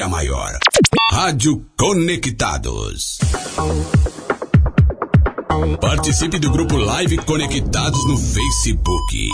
a 0.00 0.08
maior. 0.08 0.58
Rádio 1.10 1.66
Conectados. 1.76 3.18
Participe 5.80 6.38
do 6.38 6.48
grupo 6.50 6.76
Live 6.76 7.18
Conectados 7.18 8.06
no 8.06 8.16
Facebook. 8.16 9.28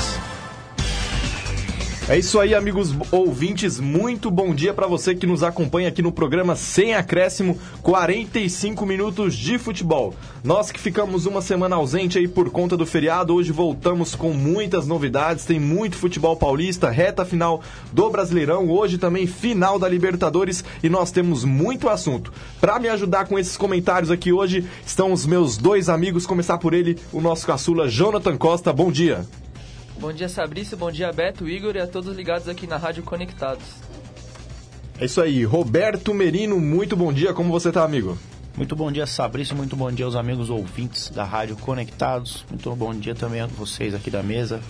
É 2.06 2.19
isso 2.19 2.38
aí, 2.38 2.55
amigos 2.55 2.94
ouvintes. 3.10 3.80
Muito 3.80 4.30
bom 4.30 4.55
dia 4.55 4.74
para 4.74 4.86
você 4.86 5.14
que 5.14 5.27
nos 5.27 5.42
acompanha 5.42 5.88
aqui 5.88 6.02
no 6.02 6.12
programa 6.12 6.55
Sem 6.55 6.94
Acréscimo 6.94 7.58
45 7.80 8.84
minutos 8.84 9.34
de 9.34 9.58
futebol. 9.58 10.12
Nós 10.44 10.70
que 10.70 10.78
ficamos 10.78 11.24
uma 11.24 11.41
semana 11.41 11.77
ausente 11.77 12.19
aí 12.19 12.28
por 12.28 12.50
conta 12.50 12.77
do 12.77 12.84
feriado, 12.84 13.34
hoje 13.34 13.52
voltamos 13.52 14.14
com 14.14 14.34
muitas 14.34 14.86
novidades. 14.86 15.46
Tem 15.46 15.58
muito 15.58 15.96
futebol 15.96 16.36
paulista, 16.36 16.91
reta 16.91 17.24
final 17.24 17.62
do 17.91 18.11
Brasileirão, 18.11 18.68
hoje 18.68 18.98
também 18.98 19.27
final 19.27 19.78
da 19.78 19.89
Libertadores 19.89 20.62
e 20.83 20.91
nós 20.91 21.11
temos 21.11 21.42
muito 21.42 21.89
assunto. 21.89 22.30
Para 22.61 22.78
me 22.78 22.89
ajudar 22.91 23.27
com 23.27 23.39
esses 23.39 23.56
comentários 23.56 24.11
aqui 24.11 24.30
hoje 24.30 24.66
estão 24.84 25.11
os 25.11 25.24
meus 25.24 25.56
dois 25.56 25.89
amigos, 25.89 26.27
começar 26.27 26.58
por 26.58 26.74
ele, 26.74 26.98
o 27.14 27.20
nosso 27.22 27.46
caçula 27.46 27.89
Jonathan 27.89 28.36
Costa. 28.36 28.74
Bom 28.74 28.92
dia. 28.92 29.24
Bom 29.98 30.12
dia, 30.12 30.28
Sabrício. 30.28 30.76
Bom 30.76 30.90
dia, 30.90 31.12
Beto, 31.12 31.48
Igor 31.48 31.76
e 31.76 31.80
a 31.80 31.86
todos 31.86 32.14
ligados 32.14 32.48
aqui 32.48 32.66
na 32.66 32.76
Rádio 32.76 33.02
Conectados. 33.02 33.64
É 34.98 35.05
isso 35.05 35.20
aí. 35.20 35.44
Roberto 35.44 36.12
Merino, 36.14 36.60
muito 36.60 36.96
bom 36.96 37.12
dia. 37.12 37.32
Como 37.32 37.50
você 37.50 37.72
tá, 37.72 37.82
amigo? 37.82 38.18
Muito 38.56 38.77
bom 38.77 38.90
dia, 38.92 39.06
Sabrício. 39.06 39.56
Muito 39.56 39.74
bom 39.74 39.90
dia 39.90 40.04
aos 40.04 40.14
amigos 40.14 40.50
ouvintes 40.50 41.10
da 41.10 41.24
Rádio 41.24 41.56
Conectados. 41.56 42.44
Muito 42.48 42.74
bom 42.77 42.94
dia 42.94 43.14
também 43.14 43.40
a 43.40 43.46
vocês 43.46 43.94
aqui 43.94 44.10
da 44.10 44.22
mesa, 44.22 44.60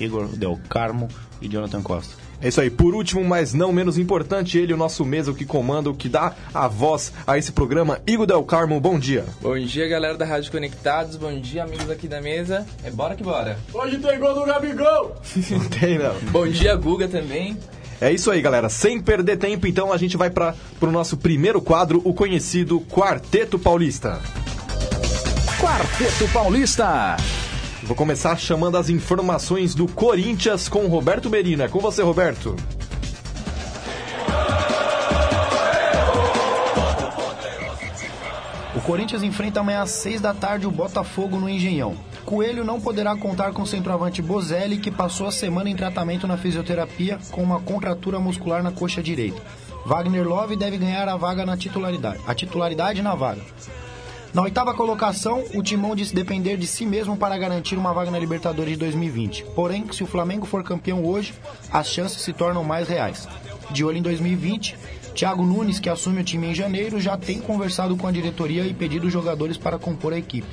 Igor 0.00 0.28
Del 0.28 0.58
Carmo 0.68 1.08
e 1.42 1.48
Jonathan 1.48 1.82
Costa. 1.82 2.23
É 2.40 2.48
isso 2.48 2.60
aí. 2.60 2.70
Por 2.70 2.94
último, 2.94 3.24
mas 3.24 3.54
não 3.54 3.72
menos 3.72 3.98
importante, 3.98 4.58
ele, 4.58 4.72
o 4.72 4.76
nosso 4.76 5.04
mesa, 5.04 5.30
o 5.30 5.34
que 5.34 5.44
comanda, 5.44 5.90
o 5.90 5.94
que 5.94 6.08
dá 6.08 6.34
a 6.52 6.68
voz 6.68 7.12
a 7.26 7.38
esse 7.38 7.52
programa, 7.52 8.00
Igor 8.06 8.26
Del 8.26 8.42
Carmo. 8.44 8.80
Bom 8.80 8.98
dia. 8.98 9.24
Bom 9.40 9.58
dia, 9.58 9.88
galera 9.88 10.16
da 10.16 10.24
Rádio 10.24 10.50
Conectados. 10.50 11.16
Bom 11.16 11.38
dia, 11.40 11.64
amigos 11.64 11.90
aqui 11.90 12.06
da 12.06 12.20
mesa. 12.20 12.66
É 12.84 12.90
bora 12.90 13.14
que 13.14 13.22
bora. 13.22 13.58
Hoje 13.72 13.98
tem 13.98 14.18
gol 14.18 14.34
do 14.34 14.44
Gabigol. 14.44 15.16
Não 15.50 15.68
tem, 15.68 15.98
não. 15.98 16.14
Bom 16.30 16.46
dia, 16.46 16.74
Guga 16.76 17.08
também. 17.08 17.56
É 18.00 18.12
isso 18.12 18.30
aí, 18.30 18.42
galera. 18.42 18.68
Sem 18.68 19.00
perder 19.00 19.38
tempo, 19.38 19.66
então 19.66 19.92
a 19.92 19.96
gente 19.96 20.16
vai 20.16 20.30
para 20.30 20.54
o 20.80 20.86
nosso 20.86 21.16
primeiro 21.16 21.60
quadro, 21.60 22.02
o 22.04 22.12
conhecido 22.12 22.80
Quarteto 22.80 23.58
Paulista. 23.58 24.20
Quarteto 25.60 26.28
Paulista. 26.32 27.16
Vou 27.84 27.94
começar 27.94 28.38
chamando 28.38 28.78
as 28.78 28.88
informações 28.88 29.74
do 29.74 29.86
Corinthians 29.86 30.70
com 30.70 30.86
Roberto 30.86 31.28
Merino. 31.28 31.62
É 31.62 31.68
com 31.68 31.80
você, 31.80 32.00
Roberto. 32.02 32.56
O 38.74 38.80
Corinthians 38.80 39.22
enfrenta 39.22 39.60
amanhã 39.60 39.82
às 39.82 39.90
6 39.90 40.22
da 40.22 40.32
tarde 40.32 40.66
o 40.66 40.70
Botafogo 40.70 41.38
no 41.38 41.48
Engenhão. 41.48 41.94
Coelho 42.24 42.64
não 42.64 42.80
poderá 42.80 43.14
contar 43.14 43.52
com 43.52 43.60
o 43.60 43.66
centroavante 43.66 44.22
Bozelli, 44.22 44.78
que 44.78 44.90
passou 44.90 45.26
a 45.26 45.32
semana 45.32 45.68
em 45.68 45.76
tratamento 45.76 46.26
na 46.26 46.38
fisioterapia 46.38 47.18
com 47.30 47.42
uma 47.42 47.60
contratura 47.60 48.18
muscular 48.18 48.62
na 48.62 48.72
coxa 48.72 49.02
direita. 49.02 49.42
Wagner 49.84 50.26
Love 50.26 50.56
deve 50.56 50.78
ganhar 50.78 51.06
a 51.06 51.16
vaga 51.18 51.44
na 51.44 51.54
titularidade, 51.54 52.18
a 52.26 52.34
titularidade 52.34 53.02
na 53.02 53.14
vaga. 53.14 53.42
Na 54.34 54.42
oitava 54.42 54.74
colocação, 54.74 55.44
o 55.54 55.62
Timão 55.62 55.94
disse 55.94 56.12
depender 56.12 56.56
de 56.56 56.66
si 56.66 56.84
mesmo 56.84 57.16
para 57.16 57.38
garantir 57.38 57.76
uma 57.76 57.92
vaga 57.92 58.10
na 58.10 58.18
Libertadores 58.18 58.72
de 58.72 58.78
2020. 58.80 59.44
Porém, 59.54 59.86
se 59.92 60.02
o 60.02 60.08
Flamengo 60.08 60.44
for 60.44 60.64
campeão 60.64 61.04
hoje, 61.04 61.32
as 61.70 61.86
chances 61.86 62.20
se 62.20 62.32
tornam 62.32 62.64
mais 62.64 62.88
reais. 62.88 63.28
De 63.70 63.84
olho 63.84 63.98
em 63.98 64.02
2020, 64.02 64.76
Thiago 65.14 65.44
Nunes, 65.44 65.78
que 65.78 65.88
assume 65.88 66.20
o 66.20 66.24
time 66.24 66.48
em 66.48 66.54
janeiro, 66.54 67.00
já 67.00 67.16
tem 67.16 67.38
conversado 67.38 67.96
com 67.96 68.08
a 68.08 68.10
diretoria 68.10 68.66
e 68.66 68.74
pedido 68.74 69.08
jogadores 69.08 69.56
para 69.56 69.78
compor 69.78 70.12
a 70.12 70.18
equipe. 70.18 70.48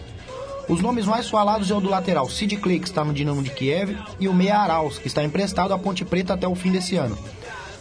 Os 0.70 0.80
nomes 0.80 1.08
mais 1.08 1.28
falados 1.28 1.72
é 1.72 1.74
o 1.74 1.82
do 1.82 1.90
lateral 1.90 2.30
Sid 2.30 2.58
Clay, 2.58 2.80
que 2.80 2.88
está 2.88 3.04
no 3.04 3.12
Dinamo 3.12 3.42
de 3.42 3.50
Kiev, 3.50 3.98
e 4.20 4.28
o 4.28 4.34
Meia 4.34 4.60
Arauz, 4.60 5.00
que 5.00 5.08
está 5.08 5.24
emprestado 5.24 5.74
à 5.74 5.80
Ponte 5.80 6.06
Preta 6.06 6.36
até 6.36 6.48
o 6.48 6.54
fim 6.54 6.72
desse 6.72 6.98
ano. 6.98 7.18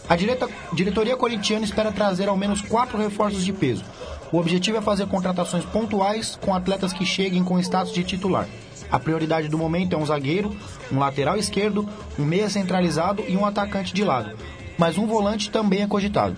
A 0.09 0.17
direta, 0.17 0.49
diretoria 0.73 1.15
corintiana 1.15 1.67
espera 1.67 1.93
trazer 1.93 2.27
ao 2.27 2.39
menos 2.39 2.63
quatro 2.63 2.97
reforços 2.97 3.45
de 3.45 3.53
peso. 3.53 3.85
O 4.33 4.39
objetivo 4.39 4.79
é 4.79 4.81
fazer 4.81 5.07
contratações 5.07 5.65
pontuais 5.65 6.39
com 6.41 6.55
atletas 6.55 6.93
que 6.93 7.05
cheguem 7.05 7.43
com 7.43 7.59
status 7.59 7.93
de 7.93 8.05
titular. 8.05 8.47
A 8.91 8.99
prioridade 8.99 9.49
do 9.49 9.59
momento 9.59 9.95
é 9.95 9.99
um 9.99 10.07
zagueiro, 10.07 10.55
um 10.91 10.99
lateral 10.99 11.37
esquerdo, 11.37 11.89
um 12.19 12.25
meia 12.25 12.49
centralizado 12.49 13.25
e 13.29 13.37
um 13.37 13.45
atacante 13.45 13.93
de 13.93 14.05
lado. 14.05 14.37
Mas 14.79 14.99
um 14.99 15.07
volante 15.07 15.51
também 15.51 15.83
é 15.83 15.87
cogitado. 15.87 16.37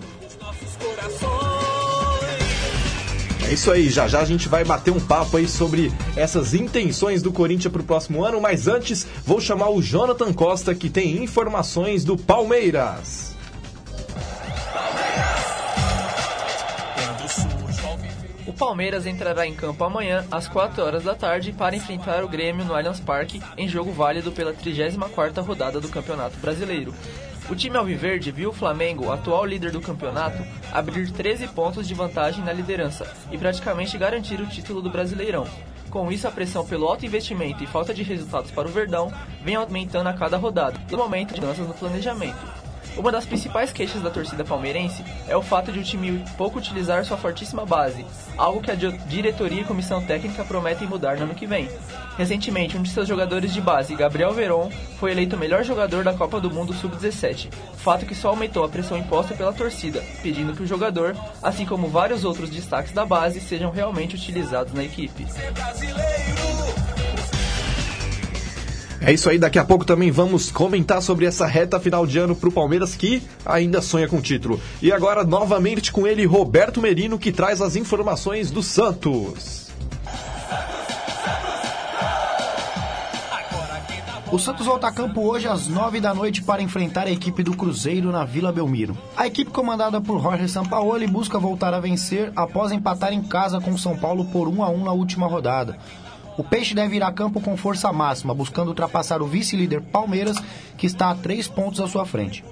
É 3.45 3.53
isso 3.53 3.71
aí, 3.71 3.89
já 3.89 4.07
já 4.07 4.21
a 4.21 4.25
gente 4.25 4.49
vai 4.49 4.63
bater 4.63 4.91
um 4.91 4.99
papo 4.99 5.37
aí 5.37 5.47
sobre 5.47 5.91
essas 6.15 6.53
intenções 6.53 7.21
do 7.21 7.31
Corinthians 7.31 7.71
para 7.71 7.81
o 7.81 7.85
próximo 7.85 8.23
ano, 8.23 8.41
mas 8.41 8.67
antes 8.67 9.05
vou 9.25 9.39
chamar 9.39 9.69
o 9.69 9.81
Jonathan 9.81 10.33
Costa 10.33 10.73
que 10.73 10.89
tem 10.89 11.23
informações 11.23 12.03
do 12.03 12.17
Palmeiras. 12.17 13.22
Palmeiras 18.63 19.05
entrará 19.05 19.45
em 19.45 19.53
campo 19.53 19.83
amanhã 19.83 20.25
às 20.31 20.47
4 20.47 20.81
horas 20.81 21.03
da 21.03 21.13
tarde 21.13 21.51
para 21.51 21.75
enfrentar 21.75 22.23
o 22.23 22.29
Grêmio 22.29 22.63
no 22.63 22.73
Allianz 22.73 22.97
Parque 22.97 23.43
em 23.57 23.67
jogo 23.67 23.91
válido 23.91 24.31
pela 24.31 24.53
34ª 24.53 25.45
rodada 25.45 25.81
do 25.81 25.89
Campeonato 25.89 26.37
Brasileiro. 26.37 26.93
O 27.49 27.55
time 27.57 27.75
alviverde 27.75 28.31
viu 28.31 28.51
o 28.51 28.53
Flamengo, 28.53 29.11
atual 29.11 29.43
líder 29.43 29.71
do 29.71 29.81
campeonato, 29.81 30.41
abrir 30.71 31.11
13 31.11 31.49
pontos 31.49 31.85
de 31.85 31.93
vantagem 31.93 32.41
na 32.41 32.53
liderança 32.53 33.05
e 33.29 33.37
praticamente 33.37 33.97
garantir 33.97 34.39
o 34.39 34.47
título 34.47 34.81
do 34.81 34.89
Brasileirão. 34.89 35.45
Com 35.89 36.09
isso, 36.09 36.25
a 36.25 36.31
pressão 36.31 36.65
pelo 36.65 36.87
alto 36.87 37.05
investimento 37.05 37.61
e 37.61 37.67
falta 37.67 37.93
de 37.93 38.01
resultados 38.01 38.49
para 38.49 38.69
o 38.69 38.71
Verdão 38.71 39.11
vem 39.43 39.55
aumentando 39.55 40.07
a 40.07 40.13
cada 40.13 40.37
rodada, 40.37 40.79
no 40.89 40.97
momento 40.97 41.33
de 41.33 41.41
mudanças 41.41 41.67
no 41.67 41.73
planejamento. 41.73 42.62
Uma 42.95 43.11
das 43.11 43.25
principais 43.25 43.71
queixas 43.71 44.01
da 44.01 44.11
torcida 44.11 44.45
palmeirense 44.45 45.03
é 45.27 45.35
o 45.35 45.41
fato 45.41 45.71
de 45.71 45.79
o 45.79 45.83
time 45.83 46.23
pouco 46.37 46.59
utilizar 46.59 47.03
sua 47.03 47.17
fortíssima 47.17 47.65
base, 47.65 48.05
algo 48.37 48.61
que 48.61 48.69
a 48.69 48.75
diretoria 48.75 49.61
e 49.61 49.65
comissão 49.65 50.03
técnica 50.03 50.43
prometem 50.45 50.87
mudar 50.87 51.17
no 51.17 51.23
ano 51.23 51.35
que 51.35 51.47
vem. 51.47 51.69
Recentemente, 52.17 52.77
um 52.77 52.83
de 52.83 52.91
seus 52.91 53.07
jogadores 53.07 53.51
de 53.51 53.59
base, 53.59 53.95
Gabriel 53.95 54.31
Veron, 54.31 54.71
foi 54.99 55.11
eleito 55.11 55.35
o 55.35 55.39
melhor 55.39 55.63
jogador 55.63 56.03
da 56.03 56.13
Copa 56.13 56.39
do 56.39 56.51
Mundo 56.51 56.73
Sub-17, 56.73 57.51
fato 57.77 58.05
que 58.05 58.13
só 58.13 58.29
aumentou 58.29 58.63
a 58.63 58.69
pressão 58.69 58.97
imposta 58.97 59.33
pela 59.33 59.51
torcida, 59.51 60.03
pedindo 60.21 60.53
que 60.53 60.61
o 60.61 60.67
jogador, 60.67 61.17
assim 61.41 61.65
como 61.65 61.87
vários 61.87 62.23
outros 62.23 62.49
destaques 62.51 62.91
da 62.91 63.03
base, 63.03 63.41
sejam 63.41 63.71
realmente 63.71 64.15
utilizados 64.15 64.71
na 64.71 64.83
equipe. 64.83 65.25
É 69.05 69.11
isso 69.11 69.29
aí, 69.29 69.37
daqui 69.37 69.59
a 69.59 69.65
pouco 69.65 69.83
também 69.83 70.11
vamos 70.11 70.49
comentar 70.49 71.01
sobre 71.01 71.25
essa 71.25 71.45
reta 71.45 71.77
final 71.77 72.07
de 72.07 72.17
ano 72.17 72.33
para 72.33 72.47
o 72.47 72.51
Palmeiras 72.51 72.95
que 72.95 73.21
ainda 73.45 73.81
sonha 73.81 74.07
com 74.07 74.15
o 74.15 74.21
título. 74.21 74.61
E 74.81 74.93
agora, 74.93 75.25
novamente 75.25 75.91
com 75.91 76.07
ele, 76.07 76.25
Roberto 76.25 76.81
Merino, 76.81 77.19
que 77.19 77.29
traz 77.29 77.61
as 77.61 77.75
informações 77.75 78.49
do 78.49 78.63
Santos. 78.63 79.63
O 84.31 84.39
Santos 84.39 84.65
volta 84.65 84.87
a 84.87 84.91
campo 84.91 85.21
hoje 85.21 85.49
às 85.49 85.67
9 85.67 85.99
da 85.99 86.13
noite 86.13 86.41
para 86.41 86.61
enfrentar 86.61 87.05
a 87.05 87.11
equipe 87.11 87.43
do 87.43 87.55
Cruzeiro 87.55 88.09
na 88.09 88.23
Vila 88.23 88.53
Belmiro. 88.53 88.97
A 89.17 89.27
equipe 89.27 89.51
comandada 89.51 89.99
por 89.99 90.19
Jorge 90.19 90.47
Sampaoli 90.47 91.05
busca 91.07 91.37
voltar 91.37 91.73
a 91.73 91.79
vencer 91.79 92.31
após 92.35 92.71
empatar 92.71 93.11
em 93.13 93.21
casa 93.21 93.59
com 93.59 93.71
o 93.71 93.77
São 93.77 93.97
Paulo 93.97 94.25
por 94.25 94.47
1 94.47 94.63
a 94.63 94.69
1 94.69 94.83
na 94.85 94.91
última 94.93 95.27
rodada. 95.27 95.77
O 96.37 96.43
Peixe 96.43 96.73
deve 96.73 96.95
ir 96.95 97.03
a 97.03 97.11
campo 97.11 97.39
com 97.39 97.55
força 97.55 97.91
máxima, 97.93 98.33
buscando 98.33 98.69
ultrapassar 98.69 99.21
o 99.21 99.27
vice-líder 99.27 99.81
Palmeiras, 99.81 100.37
que 100.77 100.87
está 100.87 101.11
a 101.11 101.15
três 101.15 101.47
pontos 101.47 101.79
à 101.79 101.87
sua 101.87 102.05
frente. 102.05 102.43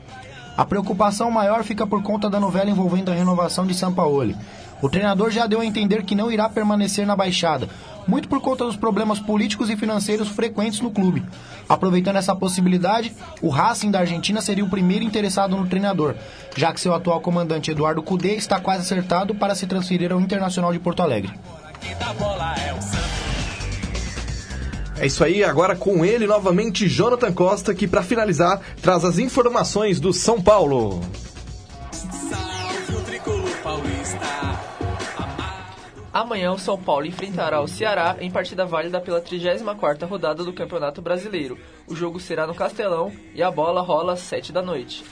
A 0.56 0.66
preocupação 0.66 1.32
maior 1.32 1.64
fica 1.64 1.88
por 1.88 2.04
conta 2.04 2.30
da 2.30 2.40
novela 2.40 2.70
envolvendo 2.70 3.10
a 3.10 3.16
renovação 3.16 3.66
de 3.66 3.74
Sampaoli. 3.74 4.36
O 4.82 4.90
treinador 4.90 5.32
já 5.32 5.48
deu 5.48 5.62
a 5.62 5.66
entender 5.66 6.04
que 6.04 6.16
não 6.16 6.32
irá 6.32 6.50
permanecer 6.50 7.06
na 7.06 7.16
Baixada, 7.16 7.70
muito 8.08 8.28
por 8.28 8.42
conta 8.42 8.66
dos 8.66 8.76
problemas 8.76 9.20
políticos 9.20 9.70
e 9.70 9.78
financeiros 9.78 10.28
frequentes 10.28 10.82
no 10.82 10.92
clube. 10.92 11.24
Aproveitando 11.70 12.18
essa 12.18 12.36
possibilidade, 12.36 13.14
o 13.42 13.50
Racing 13.50 13.92
da 13.92 14.00
Argentina 14.00 14.42
seria 14.42 14.66
o 14.66 14.70
primeiro 14.70 15.06
interessado 15.06 15.56
no 15.56 15.68
treinador, 15.68 16.16
já 16.56 16.74
que 16.74 16.82
seu 16.82 16.94
atual 16.94 17.22
comandante 17.22 17.72
Eduardo 17.72 18.02
Cudê 18.04 18.36
está 18.36 18.60
quase 18.60 18.82
acertado 18.82 19.34
para 19.36 19.56
se 19.56 19.68
transferir 19.68 20.12
ao 20.12 20.20
Internacional 20.20 20.74
de 20.74 20.80
Porto 20.80 21.02
Alegre. 21.02 21.34
É 25.02 25.08
isso 25.08 25.24
aí, 25.24 25.44
agora 25.44 25.76
com 25.76 26.06
ele 26.06 26.28
novamente, 26.28 26.88
Jonathan 26.88 27.34
Costa, 27.34 27.74
que 27.74 27.88
para 27.88 28.04
finalizar 28.04 28.62
traz 28.84 29.04
as 29.04 29.18
informações 29.18 30.00
do 30.00 30.14
São 30.14 30.40
Paulo. 30.40 31.02
Amanhã 36.14 36.52
o 36.52 36.60
São 36.60 36.78
Paulo 36.78 37.08
enfrentará 37.08 37.60
o 37.62 37.68
Ceará 37.68 38.18
em 38.20 38.30
partida 38.30 38.64
válida 38.64 39.02
pela 39.02 39.20
34ª 39.20 40.08
rodada 40.08 40.44
do 40.44 40.54
Campeonato 40.54 41.02
Brasileiro. 41.02 41.58
O 41.88 41.96
jogo 41.96 42.20
será 42.20 42.46
no 42.46 42.54
Castelão 42.54 43.12
e 43.34 43.42
a 43.42 43.50
bola 43.50 43.82
rola 43.82 44.14
às 44.14 44.20
7 44.20 44.52
da 44.52 44.62
noite. 44.62 45.04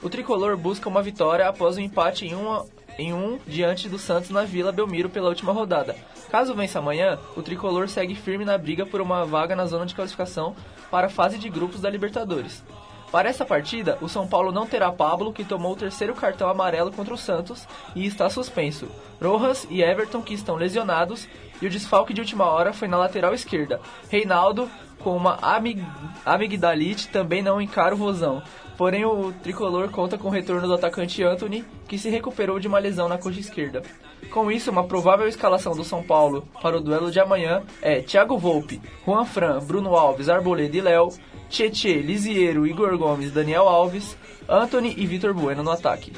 O 0.00 0.08
tricolor 0.08 0.56
busca 0.56 0.88
uma 0.88 1.02
vitória 1.02 1.48
após 1.48 1.76
o 1.76 1.80
um 1.80 1.82
empate 1.82 2.26
em 2.26 2.36
1 2.36 2.38
um, 2.38 2.64
em 2.98 3.12
um 3.12 3.38
diante 3.46 3.88
do 3.88 3.98
Santos 3.98 4.30
na 4.30 4.44
Vila 4.44 4.72
Belmiro 4.72 5.08
pela 5.08 5.28
última 5.28 5.52
rodada. 5.52 5.96
Caso 6.30 6.54
vença 6.54 6.78
amanhã, 6.78 7.18
o 7.36 7.42
tricolor 7.42 7.88
segue 7.88 8.14
firme 8.14 8.44
na 8.44 8.58
briga 8.58 8.84
por 8.84 9.00
uma 9.00 9.24
vaga 9.24 9.54
na 9.54 9.66
zona 9.66 9.86
de 9.86 9.94
classificação 9.94 10.56
para 10.90 11.06
a 11.06 11.10
fase 11.10 11.38
de 11.38 11.48
grupos 11.48 11.80
da 11.80 11.90
Libertadores. 11.90 12.62
Para 13.10 13.28
essa 13.28 13.44
partida, 13.44 13.96
o 14.00 14.08
São 14.08 14.26
Paulo 14.26 14.50
não 14.50 14.66
terá 14.66 14.90
Pablo, 14.90 15.32
que 15.32 15.44
tomou 15.44 15.72
o 15.72 15.76
terceiro 15.76 16.14
cartão 16.14 16.48
amarelo 16.48 16.92
contra 16.92 17.14
o 17.14 17.18
Santos 17.18 17.66
e 17.94 18.04
está 18.04 18.28
suspenso. 18.28 18.88
Rojas 19.22 19.66
e 19.70 19.82
Everton, 19.82 20.20
que 20.22 20.34
estão 20.34 20.56
lesionados, 20.56 21.28
e 21.62 21.66
o 21.66 21.70
desfalque 21.70 22.12
de 22.12 22.20
última 22.20 22.44
hora 22.44 22.72
foi 22.72 22.88
na 22.88 22.98
lateral 22.98 23.32
esquerda. 23.32 23.80
Reinaldo, 24.10 24.68
com 24.98 25.16
uma 25.16 25.38
amig 25.40 25.84
amigdalite, 26.24 27.08
também 27.08 27.42
não 27.42 27.60
encara 27.60 27.94
o 27.94 27.98
Rosão. 27.98 28.42
Porém, 28.76 29.06
o 29.06 29.32
tricolor 29.32 29.88
conta 29.90 30.18
com 30.18 30.28
o 30.28 30.30
retorno 30.30 30.66
do 30.66 30.74
atacante 30.74 31.22
Anthony, 31.22 31.64
que 31.88 31.96
se 31.96 32.10
recuperou 32.10 32.58
de 32.58 32.68
uma 32.68 32.78
lesão 32.78 33.08
na 33.08 33.16
coxa 33.16 33.40
esquerda. 33.40 33.82
Com 34.30 34.50
isso, 34.50 34.70
uma 34.70 34.84
provável 34.84 35.26
escalação 35.26 35.74
do 35.74 35.84
São 35.84 36.02
Paulo 36.02 36.46
para 36.60 36.76
o 36.76 36.80
duelo 36.80 37.10
de 37.10 37.18
amanhã 37.18 37.62
é 37.80 38.02
Thiago 38.02 38.36
Volpe, 38.36 38.82
Juan 39.06 39.24
Fran, 39.24 39.60
Bruno 39.60 39.96
Alves, 39.96 40.28
Arboleda 40.28 40.76
e 40.76 40.80
Léo, 40.80 41.08
Tietê, 41.48 42.00
Lisiero, 42.00 42.66
Igor 42.66 42.96
Gomes, 42.98 43.32
Daniel 43.32 43.68
Alves, 43.68 44.16
Anthony 44.48 44.94
e 44.96 45.06
Vitor 45.06 45.32
Bueno 45.32 45.62
no 45.62 45.70
ataque. 45.70 46.12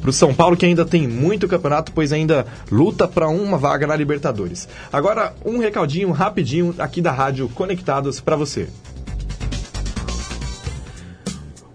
Para 0.00 0.10
o 0.10 0.12
São 0.12 0.34
Paulo, 0.34 0.54
que 0.54 0.66
ainda 0.66 0.84
tem 0.84 1.08
muito 1.08 1.48
campeonato, 1.48 1.90
pois 1.90 2.12
ainda 2.12 2.46
luta 2.70 3.08
para 3.08 3.26
uma 3.28 3.56
vaga 3.56 3.86
na 3.86 3.96
Libertadores. 3.96 4.68
Agora, 4.92 5.34
um 5.42 5.58
recadinho 5.58 6.10
rapidinho 6.10 6.74
aqui 6.78 7.00
da 7.00 7.10
Rádio 7.10 7.48
Conectados 7.48 8.20
para 8.20 8.36
você. 8.36 8.68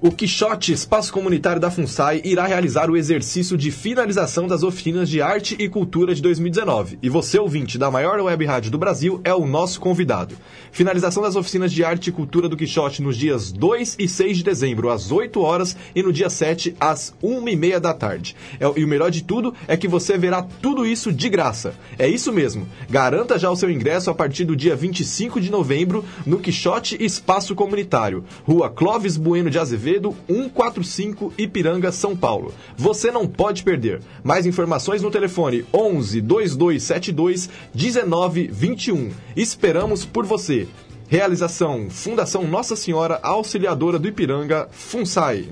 O 0.01 0.12
Quixote 0.12 0.72
Espaço 0.72 1.12
Comunitário 1.12 1.60
da 1.60 1.69
FUNSAI 1.69 2.22
irá 2.24 2.48
realizar 2.48 2.90
o 2.90 2.96
exercício 2.96 3.57
de 3.57 3.69
finalização 3.69 4.48
das 4.48 4.63
oficinas 4.63 5.10
de 5.10 5.22
arte 5.22 5.57
e 5.60 5.68
cultura 5.68 6.16
de 6.16 6.22
2019. 6.22 6.98
E 7.04 7.10
você, 7.10 7.38
ouvinte 7.38 7.78
da 7.78 7.92
maior 7.92 8.18
web 8.22 8.46
rádio 8.46 8.72
do 8.72 8.78
Brasil, 8.78 9.19
é 9.25 9.34
o 9.34 9.46
nosso 9.46 9.78
convidado. 9.81 10.38
Finalização 10.72 11.22
das 11.22 11.36
oficinas 11.36 11.74
de 11.74 11.84
arte 11.84 12.07
e 12.07 12.13
cultura 12.13 12.48
do 12.48 12.56
Quixote 12.56 13.01
nos 13.01 13.18
dias 13.18 13.51
2 13.51 13.98
e 14.00 14.07
6 14.07 14.38
de 14.38 14.44
dezembro, 14.46 14.90
às 14.90 15.12
8 15.12 15.42
horas, 15.42 15.75
e 15.94 16.02
no 16.02 16.13
dia 16.13 16.30
7, 16.30 16.78
às 16.80 17.13
1 17.22 17.50
e 17.50 17.56
meia 17.57 17.78
da 17.78 17.94
tarde. 17.94 18.38
É, 18.57 18.72
e 18.80 18.86
o 18.86 18.88
melhor 18.88 19.12
de 19.12 19.22
tudo 19.22 19.54
é 19.68 19.75
que 19.75 19.90
você 19.90 20.18
verá 20.18 20.42
tudo 20.62 20.86
isso 20.86 21.12
de 21.12 21.28
graça. 21.28 21.74
É 21.98 22.07
isso 22.07 22.31
mesmo. 22.31 22.66
Garanta 22.90 23.38
já 23.38 23.52
o 23.52 23.56
seu 23.57 23.69
ingresso 23.69 24.10
a 24.10 24.16
partir 24.16 24.45
do 24.45 24.56
dia 24.56 24.78
25 24.78 25.42
de 25.42 25.52
novembro 25.52 26.06
no 26.25 26.40
Quixote 26.40 27.04
Espaço 27.04 27.54
Comunitário, 27.54 28.24
Rua 28.45 28.69
Clóvis 28.69 29.18
Bueno 29.18 29.50
de 29.50 29.60
Azevedo 29.60 29.89
Azevedo, 29.90 30.16
145 30.28 31.34
Ipiranga, 31.38 31.92
São 31.92 32.16
Paulo. 32.16 32.54
Você 32.78 33.10
não 33.12 33.28
pode 33.28 33.64
perder. 33.64 34.02
Mais 34.24 34.46
informações 34.46 35.02
no 35.02 35.10
telefone 35.10 35.66
11 35.74 36.22
2272 36.22 37.50
1921. 37.74 39.10
Esperamos 39.36 40.06
por 40.06 40.26
você. 40.26 40.68
Realização 41.08 41.90
Fundação 41.90 42.48
Nossa 42.48 42.76
Senhora 42.76 43.20
Auxiliadora 43.24 43.98
do 43.98 44.08
Ipiranga, 44.08 44.68
FUNSAI. 44.72 45.50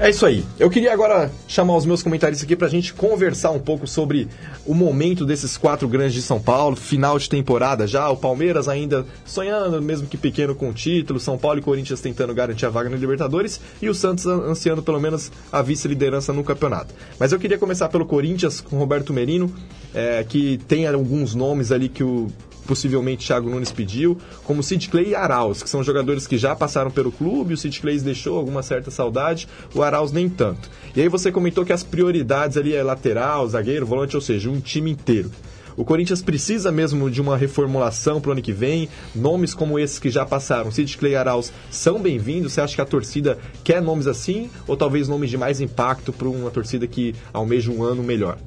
É 0.00 0.10
isso 0.10 0.26
aí. 0.26 0.44
Eu 0.58 0.68
queria 0.68 0.92
agora 0.92 1.30
chamar 1.46 1.76
os 1.76 1.86
meus 1.86 2.02
comentários 2.02 2.42
aqui 2.42 2.56
para 2.56 2.66
a 2.66 2.70
gente 2.70 2.92
conversar 2.92 3.52
um 3.52 3.60
pouco 3.60 3.86
sobre 3.86 4.28
o 4.66 4.74
momento 4.74 5.24
desses 5.24 5.56
quatro 5.56 5.86
grandes 5.86 6.14
de 6.14 6.22
São 6.22 6.40
Paulo, 6.40 6.74
final 6.74 7.16
de 7.16 7.28
temporada 7.28 7.86
já, 7.86 8.08
o 8.10 8.16
Palmeiras 8.16 8.68
ainda 8.68 9.06
sonhando, 9.24 9.80
mesmo 9.80 10.08
que 10.08 10.16
pequeno, 10.16 10.54
com 10.54 10.70
o 10.70 10.72
título, 10.72 11.20
São 11.20 11.38
Paulo 11.38 11.60
e 11.60 11.62
Corinthians 11.62 12.00
tentando 12.00 12.34
garantir 12.34 12.66
a 12.66 12.70
vaga 12.70 12.90
na 12.90 12.96
Libertadores 12.96 13.60
e 13.80 13.88
o 13.88 13.94
Santos 13.94 14.26
ansiando 14.26 14.82
pelo 14.82 15.00
menos 15.00 15.30
a 15.52 15.62
vice-liderança 15.62 16.32
no 16.32 16.42
campeonato. 16.42 16.92
Mas 17.18 17.32
eu 17.32 17.38
queria 17.38 17.56
começar 17.56 17.88
pelo 17.88 18.04
Corinthians 18.04 18.60
com 18.60 18.76
Roberto 18.76 19.12
Merino, 19.12 19.54
é, 19.94 20.24
que 20.28 20.58
tem 20.66 20.88
alguns 20.88 21.36
nomes 21.36 21.70
ali 21.70 21.88
que 21.88 22.02
o 22.02 22.32
possivelmente 22.66 23.26
Thiago 23.26 23.48
Nunes 23.48 23.72
pediu, 23.72 24.18
como 24.44 24.62
Sid 24.62 24.88
Clay 24.88 25.10
e 25.10 25.14
Arauz, 25.14 25.62
que 25.62 25.70
são 25.70 25.82
jogadores 25.82 26.26
que 26.26 26.38
já 26.38 26.54
passaram 26.54 26.90
pelo 26.90 27.12
clube, 27.12 27.54
o 27.54 27.56
Sid 27.56 27.80
Clay 27.80 27.98
deixou 28.00 28.36
alguma 28.36 28.62
certa 28.62 28.90
saudade, 28.90 29.48
o 29.74 29.82
Arauz 29.82 30.12
nem 30.12 30.28
tanto. 30.28 30.70
E 30.94 31.00
aí 31.00 31.08
você 31.08 31.30
comentou 31.30 31.64
que 31.64 31.72
as 31.72 31.82
prioridades 31.82 32.56
ali 32.56 32.74
é 32.74 32.82
lateral, 32.82 33.48
zagueiro, 33.48 33.86
volante, 33.86 34.16
ou 34.16 34.22
seja, 34.22 34.50
um 34.50 34.60
time 34.60 34.90
inteiro. 34.90 35.30
O 35.76 35.84
Corinthians 35.84 36.22
precisa 36.22 36.70
mesmo 36.70 37.10
de 37.10 37.20
uma 37.20 37.36
reformulação 37.36 38.20
para 38.20 38.28
o 38.28 38.32
ano 38.32 38.42
que 38.42 38.52
vem. 38.52 38.88
Nomes 39.14 39.54
como 39.54 39.78
esses 39.78 39.98
que 39.98 40.08
já 40.08 40.24
passaram, 40.24 40.70
Sid 40.70 40.96
Clay 40.96 41.16
Arauz, 41.16 41.52
são 41.68 42.00
bem-vindos. 42.00 42.52
Você 42.52 42.60
acha 42.60 42.76
que 42.76 42.80
a 42.80 42.84
torcida 42.84 43.38
quer 43.64 43.82
nomes 43.82 44.06
assim? 44.06 44.48
Ou 44.68 44.76
talvez 44.76 45.08
nomes 45.08 45.30
de 45.30 45.36
mais 45.36 45.60
impacto 45.60 46.12
para 46.12 46.28
uma 46.28 46.50
torcida 46.50 46.86
que 46.86 47.14
almeja 47.32 47.72
um 47.72 47.82
ano 47.82 48.04
melhor? 48.04 48.38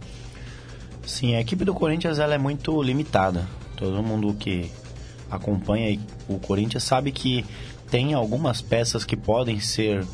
Sim, 1.05 1.35
a 1.35 1.41
equipe 1.41 1.65
do 1.65 1.73
Corinthians 1.73 2.17
ela 2.17 2.33
é 2.33 2.37
muito 2.37 2.81
limitada. 2.81 3.47
Todo 3.77 4.03
mundo 4.03 4.33
que 4.33 4.69
acompanha 5.29 5.99
o 6.27 6.39
Corinthians 6.39 6.83
sabe 6.83 7.11
que 7.11 7.45
tem 7.89 8.13
algumas 8.13 8.61
peças 8.61 9.05
que 9.05 9.15
podem 9.15 9.59
ser 9.59 10.05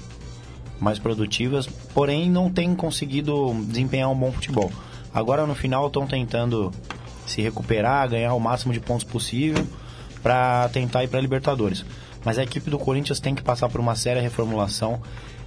mais 0.80 1.00
produtivas, 1.00 1.66
porém 1.94 2.30
não 2.30 2.52
tem 2.52 2.76
conseguido 2.76 3.54
desempenhar 3.68 4.12
um 4.12 4.16
bom 4.16 4.32
futebol. 4.32 4.72
Agora 5.14 5.48
no 5.48 5.56
final 5.56 5.88
estão 5.88 6.06
tentando 6.06 6.72
se 7.26 7.42
recuperar, 7.42 8.10
ganhar 8.10 8.34
o 8.34 8.40
máximo 8.40 8.74
de 8.74 8.80
pontos 8.80 9.06
possível 9.06 9.66
para 10.22 10.70
tentar 10.70 11.04
ir 11.04 11.08
para 11.08 11.22
Libertadores. 11.22 11.86
Mas 12.26 12.38
a 12.38 12.44
equipe 12.44 12.70
do 12.70 12.78
Corinthians 12.78 13.20
tem 13.20 13.34
que 13.34 13.42
passar 13.42 13.70
por 13.70 13.80
uma 13.80 13.96
séria 13.96 14.22
reformulação. 14.22 15.02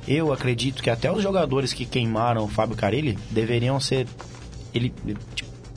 Eu 0.08 0.32
acredito 0.32 0.82
que 0.82 0.90
até 0.90 1.10
os 1.12 1.22
jogadores 1.22 1.72
que 1.72 1.84
queimaram 1.84 2.44
o 2.44 2.48
Fábio 2.48 2.76
Carilli 2.76 3.18
deveriam 3.30 3.78
ser 3.78 4.06
ele 4.72 4.92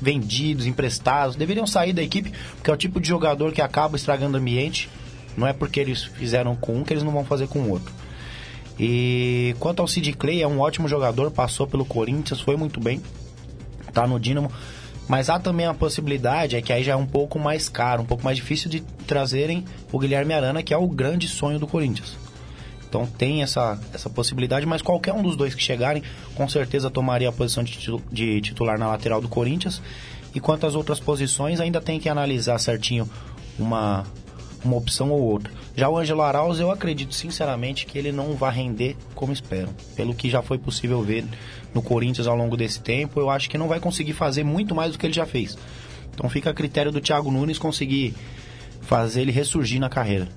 vendidos, 0.01 0.65
emprestados, 0.65 1.35
deveriam 1.35 1.67
sair 1.67 1.93
da 1.93 2.01
equipe, 2.01 2.31
porque 2.55 2.69
é 2.69 2.73
o 2.73 2.77
tipo 2.77 2.99
de 2.99 3.07
jogador 3.07 3.51
que 3.51 3.61
acaba 3.61 3.95
estragando 3.95 4.37
o 4.37 4.39
ambiente. 4.39 4.89
Não 5.37 5.47
é 5.47 5.53
porque 5.53 5.79
eles 5.79 6.03
fizeram 6.03 6.55
com 6.55 6.75
um 6.77 6.83
que 6.83 6.93
eles 6.93 7.03
não 7.03 7.11
vão 7.11 7.23
fazer 7.23 7.47
com 7.47 7.59
o 7.59 7.69
outro. 7.69 7.93
E 8.79 9.55
quanto 9.59 9.81
ao 9.81 9.87
Sid 9.87 10.13
Clay, 10.13 10.41
é 10.41 10.47
um 10.47 10.59
ótimo 10.59 10.87
jogador, 10.87 11.31
passou 11.31 11.67
pelo 11.67 11.83
Corinthians, 11.83 12.39
foi 12.39 12.55
muito 12.55 12.79
bem, 12.79 13.01
tá 13.93 14.07
no 14.07 14.19
Dinamo. 14.19 14.51
Mas 15.07 15.29
há 15.29 15.39
também 15.39 15.65
a 15.65 15.73
possibilidade, 15.73 16.55
é 16.55 16.61
que 16.61 16.71
aí 16.71 16.83
já 16.83 16.93
é 16.93 16.95
um 16.95 17.05
pouco 17.05 17.39
mais 17.39 17.67
caro, 17.67 18.03
um 18.03 18.05
pouco 18.05 18.23
mais 18.23 18.37
difícil 18.37 18.69
de 18.69 18.81
trazerem 19.07 19.65
o 19.91 19.99
Guilherme 19.99 20.33
Arana, 20.33 20.63
que 20.63 20.73
é 20.73 20.77
o 20.77 20.87
grande 20.87 21.27
sonho 21.27 21.59
do 21.59 21.67
Corinthians. 21.67 22.15
Então 22.89 23.05
tem 23.05 23.43
essa, 23.43 23.79
essa 23.93 24.09
possibilidade, 24.09 24.65
mas 24.65 24.81
qualquer 24.81 25.13
um 25.13 25.21
dos 25.21 25.35
dois 25.37 25.53
que 25.53 25.61
chegarem, 25.61 26.01
com 26.33 26.49
certeza 26.49 26.89
tomaria 26.89 27.29
a 27.29 27.31
posição 27.31 27.63
de 27.63 28.41
titular 28.41 28.79
na 28.79 28.87
lateral 28.87 29.21
do 29.21 29.29
Corinthians. 29.29 29.81
E 30.33 30.39
quanto 30.39 30.65
às 30.65 30.75
outras 30.75 30.99
posições, 30.99 31.59
ainda 31.59 31.79
tem 31.79 31.99
que 31.99 32.09
analisar 32.09 32.57
certinho 32.59 33.09
uma, 33.57 34.05
uma 34.63 34.75
opção 34.75 35.11
ou 35.11 35.21
outra. 35.21 35.51
Já 35.75 35.87
o 35.87 35.97
Ângelo 35.97 36.21
Arauz, 36.21 36.59
eu 36.59 36.71
acredito 36.71 37.13
sinceramente 37.13 37.85
que 37.85 37.97
ele 37.97 38.11
não 38.11 38.35
vai 38.35 38.53
render 38.53 38.97
como 39.15 39.31
espero. 39.31 39.69
Pelo 39.95 40.13
que 40.13 40.29
já 40.29 40.41
foi 40.41 40.57
possível 40.57 41.01
ver 41.01 41.25
no 41.73 41.81
Corinthians 41.81 42.27
ao 42.27 42.35
longo 42.35 42.57
desse 42.57 42.81
tempo, 42.81 43.19
eu 43.19 43.29
acho 43.29 43.49
que 43.49 43.57
não 43.57 43.67
vai 43.67 43.79
conseguir 43.79 44.13
fazer 44.13 44.43
muito 44.43 44.73
mais 44.73 44.91
do 44.91 44.97
que 44.97 45.05
ele 45.05 45.13
já 45.13 45.25
fez. 45.25 45.57
Então 46.13 46.29
fica 46.29 46.49
a 46.49 46.53
critério 46.53 46.91
do 46.91 46.99
Thiago 46.99 47.31
Nunes 47.31 47.59
conseguir 47.59 48.15
fazer 48.81 49.21
ele 49.21 49.31
ressurgir 49.31 49.79
na 49.79 49.89
carreira. 49.89 50.27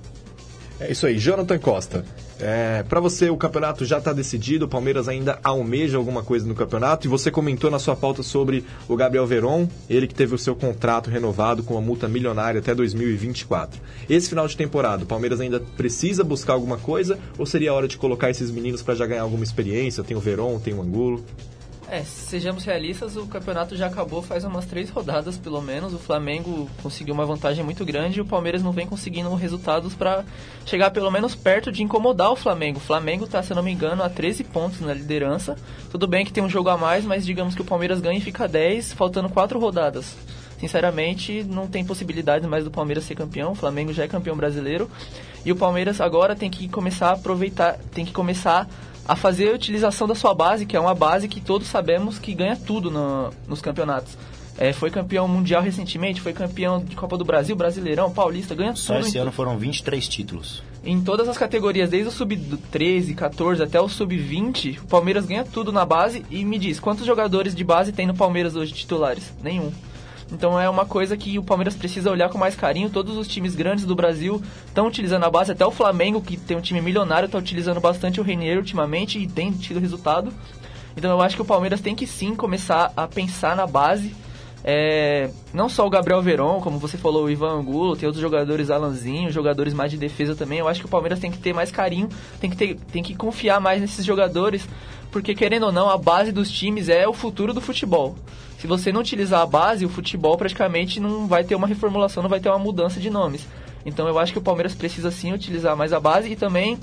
É 0.79 0.91
isso 0.91 1.05
aí, 1.05 1.17
Jonathan 1.17 1.59
Costa. 1.59 2.05
É, 2.39 2.83
para 2.83 2.99
você, 2.99 3.29
o 3.29 3.37
campeonato 3.37 3.85
já 3.85 3.99
está 3.99 4.11
decidido, 4.11 4.65
o 4.65 4.67
Palmeiras 4.67 5.07
ainda 5.07 5.39
almeja 5.43 5.97
alguma 5.97 6.23
coisa 6.23 6.47
no 6.47 6.55
campeonato, 6.55 7.07
e 7.07 7.09
você 7.09 7.29
comentou 7.29 7.69
na 7.69 7.79
sua 7.79 7.95
pauta 7.95 8.23
sobre 8.23 8.65
o 8.87 8.95
Gabriel 8.95 9.25
Veron, 9.25 9.67
ele 9.89 10.07
que 10.07 10.15
teve 10.15 10.35
o 10.35 10.37
seu 10.37 10.55
contrato 10.55 11.09
renovado 11.09 11.63
com 11.63 11.75
uma 11.75 11.81
multa 11.81 12.07
milionária 12.07 12.59
até 12.59 12.73
2024. 12.73 13.79
Esse 14.09 14.29
final 14.29 14.47
de 14.47 14.57
temporada, 14.57 15.03
o 15.03 15.07
Palmeiras 15.07 15.39
ainda 15.39 15.59
precisa 15.59 16.23
buscar 16.23 16.53
alguma 16.53 16.77
coisa, 16.77 17.17
ou 17.37 17.45
seria 17.45 17.73
hora 17.73 17.87
de 17.87 17.97
colocar 17.97 18.29
esses 18.29 18.51
meninos 18.51 18.81
para 18.81 18.95
já 18.95 19.05
ganhar 19.05 19.21
alguma 19.21 19.43
experiência? 19.43 20.03
Tem 20.03 20.17
o 20.17 20.19
Veron, 20.19 20.59
tem 20.59 20.73
o 20.73 20.81
Angulo. 20.81 21.23
É, 21.93 22.01
sejamos 22.03 22.65
realistas, 22.65 23.15
o 23.15 23.27
campeonato 23.27 23.75
já 23.75 23.85
acabou 23.85 24.23
faz 24.23 24.43
umas 24.43 24.65
três 24.65 24.89
rodadas, 24.89 25.37
pelo 25.37 25.61
menos. 25.61 25.93
O 25.93 25.99
Flamengo 25.99 26.67
conseguiu 26.81 27.13
uma 27.13 27.23
vantagem 27.23 27.63
muito 27.63 27.85
grande 27.85 28.17
e 28.17 28.21
o 28.21 28.25
Palmeiras 28.25 28.63
não 28.63 28.71
vem 28.71 28.87
conseguindo 28.87 29.31
resultados 29.35 29.93
para 29.93 30.25
chegar 30.65 30.89
pelo 30.89 31.11
menos 31.11 31.35
perto 31.35 31.71
de 31.71 31.83
incomodar 31.83 32.31
o 32.31 32.35
Flamengo. 32.35 32.79
O 32.79 32.81
Flamengo 32.81 33.25
está, 33.25 33.43
se 33.43 33.53
não 33.53 33.61
me 33.61 33.71
engano, 33.71 34.01
a 34.01 34.09
13 34.09 34.43
pontos 34.45 34.81
na 34.81 34.91
liderança. 34.91 35.55
Tudo 35.91 36.07
bem 36.07 36.25
que 36.25 36.33
tem 36.33 36.43
um 36.43 36.49
jogo 36.49 36.69
a 36.69 36.77
mais, 36.77 37.05
mas 37.05 37.23
digamos 37.23 37.53
que 37.53 37.61
o 37.61 37.65
Palmeiras 37.65 38.01
ganha 38.01 38.17
e 38.17 38.21
fica 38.21 38.47
10, 38.47 38.93
faltando 38.93 39.29
quatro 39.29 39.59
rodadas. 39.59 40.15
Sinceramente, 40.57 41.43
não 41.43 41.67
tem 41.67 41.85
possibilidade 41.85 42.47
mais 42.47 42.63
do 42.63 42.71
Palmeiras 42.71 43.03
ser 43.03 43.13
campeão. 43.13 43.51
O 43.51 43.55
Flamengo 43.55 43.93
já 43.93 44.05
é 44.05 44.07
campeão 44.07 44.35
brasileiro. 44.35 44.89
E 45.45 45.51
o 45.51 45.55
Palmeiras 45.55 46.01
agora 46.01 46.35
tem 46.35 46.49
que 46.49 46.67
começar 46.67 47.09
a 47.09 47.13
aproveitar, 47.13 47.77
tem 47.93 48.03
que 48.03 48.13
começar 48.13 48.67
a 49.07 49.15
fazer 49.15 49.49
a 49.51 49.55
utilização 49.55 50.07
da 50.07 50.15
sua 50.15 50.33
base, 50.33 50.65
que 50.65 50.75
é 50.75 50.79
uma 50.79 50.95
base 50.95 51.27
que 51.27 51.41
todos 51.41 51.67
sabemos 51.67 52.19
que 52.19 52.33
ganha 52.33 52.55
tudo 52.55 52.89
no, 52.89 53.31
nos 53.47 53.61
campeonatos. 53.61 54.17
É, 54.57 54.71
foi 54.71 54.91
campeão 54.91 55.27
mundial 55.27 55.61
recentemente, 55.61 56.21
foi 56.21 56.31
campeão 56.31 56.83
de 56.83 56.95
Copa 56.95 57.17
do 57.17 57.25
Brasil, 57.25 57.55
Brasileirão, 57.55 58.11
Paulista, 58.11 58.53
ganha 58.53 58.75
Só 58.75 58.95
tudo. 58.95 59.07
esse 59.07 59.17
em 59.17 59.21
ano 59.21 59.31
foram 59.31 59.57
23 59.57 60.07
títulos. 60.07 60.63
Em 60.85 61.01
todas 61.01 61.27
as 61.27 61.37
categorias, 61.37 61.89
desde 61.89 62.09
o 62.09 62.11
sub-13, 62.11 63.15
14 63.15 63.63
até 63.63 63.81
o 63.81 63.89
sub-20, 63.89 64.79
o 64.81 64.85
Palmeiras 64.85 65.25
ganha 65.25 65.43
tudo 65.43 65.71
na 65.71 65.85
base. 65.85 66.23
E 66.29 66.45
me 66.45 66.59
diz, 66.59 66.79
quantos 66.79 67.05
jogadores 67.05 67.55
de 67.55 67.63
base 67.63 67.91
tem 67.91 68.05
no 68.05 68.13
Palmeiras 68.13 68.55
hoje 68.55 68.73
titulares? 68.73 69.33
Nenhum. 69.41 69.71
Então 70.31 70.59
é 70.59 70.69
uma 70.69 70.85
coisa 70.85 71.15
que 71.15 71.37
o 71.37 71.43
Palmeiras 71.43 71.75
precisa 71.75 72.09
olhar 72.09 72.29
com 72.29 72.37
mais 72.37 72.55
carinho. 72.55 72.89
Todos 72.89 73.17
os 73.17 73.27
times 73.27 73.55
grandes 73.55 73.85
do 73.85 73.95
Brasil 73.95 74.41
estão 74.65 74.87
utilizando 74.87 75.23
a 75.23 75.29
base, 75.29 75.51
até 75.51 75.65
o 75.65 75.71
Flamengo, 75.71 76.21
que 76.21 76.37
tem 76.37 76.57
um 76.57 76.61
time 76.61 76.81
milionário, 76.81 77.27
está 77.27 77.37
utilizando 77.37 77.79
bastante 77.79 78.19
o 78.19 78.23
Renier 78.23 78.57
ultimamente 78.57 79.19
e 79.19 79.27
tem 79.27 79.51
tido 79.51 79.79
resultado. 79.79 80.33
Então 80.95 81.11
eu 81.11 81.21
acho 81.21 81.35
que 81.35 81.41
o 81.41 81.45
Palmeiras 81.45 81.81
tem 81.81 81.95
que 81.95 82.07
sim 82.07 82.35
começar 82.35 82.91
a 82.95 83.07
pensar 83.07 83.55
na 83.55 83.65
base. 83.65 84.15
É, 84.63 85.29
não 85.53 85.67
só 85.67 85.85
o 85.85 85.89
Gabriel 85.89 86.21
Veron, 86.21 86.61
como 86.61 86.79
você 86.79 86.97
falou, 86.97 87.25
o 87.25 87.29
Ivan 87.29 87.59
Angulo, 87.59 87.97
tem 87.97 88.07
outros 88.07 88.21
jogadores, 88.21 88.69
Alanzinho, 88.69 89.29
jogadores 89.29 89.73
mais 89.73 89.91
de 89.91 89.97
defesa 89.97 90.35
também. 90.35 90.59
Eu 90.59 90.67
acho 90.67 90.79
que 90.79 90.85
o 90.85 90.89
Palmeiras 90.89 91.19
tem 91.19 91.29
que 91.29 91.37
ter 91.37 91.53
mais 91.53 91.69
carinho, 91.69 92.07
tem 92.39 92.49
que, 92.49 92.55
ter, 92.55 92.79
tem 92.91 93.03
que 93.03 93.13
confiar 93.13 93.59
mais 93.59 93.81
nesses 93.81 94.05
jogadores, 94.05 94.67
porque 95.11 95.35
querendo 95.35 95.63
ou 95.63 95.71
não, 95.71 95.89
a 95.89 95.97
base 95.97 96.31
dos 96.31 96.49
times 96.49 96.87
é 96.87 97.07
o 97.07 97.13
futuro 97.13 97.53
do 97.53 97.59
futebol. 97.59 98.15
Se 98.57 98.65
você 98.65 98.93
não 98.93 99.01
utilizar 99.01 99.41
a 99.41 99.45
base, 99.45 99.85
o 99.85 99.89
futebol 99.89 100.37
praticamente 100.37 100.97
não 100.97 101.27
vai 101.27 101.43
ter 101.43 101.55
uma 101.55 101.67
reformulação, 101.67 102.23
não 102.23 102.29
vai 102.29 102.39
ter 102.39 102.47
uma 102.47 102.57
mudança 102.57 102.97
de 102.97 103.09
nomes. 103.09 103.45
Então 103.85 104.07
eu 104.07 104.17
acho 104.17 104.31
que 104.31 104.39
o 104.39 104.41
Palmeiras 104.41 104.73
precisa 104.73 105.11
sim 105.11 105.33
utilizar 105.33 105.75
mais 105.75 105.91
a 105.91 105.99
base 105.99 106.31
e 106.31 106.35
também 106.37 106.79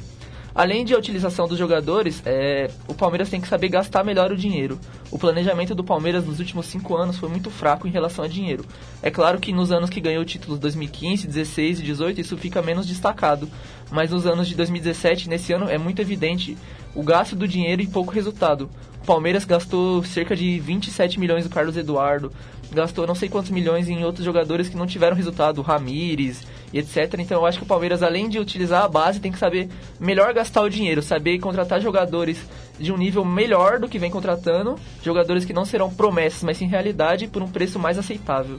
Além 0.55 0.85
de 0.85 0.95
a 0.95 0.99
utilização 0.99 1.47
dos 1.47 1.59
jogadores, 1.59 2.23
é, 2.27 2.71
o 2.89 2.95
Palmeiras 2.95 3.29
tem 3.29 3.41
que 3.41 3.49
saber 3.49 3.69
gastar 3.69 4.05
melhor 4.05 4.33
o 4.33 4.37
dinheiro. 4.37 4.79
O 5.11 5.19
planejamento 5.19 5.75
do 5.75 5.85
Palmeiras 5.85 6.25
nos 6.25 6.41
últimos 6.41 6.67
cinco 6.67 6.97
anos 6.97 7.19
foi 7.19 7.29
muito 7.29 7.51
fraco 7.51 7.87
em 7.87 7.91
relação 7.91 8.25
a 8.25 8.29
dinheiro. 8.29 8.65
É 9.03 9.11
claro 9.11 9.39
que 9.39 9.53
nos 9.53 9.71
anos 9.71 9.91
que 9.91 10.01
ganhou 10.01 10.25
títulos 10.25 10.59
2015, 10.59 11.27
16 11.27 11.81
e 11.81 11.83
18 11.83 12.21
isso 12.21 12.37
fica 12.37 12.61
menos 12.61 12.87
destacado, 12.87 13.49
mas 13.91 14.11
nos 14.11 14.27
anos 14.27 14.49
de 14.49 14.55
2017 14.55 15.29
nesse 15.29 15.53
ano 15.53 15.69
é 15.69 15.79
muito 15.79 16.03
evidente 16.03 16.57
o 16.95 17.03
gasto 17.03 17.37
do 17.37 17.47
dinheiro 17.47 17.83
e 17.83 17.87
pouco 17.87 18.13
resultado. 18.13 18.69
O 19.03 19.07
Palmeiras 19.07 19.45
gastou 19.45 20.05
cerca 20.05 20.37
de 20.37 20.61
27 20.61 21.19
milhões 21.19 21.45
do 21.45 21.51
Carlos 21.51 21.77
Eduardo, 21.77 22.31
gastou 22.73 23.07
não 23.07 23.15
sei 23.15 23.29
quantos 23.29 23.51
milhões 23.51 23.89
em 23.89 24.05
outros 24.05 24.25
jogadores 24.25 24.69
que 24.69 24.77
não 24.77 24.87
tiveram 24.87 25.17
resultado, 25.17 25.63
Ramires 25.63 26.47
e 26.73 26.79
etc. 26.79 27.15
Então 27.19 27.39
eu 27.39 27.47
acho 27.47 27.59
que 27.59 27.65
o 27.65 27.69
Palmeiras, 27.69 28.03
além 28.03 28.29
de 28.29 28.39
utilizar 28.39 28.85
a 28.85 28.89
base, 28.89 29.21
tem 29.21 29.33
que 29.33 29.39
saber 29.39 29.69
melhor 29.99 30.33
gastar 30.33 30.63
o 30.63 30.71
dinheiro, 30.71 31.03
saber 31.03 31.39
contratar 31.39 31.81
jogadores 31.81 32.39
de 32.79 32.93
um 32.93 32.97
nível 32.97 33.25
melhor 33.25 33.79
do 33.79 33.89
que 33.89 33.99
vem 33.99 34.11
contratando, 34.11 34.77
jogadores 35.03 35.45
que 35.45 35.53
não 35.53 35.65
serão 35.65 35.93
promessas, 35.93 36.43
mas 36.43 36.57
sim 36.57 36.67
realidade 36.67 37.29
por 37.29 37.43
um 37.43 37.49
preço 37.49 37.79
mais 37.79 37.99
aceitável. 37.99 38.59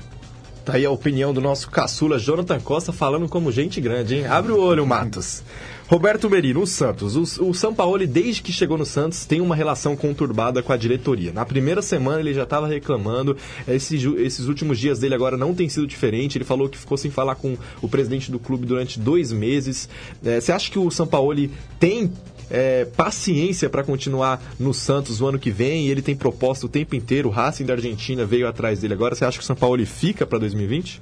Tá 0.63 0.73
aí 0.73 0.85
a 0.85 0.91
opinião 0.91 1.33
do 1.33 1.41
nosso 1.41 1.71
caçula 1.71 2.19
Jonathan 2.19 2.59
Costa 2.59 2.91
falando 2.91 3.27
como 3.27 3.51
gente 3.51 3.81
grande, 3.81 4.15
hein? 4.15 4.27
Abre 4.27 4.51
o 4.51 4.59
olho, 4.59 4.85
Matos. 4.85 5.43
Roberto 5.87 6.29
Merino, 6.29 6.61
o 6.61 6.67
Santos. 6.67 7.15
O, 7.17 7.49
o 7.49 7.53
São 7.53 7.73
Paulo, 7.73 8.05
desde 8.07 8.41
que 8.41 8.53
chegou 8.53 8.77
no 8.77 8.85
Santos, 8.85 9.25
tem 9.25 9.41
uma 9.41 9.55
relação 9.55 9.93
conturbada 9.93 10.61
com 10.63 10.71
a 10.71 10.77
diretoria. 10.77 11.33
Na 11.33 11.45
primeira 11.45 11.81
semana 11.81 12.21
ele 12.21 12.33
já 12.33 12.43
estava 12.43 12.65
reclamando, 12.65 13.35
esses, 13.67 14.01
esses 14.19 14.47
últimos 14.47 14.79
dias 14.79 14.99
dele 14.99 15.15
agora 15.15 15.35
não 15.35 15.53
tem 15.53 15.67
sido 15.67 15.85
diferente. 15.85 16.37
Ele 16.37 16.45
falou 16.45 16.69
que 16.69 16.77
ficou 16.77 16.97
sem 16.97 17.11
falar 17.11 17.35
com 17.35 17.57
o 17.81 17.89
presidente 17.89 18.31
do 18.31 18.39
clube 18.39 18.65
durante 18.65 18.99
dois 18.99 19.33
meses. 19.33 19.89
É, 20.23 20.39
você 20.39 20.51
acha 20.51 20.71
que 20.71 20.79
o 20.79 20.89
São 20.91 21.07
Paulo 21.07 21.49
tem 21.79 22.13
é, 22.51 22.85
paciência 22.85 23.69
para 23.69 23.83
continuar 23.83 24.41
no 24.59 24.73
Santos 24.73 25.21
o 25.21 25.27
ano 25.27 25.39
que 25.39 25.49
vem. 25.49 25.87
Ele 25.87 26.01
tem 26.01 26.15
proposta 26.15 26.65
o 26.65 26.69
tempo 26.69 26.95
inteiro. 26.95 27.29
O 27.29 27.31
Racing 27.31 27.65
da 27.65 27.73
Argentina 27.73 28.25
veio 28.25 28.47
atrás 28.47 28.81
dele 28.81 28.93
agora. 28.93 29.15
Você 29.15 29.23
acha 29.23 29.37
que 29.37 29.43
o 29.43 29.47
São 29.47 29.55
Paulo 29.55 29.83
fica 29.85 30.25
para 30.25 30.37
2020? 30.39 30.99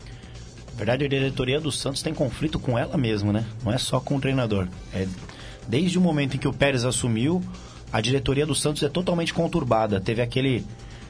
Na 0.74 0.78
verdade, 0.78 1.06
a 1.06 1.08
diretoria 1.10 1.60
do 1.60 1.72
Santos 1.72 2.02
tem 2.02 2.14
conflito 2.14 2.60
com 2.60 2.78
ela 2.78 2.96
mesma, 2.96 3.34
né? 3.34 3.46
Não 3.64 3.74
é 3.74 3.78
só 3.78 4.00
com 4.00 4.16
o 4.16 4.22
treinador. 4.22 4.68
É, 4.94 5.08
desde 5.68 5.98
o 5.98 6.02
momento 6.02 6.36
em 6.36 6.40
que 6.40 6.48
o 6.48 6.54
Pérez 6.54 6.86
assumiu, 6.86 7.42
a 7.92 8.00
diretoria 8.00 8.46
do 8.46 8.56
Santos 8.56 8.84
é 8.84 8.88
totalmente 8.88 9.34
conturbada. 9.34 10.00
Teve 10.00 10.22
aquele, 10.22 10.64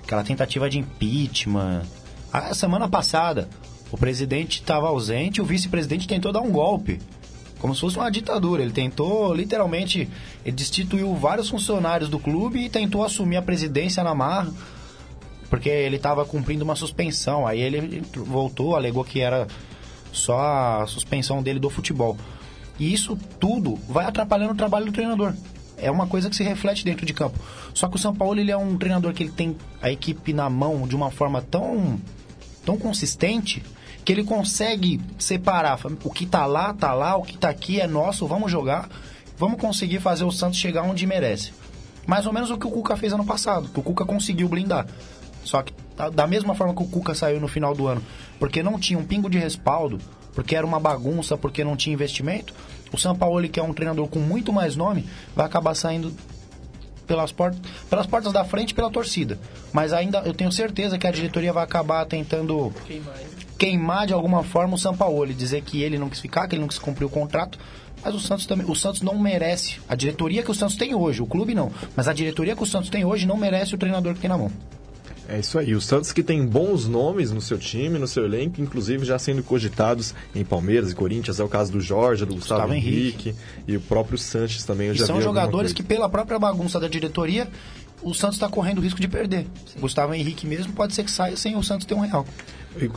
aquela 0.03 0.23
tentativa 0.23 0.69
de 0.69 0.79
impeachment. 0.79 1.83
A 2.31 2.53
semana 2.55 2.87
passada, 2.87 3.47
o 3.91 3.97
presidente 3.97 4.61
estava 4.61 4.87
ausente, 4.87 5.41
o 5.41 5.45
vice-presidente 5.45 6.07
tentou 6.07 6.31
dar 6.31 6.41
um 6.41 6.51
golpe 6.51 6.99
como 7.59 7.75
se 7.75 7.81
fosse 7.81 7.97
uma 7.97 8.09
ditadura. 8.09 8.63
Ele 8.63 8.71
tentou, 8.71 9.33
literalmente, 9.33 10.09
ele 10.45 10.55
destituiu 10.55 11.13
vários 11.15 11.49
funcionários 11.49 12.09
do 12.09 12.17
clube 12.17 12.65
e 12.65 12.69
tentou 12.69 13.03
assumir 13.03 13.37
a 13.37 13.41
presidência 13.41 14.03
na 14.03 14.15
marra, 14.15 14.51
porque 15.49 15.69
ele 15.69 15.97
estava 15.97 16.25
cumprindo 16.25 16.63
uma 16.63 16.75
suspensão. 16.75 17.45
Aí 17.45 17.59
ele 17.59 18.01
voltou, 18.15 18.75
alegou 18.75 19.03
que 19.03 19.19
era 19.19 19.47
só 20.11 20.39
a 20.39 20.87
suspensão 20.87 21.43
dele 21.43 21.59
do 21.59 21.69
futebol. 21.69 22.17
E 22.79 22.93
isso 22.93 23.17
tudo 23.39 23.75
vai 23.87 24.05
atrapalhando 24.05 24.53
o 24.53 24.57
trabalho 24.57 24.85
do 24.85 24.91
treinador. 24.91 25.33
É 25.77 25.91
uma 25.91 26.07
coisa 26.07 26.29
que 26.29 26.35
se 26.35 26.43
reflete 26.43 26.83
dentro 26.83 27.05
de 27.05 27.13
campo. 27.13 27.37
Só 27.73 27.87
que 27.87 27.95
o 27.95 27.99
São 27.99 28.13
Paulo 28.13 28.39
ele 28.39 28.51
é 28.51 28.57
um 28.57 28.77
treinador 28.77 29.13
que 29.13 29.23
ele 29.23 29.31
tem 29.31 29.55
a 29.81 29.91
equipe 29.91 30.33
na 30.33 30.49
mão 30.49 30.87
de 30.87 30.95
uma 30.95 31.11
forma 31.11 31.41
tão, 31.41 31.99
tão 32.65 32.77
consistente 32.77 33.63
que 34.03 34.11
ele 34.11 34.23
consegue 34.23 34.99
separar 35.17 35.79
o 36.03 36.09
que 36.09 36.25
tá 36.25 36.45
lá, 36.45 36.73
tá 36.73 36.93
lá, 36.93 37.15
o 37.15 37.23
que 37.23 37.37
tá 37.37 37.49
aqui 37.49 37.79
é 37.79 37.87
nosso, 37.87 38.27
vamos 38.27 38.51
jogar, 38.51 38.89
vamos 39.37 39.59
conseguir 39.59 39.99
fazer 39.99 40.23
o 40.23 40.31
Santos 40.31 40.59
chegar 40.59 40.83
onde 40.83 41.05
merece. 41.05 41.53
Mais 42.07 42.25
ou 42.25 42.33
menos 42.33 42.49
o 42.49 42.57
que 42.57 42.65
o 42.65 42.71
Cuca 42.71 42.97
fez 42.97 43.13
ano 43.13 43.25
passado, 43.25 43.69
que 43.69 43.79
o 43.79 43.83
Cuca 43.83 44.05
conseguiu 44.05 44.49
blindar. 44.49 44.87
Só 45.43 45.61
que 45.61 45.73
tá, 45.95 46.09
da 46.09 46.25
mesma 46.25 46.55
forma 46.55 46.73
que 46.73 46.81
o 46.81 46.87
Cuca 46.87 47.13
saiu 47.13 47.39
no 47.39 47.47
final 47.47 47.75
do 47.75 47.87
ano, 47.87 48.01
porque 48.39 48.63
não 48.63 48.79
tinha 48.79 48.97
um 48.97 49.03
pingo 49.03 49.29
de 49.29 49.37
respaldo, 49.37 49.99
porque 50.33 50.55
era 50.55 50.65
uma 50.65 50.79
bagunça, 50.79 51.37
porque 51.37 51.63
não 51.63 51.75
tinha 51.75 51.93
investimento, 51.93 52.53
o 52.91 52.97
São 52.97 53.15
Paulo, 53.15 53.47
que 53.47 53.59
é 53.59 53.63
um 53.63 53.73
treinador 53.73 54.07
com 54.07 54.19
muito 54.19 54.51
mais 54.51 54.75
nome, 54.75 55.07
vai 55.35 55.45
acabar 55.45 55.75
saindo 55.75 56.11
pelas 57.05 57.31
portas, 57.31 57.59
pelas 57.89 58.05
portas 58.05 58.31
da 58.31 58.45
frente 58.45 58.73
pela 58.73 58.89
torcida. 58.89 59.39
Mas 59.73 59.93
ainda 59.93 60.19
eu 60.19 60.33
tenho 60.33 60.51
certeza 60.51 60.97
que 60.97 61.07
a 61.07 61.11
diretoria 61.11 61.51
vai 61.51 61.63
acabar 61.63 62.05
tentando 62.05 62.71
queimar 62.85 63.15
de 64.05 64.13
alguma 64.13 64.43
forma 64.43 64.75
o 64.75 64.77
Sampaoli, 64.77 65.33
dizer 65.33 65.61
que 65.61 65.83
ele 65.83 65.97
não 65.97 66.09
quis 66.09 66.19
ficar, 66.19 66.47
que 66.47 66.55
ele 66.55 66.61
não 66.61 66.67
quis 66.67 66.79
cumprir 66.79 67.05
o 67.05 67.09
contrato. 67.09 67.59
Mas 68.03 68.15
o 68.15 68.19
Santos 68.19 68.45
também, 68.45 68.65
o 68.69 68.75
Santos 68.75 69.01
não 69.01 69.19
merece. 69.19 69.79
A 69.87 69.95
diretoria 69.95 70.41
que 70.41 70.51
o 70.51 70.55
Santos 70.55 70.77
tem 70.77 70.95
hoje, 70.95 71.21
o 71.21 71.27
clube 71.27 71.53
não, 71.53 71.71
mas 71.95 72.07
a 72.07 72.13
diretoria 72.13 72.55
que 72.55 72.63
o 72.63 72.65
Santos 72.65 72.89
tem 72.89 73.03
hoje 73.03 73.27
não 73.27 73.35
merece 73.35 73.75
o 73.75 73.77
treinador 73.77 74.13
que 74.13 74.21
tem 74.21 74.29
na 74.29 74.37
mão. 74.37 74.51
É 75.29 75.39
isso 75.39 75.59
aí. 75.59 75.75
O 75.75 75.81
Santos 75.81 76.11
que 76.11 76.23
tem 76.23 76.43
bons 76.43 76.87
nomes 76.87 77.31
no 77.31 77.39
seu 77.39 77.59
time, 77.59 77.99
no 77.99 78.07
seu 78.07 78.25
elenco, 78.25 78.59
inclusive 78.59 79.05
já 79.05 79.19
sendo 79.19 79.43
cogitados 79.43 80.15
em 80.33 80.43
Palmeiras 80.43 80.91
e 80.91 80.95
Corinthians. 80.95 81.39
É 81.39 81.43
o 81.43 81.47
caso 81.47 81.71
do 81.71 81.79
Jorge, 81.79 82.25
do 82.25 82.33
Gustavo, 82.33 82.61
Gustavo 82.61 82.73
Henrique, 82.73 83.29
Henrique, 83.29 83.35
e 83.67 83.77
o 83.77 83.81
próprio 83.81 84.17
Sanches 84.17 84.65
também. 84.65 84.87
Eu 84.87 84.95
e 84.95 84.97
já 84.97 85.05
são 85.05 85.21
jogadores 85.21 85.71
que, 85.71 85.83
pela 85.83 86.09
própria 86.09 86.39
bagunça 86.39 86.79
da 86.79 86.87
diretoria, 86.87 87.47
o 88.01 88.13
Santos 88.13 88.35
está 88.35 88.47
correndo 88.49 88.79
o 88.79 88.81
risco 88.81 88.99
de 88.99 89.07
perder. 89.07 89.45
Sim. 89.65 89.79
Gustavo 89.79 90.13
Henrique 90.13 90.47
mesmo 90.47 90.73
pode 90.73 90.93
ser 90.93 91.03
que 91.03 91.11
saia 91.11 91.35
sem 91.35 91.55
o 91.55 91.63
Santos 91.63 91.85
ter 91.85 91.93
um 91.93 91.99
real 91.99 92.25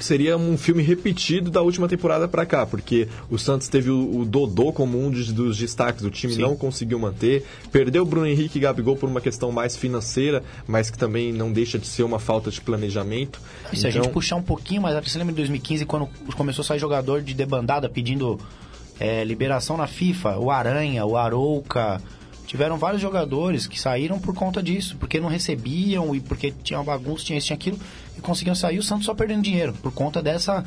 seria 0.01 0.37
um 0.37 0.57
filme 0.59 0.83
repetido 0.83 1.51
da 1.51 1.63
última 1.63 1.89
temporada 1.89 2.29
para 2.29 2.45
cá, 2.45 2.67
porque 2.67 3.09
o 3.31 3.39
Santos 3.39 3.69
teve 3.69 3.91
o, 3.91 4.21
o 4.21 4.25
Dodô 4.25 4.73
como 4.73 5.03
um 5.03 5.11
dos, 5.11 5.33
dos 5.33 5.57
destaques, 5.57 6.05
o 6.05 6.11
time 6.11 6.35
Sim. 6.35 6.43
não 6.43 6.57
conseguiu 6.57 6.99
manter, 6.99 7.45
perdeu 7.71 8.03
o 8.03 8.07
Bruno 8.07 8.27
Henrique 8.27 8.59
e 8.59 8.61
Gabigol 8.61 8.97
por 8.97 9.09
uma 9.09 9.21
questão 9.21 9.51
mais 9.51 9.77
financeira, 9.77 10.43
mas 10.67 10.91
que 10.91 10.99
também 10.99 11.33
não 11.33 11.51
deixa 11.51 11.79
de 11.79 11.87
ser 11.87 12.03
uma 12.03 12.19
falta 12.19 12.51
de 12.51 12.61
planejamento. 12.61 13.41
E 13.73 13.77
se 13.77 13.89
então... 13.89 14.01
a 14.01 14.05
gente 14.05 14.13
puxar 14.13 14.37
um 14.37 14.43
pouquinho 14.43 14.83
mais, 14.83 14.95
você 15.03 15.19
lembra 15.19 15.33
em 15.33 15.37
2015 15.37 15.87
quando 15.87 16.09
começou 16.37 16.63
a 16.63 16.67
sair 16.67 16.79
jogador 16.79 17.23
de 17.23 17.35
debandada 17.35 17.89
pedindo 17.89 18.39
é, 19.01 19.25
liberação 19.25 19.77
na 19.77 19.87
FIFA, 19.87 20.39
o 20.39 20.51
Aranha, 20.51 21.05
o 21.07 21.17
Arouca, 21.17 22.01
tiveram 22.53 22.77
vários 22.77 23.01
jogadores 23.01 23.67
que 23.67 23.81
saíram 23.81 24.19
por 24.19 24.35
conta 24.35 24.63
disso, 24.63 24.95
porque 25.01 25.19
não 25.19 25.31
recebiam 25.31 26.15
e 26.15 26.21
porque 26.21 26.53
tinha 26.63 26.83
bagunça, 26.83 27.25
tinha 27.25 27.39
isso, 27.39 27.47
tinha 27.47 27.55
aquilo, 27.57 27.79
e 28.15 28.21
conseguiam 28.21 28.55
sair 28.55 28.79
o 28.79 28.83
Santos 28.83 29.07
só 29.07 29.15
perdendo 29.15 29.41
dinheiro, 29.41 29.73
por 29.81 29.91
conta 29.91 30.21
dessa 30.23 30.63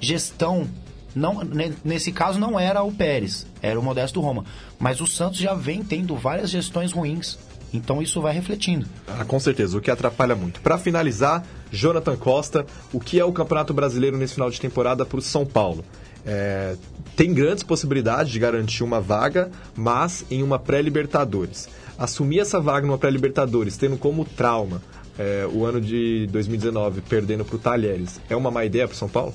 gestão. 0.00 0.66
Não, 1.14 1.44
ne- 1.44 1.74
nesse 1.84 2.12
caso 2.12 2.38
não 2.40 2.58
era 2.58 2.82
o 2.82 2.90
Pérez, 2.90 3.46
era 3.60 3.78
o 3.78 3.82
Modesto 3.82 4.22
Roma. 4.22 4.46
Mas 4.78 5.02
o 5.02 5.06
Santos 5.06 5.38
já 5.38 5.52
vem 5.52 5.82
tendo 5.84 6.16
várias 6.16 6.48
gestões 6.48 6.92
ruins. 6.92 7.38
Então 7.74 8.00
isso 8.00 8.22
vai 8.22 8.32
refletindo. 8.32 8.86
Ah, 9.06 9.26
com 9.26 9.38
certeza, 9.38 9.76
o 9.76 9.80
que 9.82 9.90
atrapalha 9.90 10.34
muito. 10.34 10.62
Para 10.62 10.78
finalizar, 10.78 11.44
Jonathan 11.70 12.16
Costa, 12.16 12.64
o 12.90 12.98
que 12.98 13.20
é 13.20 13.24
o 13.26 13.32
Campeonato 13.32 13.74
Brasileiro 13.74 14.16
nesse 14.16 14.32
final 14.32 14.48
de 14.50 14.58
temporada 14.58 15.04
para 15.04 15.18
o 15.18 15.20
São 15.22 15.44
Paulo? 15.44 15.84
É, 16.26 16.76
tem 17.16 17.32
grandes 17.32 17.62
possibilidades 17.62 18.32
de 18.32 18.38
garantir 18.38 18.84
uma 18.84 19.00
vaga, 19.00 19.50
mas 19.74 20.24
em 20.30 20.42
uma 20.42 20.58
pré-Libertadores. 20.58 21.68
Assumir 21.98 22.40
essa 22.40 22.60
vaga 22.60 22.86
numa 22.86 22.98
pré-Libertadores, 22.98 23.76
tendo 23.76 23.96
como 23.96 24.24
trauma 24.24 24.80
é, 25.18 25.48
o 25.52 25.64
ano 25.64 25.80
de 25.80 26.28
2019, 26.30 27.00
perdendo 27.00 27.44
para 27.44 27.56
o 27.56 27.58
Talheres, 27.58 28.20
é 28.28 28.36
uma 28.36 28.50
má 28.50 28.64
ideia 28.64 28.86
para 28.86 28.94
o 28.94 28.96
São 28.96 29.08
Paulo? 29.08 29.34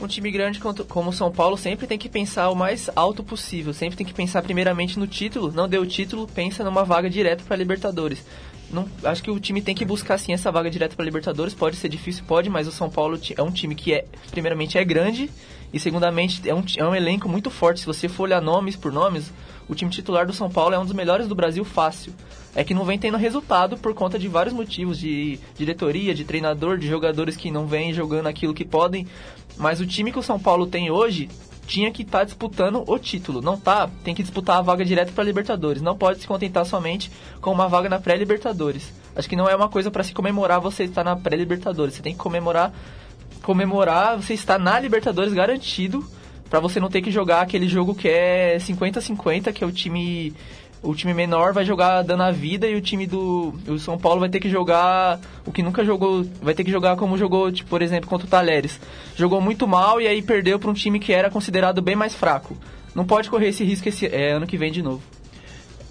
Um 0.00 0.06
time 0.06 0.30
grande 0.30 0.60
como 0.60 1.10
o 1.10 1.12
São 1.12 1.32
Paulo 1.32 1.56
sempre 1.56 1.86
tem 1.86 1.98
que 1.98 2.08
pensar 2.08 2.50
o 2.50 2.54
mais 2.54 2.88
alto 2.94 3.24
possível, 3.24 3.72
sempre 3.74 3.96
tem 3.96 4.06
que 4.06 4.14
pensar 4.14 4.42
primeiramente 4.42 4.96
no 4.96 5.08
título. 5.08 5.50
Não 5.50 5.68
deu 5.68 5.82
o 5.82 5.86
título, 5.86 6.28
pensa 6.28 6.62
numa 6.62 6.84
vaga 6.84 7.10
direta 7.10 7.42
para 7.42 7.56
Libertadores. 7.56 8.24
Não, 8.70 8.86
acho 9.02 9.22
que 9.22 9.30
o 9.30 9.40
time 9.40 9.60
tem 9.60 9.74
que 9.74 9.84
buscar 9.84 10.18
sim 10.18 10.32
essa 10.32 10.52
vaga 10.52 10.70
direta 10.70 10.94
para 10.94 11.04
Libertadores. 11.04 11.52
Pode 11.52 11.76
ser 11.76 11.88
difícil, 11.88 12.22
pode, 12.28 12.48
mas 12.48 12.68
o 12.68 12.72
São 12.72 12.88
Paulo 12.88 13.18
é 13.36 13.42
um 13.42 13.50
time 13.50 13.74
que 13.74 13.92
é, 13.92 14.04
primeiramente, 14.30 14.78
é 14.78 14.84
grande 14.84 15.28
e 15.72 15.78
segundamente 15.78 16.48
é 16.48 16.54
um, 16.54 16.62
é 16.76 16.84
um 16.84 16.94
elenco 16.94 17.28
muito 17.28 17.50
forte. 17.50 17.80
Se 17.80 17.86
você 17.86 18.08
for 18.08 18.24
olhar 18.24 18.40
nomes 18.40 18.76
por 18.76 18.92
nomes, 18.92 19.32
o 19.68 19.74
time 19.74 19.90
titular 19.90 20.26
do 20.26 20.32
São 20.32 20.50
Paulo 20.50 20.74
é 20.74 20.78
um 20.78 20.84
dos 20.84 20.94
melhores 20.94 21.28
do 21.28 21.34
Brasil 21.34 21.64
fácil. 21.64 22.14
É 22.54 22.64
que 22.64 22.74
não 22.74 22.84
vem 22.84 22.98
tendo 22.98 23.16
resultado 23.16 23.76
por 23.76 23.94
conta 23.94 24.18
de 24.18 24.26
vários 24.26 24.54
motivos 24.54 24.98
de 24.98 25.38
diretoria, 25.56 26.14
de 26.14 26.24
treinador, 26.24 26.78
de 26.78 26.88
jogadores 26.88 27.36
que 27.36 27.50
não 27.50 27.66
vêm 27.66 27.92
jogando 27.92 28.26
aquilo 28.26 28.54
que 28.54 28.64
podem. 28.64 29.06
Mas 29.56 29.80
o 29.80 29.86
time 29.86 30.10
que 30.10 30.18
o 30.18 30.22
São 30.22 30.40
Paulo 30.40 30.66
tem 30.66 30.90
hoje 30.90 31.28
tinha 31.66 31.92
que 31.92 32.02
estar 32.02 32.24
disputando 32.24 32.82
o 32.86 32.98
título. 32.98 33.42
Não 33.42 33.58
tá, 33.58 33.90
tem 34.02 34.14
que 34.14 34.22
disputar 34.22 34.56
a 34.56 34.62
vaga 34.62 34.84
direto 34.84 35.12
para 35.12 35.22
Libertadores. 35.22 35.82
Não 35.82 35.96
pode 35.96 36.20
se 36.20 36.26
contentar 36.26 36.64
somente 36.64 37.12
com 37.42 37.52
uma 37.52 37.68
vaga 37.68 37.90
na 37.90 38.00
pré-Libertadores. 38.00 38.90
Acho 39.14 39.28
que 39.28 39.36
não 39.36 39.48
é 39.48 39.54
uma 39.54 39.68
coisa 39.68 39.90
para 39.90 40.02
se 40.02 40.14
comemorar 40.14 40.60
você 40.60 40.84
estar 40.84 41.04
na 41.04 41.14
pré-Libertadores. 41.14 41.94
Você 41.94 42.02
tem 42.02 42.14
que 42.14 42.18
comemorar 42.18 42.72
comemorar 43.42 44.16
você 44.16 44.34
estar 44.34 44.58
na 44.58 44.78
Libertadores 44.78 45.32
garantido 45.32 46.04
para 46.48 46.60
você 46.60 46.80
não 46.80 46.88
ter 46.88 47.02
que 47.02 47.10
jogar 47.10 47.42
aquele 47.42 47.68
jogo 47.68 47.94
que 47.94 48.08
é 48.08 48.56
50-50, 48.58 49.52
que 49.52 49.62
é 49.62 49.66
o 49.66 49.72
time 49.72 50.34
o 50.82 50.94
time 50.94 51.12
menor 51.12 51.52
vai 51.52 51.64
jogar 51.64 52.02
dando 52.02 52.22
a 52.22 52.30
vida 52.30 52.66
e 52.66 52.76
o 52.76 52.80
time 52.80 53.06
do 53.06 53.52
o 53.66 53.78
São 53.78 53.98
Paulo 53.98 54.20
vai 54.20 54.28
ter 54.28 54.38
que 54.38 54.48
jogar 54.48 55.20
o 55.44 55.50
que 55.50 55.62
nunca 55.62 55.84
jogou, 55.84 56.24
vai 56.40 56.54
ter 56.54 56.64
que 56.64 56.70
jogar 56.70 56.96
como 56.96 57.18
jogou, 57.18 57.50
tipo, 57.50 57.68
por 57.68 57.82
exemplo, 57.82 58.08
contra 58.08 58.26
o 58.26 58.30
Talheres. 58.30 58.80
Jogou 59.16 59.40
muito 59.40 59.66
mal 59.66 60.00
e 60.00 60.06
aí 60.06 60.22
perdeu 60.22 60.58
para 60.58 60.70
um 60.70 60.74
time 60.74 61.00
que 61.00 61.12
era 61.12 61.30
considerado 61.30 61.82
bem 61.82 61.96
mais 61.96 62.14
fraco. 62.14 62.56
Não 62.94 63.04
pode 63.04 63.28
correr 63.28 63.48
esse 63.48 63.64
risco 63.64 63.88
esse 63.88 64.06
é, 64.06 64.32
ano 64.32 64.46
que 64.46 64.56
vem 64.56 64.70
de 64.70 64.82
novo. 64.82 65.02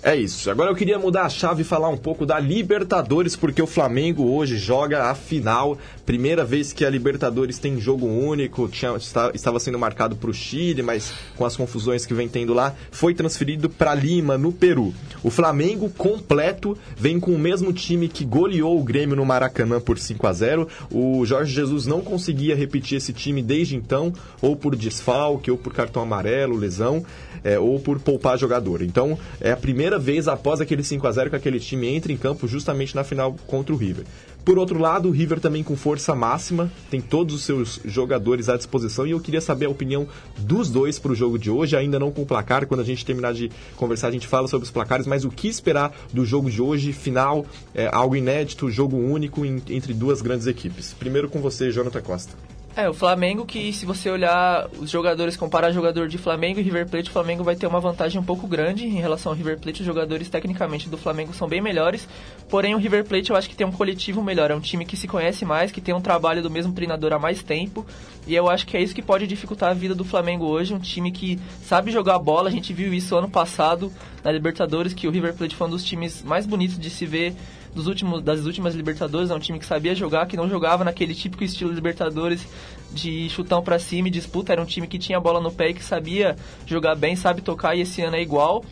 É 0.08 0.16
isso. 0.16 0.50
Agora 0.50 0.72
eu 0.72 0.76
queria 0.76 0.98
mudar 0.98 1.24
a 1.24 1.30
chave 1.30 1.64
e 1.64 1.66
falar 1.66 1.90
um 1.90 1.98
pouco 1.98 2.26
da 2.26 2.40
Libertadores, 2.40 3.36
porque 3.36 3.62
o 3.62 3.68
Flamengo 3.68 4.24
hoje 4.24 4.58
joga 4.58 5.04
a 5.12 5.14
final. 5.14 5.78
Primeira 6.06 6.46
vez 6.46 6.72
que 6.72 6.86
a 6.86 6.90
Libertadores 6.90 7.60
tem 7.60 7.78
jogo 7.82 8.06
único. 8.06 8.70
Tinha, 8.70 8.96
está- 8.96 9.32
estava 9.34 9.60
sendo 9.60 9.78
marcado 9.78 10.16
para 10.16 10.30
o 10.30 10.34
Chile, 10.34 10.82
mas 10.82 11.12
com 11.36 11.44
as 11.46 11.58
confusões 11.58 12.06
que 12.06 12.14
vem 12.14 12.30
tendo 12.30 12.54
lá, 12.54 12.74
foi 12.90 13.14
transferido 13.14 13.70
para 13.70 13.94
Lima, 13.94 14.38
no 14.38 14.54
Peru. 14.54 14.94
O 15.22 15.30
Flamengo 15.30 15.90
completo 15.90 16.78
vem 16.96 17.20
com 17.20 17.32
o 17.32 17.38
mesmo 17.40 17.74
time 17.74 18.08
que 18.08 18.24
goleou 18.24 18.80
o 18.80 18.84
Grêmio 18.84 19.16
no 19.18 19.26
Maracanã 19.26 19.82
por 19.82 20.00
5 20.00 20.26
a 20.26 20.32
0 20.32 20.68
O 20.90 21.26
Jorge 21.26 21.54
Jesus 21.54 21.86
não 21.86 22.00
conseguia 22.00 22.56
repetir 22.56 22.98
esse 22.98 23.12
time 23.12 23.42
desde 23.42 23.76
então, 23.76 24.14
ou 24.42 24.56
por 24.56 24.74
desfalque, 24.74 25.52
ou 25.52 25.58
por 25.58 25.74
cartão 25.74 26.02
amarelo, 26.02 26.56
lesão, 26.56 27.04
é, 27.44 27.60
ou 27.60 27.78
por 27.80 28.00
poupar 28.00 28.38
jogador. 28.40 28.82
Então, 28.82 29.18
é 29.42 29.52
a 29.52 29.58
primeira 29.58 29.97
vez 29.98 30.28
após 30.28 30.62
aquele 30.62 30.84
5 30.84 31.06
a 31.08 31.12
0 31.12 31.30
que 31.30 31.36
aquele 31.36 31.60
time 31.60 31.88
entra 31.88 32.12
em 32.12 32.18
campo 32.18 32.48
justamente 32.48 32.96
na 32.96 33.04
final 33.04 33.36
contra 33.48 33.74
o 33.74 33.78
River. 33.78 34.06
Por 34.46 34.58
outro 34.58 34.80
lado, 34.80 35.10
o 35.10 35.12
River 35.12 35.42
também 35.42 35.62
com 35.62 35.76
força 35.76 36.16
máxima, 36.16 36.72
tem 36.90 37.02
todos 37.02 37.36
os 37.36 37.44
seus 37.44 37.82
jogadores 37.84 38.48
à 38.48 38.56
disposição 38.56 39.06
e 39.06 39.12
eu 39.12 39.20
queria 39.20 39.42
saber 39.42 39.66
a 39.66 39.70
opinião 39.70 40.08
dos 40.38 40.70
dois 40.70 40.98
para 40.98 41.12
o 41.12 41.16
jogo 41.16 41.38
de 41.38 41.52
hoje, 41.52 41.76
ainda 41.76 42.00
não 42.00 42.12
com 42.12 42.22
o 42.22 42.26
placar. 42.26 42.66
Quando 42.66 42.80
a 42.80 42.84
gente 42.86 43.06
terminar 43.06 43.34
de 43.34 43.52
conversar, 43.76 44.08
a 44.08 44.12
gente 44.12 44.26
fala 44.26 44.48
sobre 44.48 44.64
os 44.64 44.72
placares, 44.72 45.06
mas 45.06 45.26
o 45.26 45.30
que 45.30 45.50
esperar 45.50 45.94
do 46.14 46.24
jogo 46.26 46.50
de 46.50 46.62
hoje, 46.62 46.94
final, 46.94 47.46
é, 47.76 47.90
algo 47.92 48.16
inédito, 48.16 48.72
jogo 48.72 48.96
único 48.96 49.46
em- 49.46 49.62
entre 49.70 49.94
duas 49.94 50.22
grandes 50.22 50.48
equipes. 50.48 50.96
Primeiro 50.98 51.28
com 51.28 51.42
você, 51.42 51.70
Jonathan 51.70 52.02
Costa. 52.02 52.57
É, 52.78 52.88
o 52.88 52.94
Flamengo 52.94 53.44
que 53.44 53.74
se 53.74 53.88
você 53.88 54.08
olhar 54.08 54.70
os 54.78 54.92
jogadores, 54.92 55.36
comparar 55.36 55.72
jogador 55.72 56.08
de 56.08 56.16
Flamengo 56.20 56.60
e 56.60 56.62
River 56.62 56.88
Plate, 56.88 57.10
o 57.10 57.12
Flamengo 57.12 57.44
vai 57.44 57.56
ter 57.56 57.66
uma 57.66 57.80
vantagem 57.80 58.22
um 58.22 58.24
pouco 58.24 58.46
grande 58.46 58.86
em 58.86 59.00
relação 59.00 59.32
ao 59.32 59.36
River 59.36 59.58
Plate. 59.58 59.80
Os 59.80 59.86
jogadores 59.88 60.30
tecnicamente 60.30 60.88
do 60.88 60.96
Flamengo 60.96 61.34
são 61.34 61.48
bem 61.48 61.60
melhores, 61.60 62.08
porém 62.48 62.76
o 62.76 62.78
River 62.78 63.04
Plate 63.04 63.32
eu 63.32 63.36
acho 63.36 63.50
que 63.50 63.56
tem 63.56 63.66
um 63.66 63.72
coletivo 63.72 64.22
melhor, 64.22 64.52
é 64.52 64.56
um 64.56 64.60
time 64.60 64.86
que 64.86 64.96
se 64.96 65.08
conhece 65.08 65.44
mais, 65.44 65.72
que 65.72 65.82
tem 65.82 65.96
um 65.96 66.00
trabalho 66.00 66.44
do 66.44 66.52
mesmo 66.52 66.72
treinador 66.72 67.14
há 67.14 67.18
mais 67.18 67.42
tempo, 67.42 67.84
e 68.28 68.36
eu 68.36 68.48
acho 68.48 68.68
que 68.68 68.78
é 68.78 68.82
isso 68.84 68.94
que 68.94 69.02
pode 69.02 69.26
dificultar 69.26 69.72
a 69.72 69.74
vida 69.74 69.96
do 69.96 70.06
Flamengo 70.06 70.46
hoje, 70.46 70.76
um 70.76 70.80
time 70.80 71.12
que 71.12 71.40
sabe 71.64 71.90
jogar 71.90 72.20
bola, 72.20 72.48
a 72.48 72.52
gente 72.52 72.74
viu 72.74 72.94
isso 72.94 73.16
ano 73.16 73.28
passado 73.28 73.92
na 74.24 74.32
Libertadores, 74.32 74.94
que 74.94 75.08
o 75.08 75.12
River 75.12 75.34
Plate 75.34 75.56
foi 75.56 75.66
um 75.66 75.72
dos 75.72 75.84
times 75.84 76.22
mais 76.22 76.46
bonitos 76.46 76.78
de 76.78 76.92
se 76.92 77.08
ver 77.08 77.34
dos 77.74 77.88
últimos, 77.88 78.22
das 78.22 78.46
últimas 78.46 78.76
Libertadores, 78.76 79.30
é 79.30 79.36
um 79.36 79.40
time 79.40 79.60
que 79.60 79.66
sabia 79.66 79.94
jogar, 79.94 80.26
que 80.26 80.38
não 80.38 80.50
jogava 80.50 80.84
naquele 80.84 81.14
típico 81.14 81.44
estilo 81.44 81.72
Libertadores 81.72 82.48
de 82.92 83.30
chutão 83.30 83.62
pra 83.62 83.80
cima 83.80 84.08
e 84.08 84.12
disputa, 84.12 84.52
era 84.52 84.62
um 84.62 84.66
time 84.66 84.88
que 84.88 84.98
tinha 84.98 85.20
bola 85.20 85.40
no 85.40 85.52
pé 85.52 85.70
e 85.70 85.74
que 85.74 85.84
sabia 85.84 86.36
jogar 86.66 86.96
bem, 86.96 87.16
sabe 87.16 87.42
tocar 87.42 87.76
e 87.76 87.82
esse 87.82 88.02
ano 88.02 88.16
é 88.16 88.22
igual. 88.22 88.64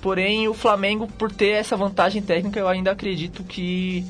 Porém, 0.00 0.48
o 0.48 0.54
Flamengo, 0.54 1.06
por 1.06 1.32
ter 1.32 1.50
essa 1.50 1.76
vantagem 1.76 2.20
técnica, 2.20 2.60
eu 2.60 2.68
ainda 2.68 2.90
acredito 2.90 3.42
que 3.42 4.04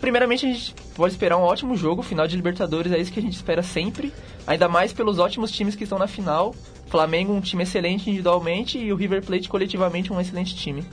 primeiramente 0.00 0.44
a 0.44 0.48
gente 0.52 0.74
pode 0.94 1.14
esperar 1.14 1.36
um 1.36 1.42
ótimo 1.42 1.76
jogo, 1.76 2.02
final 2.02 2.26
de 2.26 2.36
Libertadores 2.36 2.92
é 2.92 2.98
isso 2.98 3.12
que 3.12 3.20
a 3.20 3.22
gente 3.22 3.34
espera 3.34 3.62
sempre, 3.62 4.12
ainda 4.46 4.68
mais 4.68 4.92
pelos 4.92 5.18
ótimos 5.18 5.50
times 5.50 5.76
que 5.76 5.84
estão 5.84 5.98
na 5.98 6.06
final. 6.06 6.54
Flamengo 6.88 7.32
um 7.32 7.40
time 7.40 7.62
excelente 7.62 8.08
individualmente 8.08 8.78
e 8.78 8.92
o 8.92 8.96
River 8.96 9.24
Plate 9.24 9.48
coletivamente 9.48 10.12
um 10.12 10.20
excelente 10.20 10.54
time. 10.54 10.84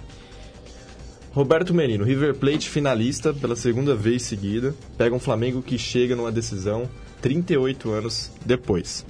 Roberto 1.33 1.73
Menino, 1.73 2.03
River 2.03 2.35
Plate 2.35 2.69
finalista 2.69 3.33
pela 3.33 3.55
segunda 3.55 3.95
vez 3.95 4.23
seguida, 4.23 4.75
pega 4.97 5.15
um 5.15 5.19
Flamengo 5.19 5.61
que 5.61 5.77
chega 5.77 6.13
numa 6.13 6.31
decisão 6.31 6.89
38 7.21 7.89
anos 7.89 8.31
depois. 8.45 9.05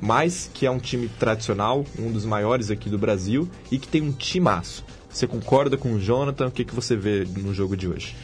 Mas 0.00 0.50
que 0.52 0.66
é 0.66 0.70
um 0.70 0.80
time 0.80 1.08
tradicional, 1.08 1.84
um 1.96 2.10
dos 2.10 2.24
maiores 2.24 2.72
aqui 2.72 2.90
do 2.90 2.98
Brasil 2.98 3.48
e 3.70 3.78
que 3.78 3.86
tem 3.86 4.02
um 4.02 4.10
timaço. 4.10 4.84
Você 5.08 5.28
concorda 5.28 5.76
com 5.76 5.92
o 5.92 6.00
Jonathan? 6.00 6.48
O 6.48 6.50
que, 6.50 6.64
que 6.64 6.74
você 6.74 6.96
vê 6.96 7.24
no 7.24 7.54
jogo 7.54 7.76
de 7.76 7.86
hoje? 7.86 8.16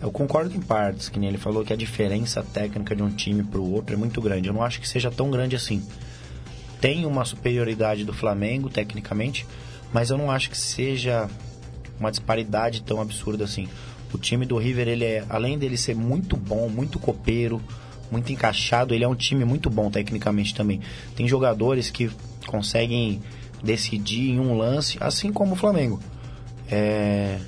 Eu 0.00 0.12
concordo 0.12 0.54
em 0.54 0.60
partes, 0.60 1.08
que 1.08 1.18
nem 1.18 1.30
ele 1.30 1.38
falou 1.38 1.64
que 1.64 1.72
a 1.72 1.76
diferença 1.76 2.44
técnica 2.44 2.94
de 2.94 3.02
um 3.02 3.10
time 3.10 3.42
para 3.42 3.60
o 3.60 3.72
outro 3.72 3.94
é 3.94 3.98
muito 3.98 4.20
grande. 4.20 4.48
Eu 4.48 4.54
não 4.54 4.62
acho 4.62 4.80
que 4.80 4.88
seja 4.88 5.10
tão 5.10 5.32
grande 5.32 5.56
assim. 5.56 5.82
Tem 6.80 7.06
uma 7.06 7.24
superioridade 7.24 8.04
do 8.04 8.12
Flamengo, 8.12 8.68
tecnicamente, 8.68 9.44
mas 9.92 10.10
eu 10.10 10.18
não 10.18 10.30
acho 10.30 10.50
que 10.50 10.58
seja 10.58 11.28
uma 11.98 12.10
disparidade 12.10 12.82
tão 12.82 13.00
absurda 13.00 13.44
assim. 13.44 13.68
O 14.12 14.18
time 14.18 14.46
do 14.46 14.56
River, 14.56 14.88
ele 14.88 15.04
é, 15.04 15.24
além 15.28 15.58
dele 15.58 15.76
ser 15.76 15.94
muito 15.94 16.36
bom, 16.36 16.68
muito 16.68 16.98
copeiro, 16.98 17.60
muito 18.10 18.32
encaixado, 18.32 18.94
ele 18.94 19.04
é 19.04 19.08
um 19.08 19.14
time 19.14 19.44
muito 19.44 19.68
bom 19.68 19.90
tecnicamente 19.90 20.54
também. 20.54 20.80
Tem 21.16 21.26
jogadores 21.26 21.90
que 21.90 22.10
conseguem 22.46 23.20
decidir 23.62 24.30
em 24.30 24.38
um 24.38 24.56
lance, 24.56 24.98
assim 25.00 25.32
como 25.32 25.54
o 25.54 25.56
Flamengo. 25.56 26.00
É, 26.70 27.38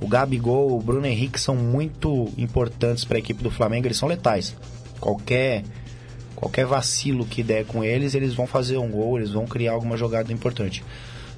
o 0.00 0.06
Gabigol, 0.06 0.76
o 0.76 0.82
Bruno 0.82 1.06
Henrique 1.06 1.40
são 1.40 1.54
muito 1.54 2.28
importantes 2.36 3.04
para 3.04 3.16
a 3.16 3.20
equipe 3.20 3.42
do 3.42 3.50
Flamengo, 3.50 3.86
eles 3.86 3.96
são 3.96 4.08
letais. 4.08 4.54
Qualquer 5.00 5.64
qualquer 6.42 6.66
vacilo 6.66 7.24
que 7.24 7.40
der 7.40 7.64
com 7.64 7.84
eles, 7.84 8.16
eles 8.16 8.34
vão 8.34 8.48
fazer 8.48 8.76
um 8.76 8.90
gol, 8.90 9.16
eles 9.16 9.30
vão 9.30 9.46
criar 9.46 9.72
alguma 9.72 9.96
jogada 9.96 10.32
importante. 10.32 10.82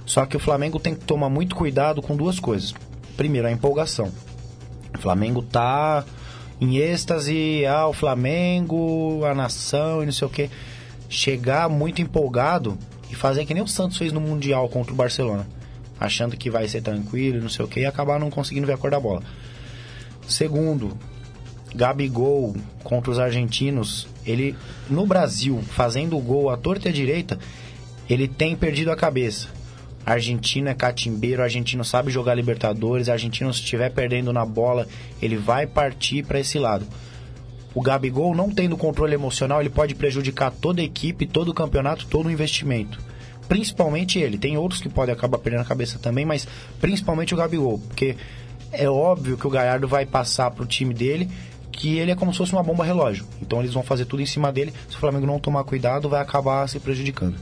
Só 0.07 0.27
que 0.27 0.37
o 0.37 0.41
Flamengo 0.41 0.79
tem 0.79 0.95
que 0.95 1.05
tomar 1.05 1.29
muito 1.29 1.57
cuidado 1.57 2.03
com 2.03 2.17
duas 2.17 2.39
coisas. 2.39 2.75
Primeiro, 3.17 3.49
a 3.49 3.53
empolgação. 3.53 4.13
O 4.95 4.99
Flamengo 4.99 5.43
tá 5.43 6.05
em 6.61 6.77
êxtase, 6.77 7.65
ah, 7.67 7.87
o 7.87 7.93
Flamengo, 7.93 9.25
a 9.25 9.35
nação 9.35 10.03
e 10.03 10.07
não 10.07 10.13
sei 10.13 10.27
o 10.27 10.31
que. 10.31 10.51
Chegar 11.09 11.69
muito 11.69 12.03
empolgado 12.03 12.79
e 13.11 13.15
fazer 13.15 13.45
que 13.45 13.55
nem 13.55 13.63
o 13.63 13.69
Santos 13.69 13.99
fez 13.99 14.13
no 14.13 14.21
Mundial 14.21 14.69
contra 14.69 14.93
o 14.93 14.97
Barcelona. 14.97 15.47
Achando 15.99 16.37
que 16.37 16.51
vai 16.51 16.69
ser 16.69 16.83
tranquilo 16.83 17.41
não 17.41 17.49
sei 17.49 17.65
o 17.65 17.69
que 17.69 17.81
e 17.81 17.87
acabar 17.87 18.19
não 18.19 18.31
conseguindo 18.31 18.67
ver 18.67 18.75
a 18.75 18.79
cor 18.79 18.91
da 18.91 19.01
bola. 19.01 19.23
Segundo, 20.27 20.97
Gabigol 21.75 22.55
contra 22.83 23.11
os 23.11 23.19
argentinos, 23.19 24.07
ele 24.25 24.57
no 24.89 25.07
Brasil, 25.07 25.61
fazendo 25.63 26.17
o 26.17 26.21
gol 26.21 26.51
à 26.51 26.57
torta 26.57 26.89
e 26.89 26.91
à 26.91 26.95
direita, 26.95 27.39
ele 28.09 28.29
tem 28.29 28.57
perdido 28.57 28.91
a 28.91 28.97
cabeça. 28.97 29.49
Argentina 30.05 30.71
é 30.71 30.75
catimbeiro, 30.75 31.43
argentino 31.43 31.85
sabe 31.85 32.11
jogar 32.11 32.35
Libertadores, 32.35 33.09
argentino 33.09 33.53
se 33.53 33.61
estiver 33.61 33.91
perdendo 33.91 34.33
na 34.33 34.45
bola, 34.45 34.87
ele 35.21 35.37
vai 35.37 35.67
partir 35.67 36.25
para 36.25 36.41
esse 36.41 36.59
lado. 36.59 36.87
O 37.75 37.81
Gabigol 37.81 38.35
não 38.35 38.51
tendo 38.51 38.77
controle 38.77 39.15
emocional, 39.15 39.61
ele 39.61 39.71
pode 39.71 39.95
prejudicar 39.95 40.51
toda 40.51 40.81
a 40.81 40.85
equipe, 40.85 41.27
todo 41.27 41.49
o 41.49 41.55
campeonato, 41.55 42.07
todo 42.07 42.27
o 42.27 42.31
investimento. 42.31 43.01
Principalmente 43.49 44.19
ele. 44.19 44.39
Tem 44.39 44.57
outros 44.57 44.81
que 44.81 44.89
podem 44.89 45.13
acabar 45.13 45.39
perdendo 45.39 45.63
a 45.63 45.67
cabeça 45.67 45.99
também, 45.99 46.25
mas 46.25 46.47
principalmente 46.81 47.35
o 47.35 47.37
Gabigol, 47.37 47.79
porque 47.79 48.17
é 48.71 48.89
óbvio 48.89 49.37
que 49.37 49.47
o 49.47 49.51
Galhardo 49.51 49.89
vai 49.89 50.07
passar 50.07 50.51
pro 50.51 50.67
time 50.67 50.95
dele 50.95 51.29
que 51.73 51.99
ele 51.99 52.13
é 52.13 52.15
como 52.15 52.33
se 52.33 52.39
fosse 52.39 52.53
uma 52.53 52.63
bomba 52.63 52.85
relógio. 52.85 53.27
Então 53.43 53.61
eles 53.61 53.75
vão 53.75 53.83
fazer 53.83 54.05
tudo 54.05 54.23
em 54.23 54.27
cima 54.27 54.53
dele. 54.53 54.73
Se 54.89 54.97
o 54.97 55.01
Flamengo 55.01 55.27
não 55.27 55.41
tomar 55.41 55.65
cuidado, 55.65 56.09
vai 56.09 56.21
acabar 56.21 56.69
se 56.69 56.79
prejudicando. 56.79 57.37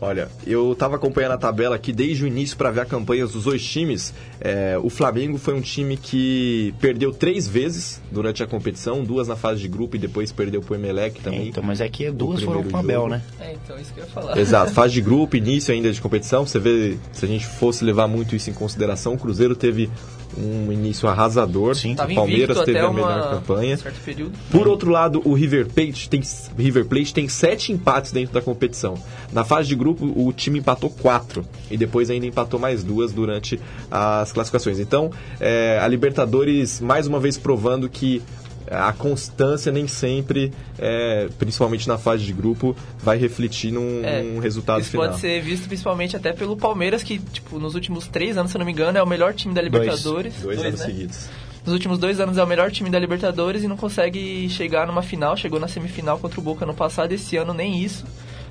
Olha, 0.00 0.28
eu 0.46 0.72
estava 0.72 0.96
acompanhando 0.96 1.32
a 1.32 1.38
tabela 1.38 1.74
aqui 1.74 1.92
desde 1.92 2.24
o 2.24 2.26
início 2.26 2.56
para 2.56 2.70
ver 2.70 2.80
a 2.80 2.84
campanha 2.84 3.26
dos 3.26 3.44
dois 3.44 3.64
times. 3.64 4.12
É, 4.40 4.78
o 4.82 4.90
Flamengo 4.90 5.38
foi 5.38 5.54
um 5.54 5.60
time 5.60 5.96
que 5.96 6.74
perdeu 6.80 7.12
três 7.12 7.48
vezes 7.48 8.00
durante 8.10 8.42
a 8.42 8.46
competição, 8.46 9.02
duas 9.02 9.28
na 9.28 9.36
fase 9.36 9.60
de 9.60 9.68
grupo 9.68 9.96
e 9.96 9.98
depois 9.98 10.30
perdeu 10.30 10.60
pro 10.60 10.74
Emelec 10.74 11.20
também. 11.20 11.40
É, 11.40 11.44
então, 11.46 11.62
mas 11.62 11.80
é 11.80 11.88
que 11.88 12.10
duas 12.10 12.42
foram 12.42 12.62
pro 12.62 12.76
Abel, 12.76 13.08
né? 13.08 13.22
É, 13.40 13.54
então, 13.54 13.78
isso 13.78 13.92
que 13.92 14.00
eu 14.00 14.04
ia 14.04 14.10
falar. 14.10 14.36
Exato, 14.36 14.72
fase 14.74 14.94
de 14.94 15.00
grupo, 15.00 15.36
início 15.36 15.72
ainda 15.72 15.90
de 15.90 16.00
competição. 16.00 16.46
Você 16.46 16.58
vê, 16.58 16.98
se 17.12 17.24
a 17.24 17.28
gente 17.28 17.46
fosse 17.46 17.82
levar 17.82 18.06
muito 18.06 18.36
isso 18.36 18.50
em 18.50 18.54
consideração, 18.54 19.14
o 19.14 19.18
Cruzeiro 19.18 19.56
teve 19.56 19.90
um 20.36 20.72
início 20.72 21.08
arrasador. 21.08 21.74
Sim. 21.74 21.94
o 21.94 22.14
Palmeiras 22.14 22.60
teve 22.62 22.78
a 22.78 22.90
melhor 22.92 23.18
uma- 23.18 23.30
campanha. 23.30 23.78
um. 24.24 24.30
Por 24.50 24.68
outro 24.68 24.90
lado, 24.90 25.22
o 25.24 25.32
River 25.34 25.66
Plate 25.66 26.08
tem, 26.08 26.22
River 26.58 26.84
Plate 26.86 27.12
tem 27.14 27.28
sete 27.28 27.72
empates 27.72 28.12
dentro 28.12 28.34
da 28.34 28.40
competição. 28.40 28.94
Na 29.32 29.44
fase 29.44 29.68
de 29.68 29.74
grupo, 29.74 30.04
o 30.16 30.32
time 30.32 30.58
empatou 30.58 30.90
quatro 30.90 31.44
e 31.70 31.76
depois 31.76 32.10
ainda 32.10 32.26
empatou 32.26 32.58
mais 32.58 32.82
duas 32.84 33.12
durante 33.12 33.60
as 33.90 34.32
classificações. 34.32 34.78
Então, 34.78 35.10
é, 35.40 35.78
a 35.82 35.88
Libertadores 35.88 36.80
mais 36.80 37.06
uma 37.06 37.20
vez 37.20 37.36
provando 37.36 37.88
que 37.88 38.22
a 38.70 38.92
constância 38.92 39.70
nem 39.70 39.86
sempre, 39.86 40.52
é, 40.78 41.28
principalmente 41.38 41.86
na 41.88 41.98
fase 41.98 42.24
de 42.24 42.32
grupo, 42.32 42.76
vai 43.02 43.16
refletir 43.16 43.72
num, 43.72 44.02
É, 44.04 44.22
num 44.22 44.38
resultado 44.38 44.80
Isso 44.80 44.90
final. 44.90 45.08
pode 45.08 45.20
ser 45.20 45.40
visto 45.40 45.66
principalmente 45.66 46.16
até 46.16 46.32
pelo 46.32 46.56
Palmeiras, 46.56 47.02
que, 47.02 47.18
tipo, 47.18 47.58
nos 47.58 47.74
últimos 47.74 48.06
três 48.06 48.36
anos, 48.36 48.50
se 48.50 48.56
eu 48.56 48.58
não 48.58 48.66
me 48.66 48.72
engano, 48.72 48.98
é 48.98 49.02
o 49.02 49.06
melhor 49.06 49.34
time 49.34 49.54
da 49.54 49.62
Libertadores. 49.62 50.34
Dois, 50.42 50.58
anos 50.60 50.80
né? 50.80 50.86
seguidos. 50.86 51.28
Nos 51.64 51.72
últimos 51.72 51.98
dois 51.98 52.20
anos 52.20 52.38
é 52.38 52.44
o 52.44 52.46
melhor 52.46 52.70
time 52.70 52.88
da 52.90 52.98
Libertadores 52.98 53.64
e 53.64 53.68
não 53.68 53.76
consegue 53.76 54.48
chegar 54.48 54.86
numa 54.86 55.02
final. 55.02 55.36
Chegou 55.36 55.58
na 55.58 55.66
semifinal 55.66 56.18
contra 56.18 56.38
o 56.38 56.42
Boca 56.42 56.64
no 56.64 56.74
passado, 56.74 57.12
esse 57.12 57.36
ano 57.36 57.52
nem 57.52 57.82
isso. 57.82 58.04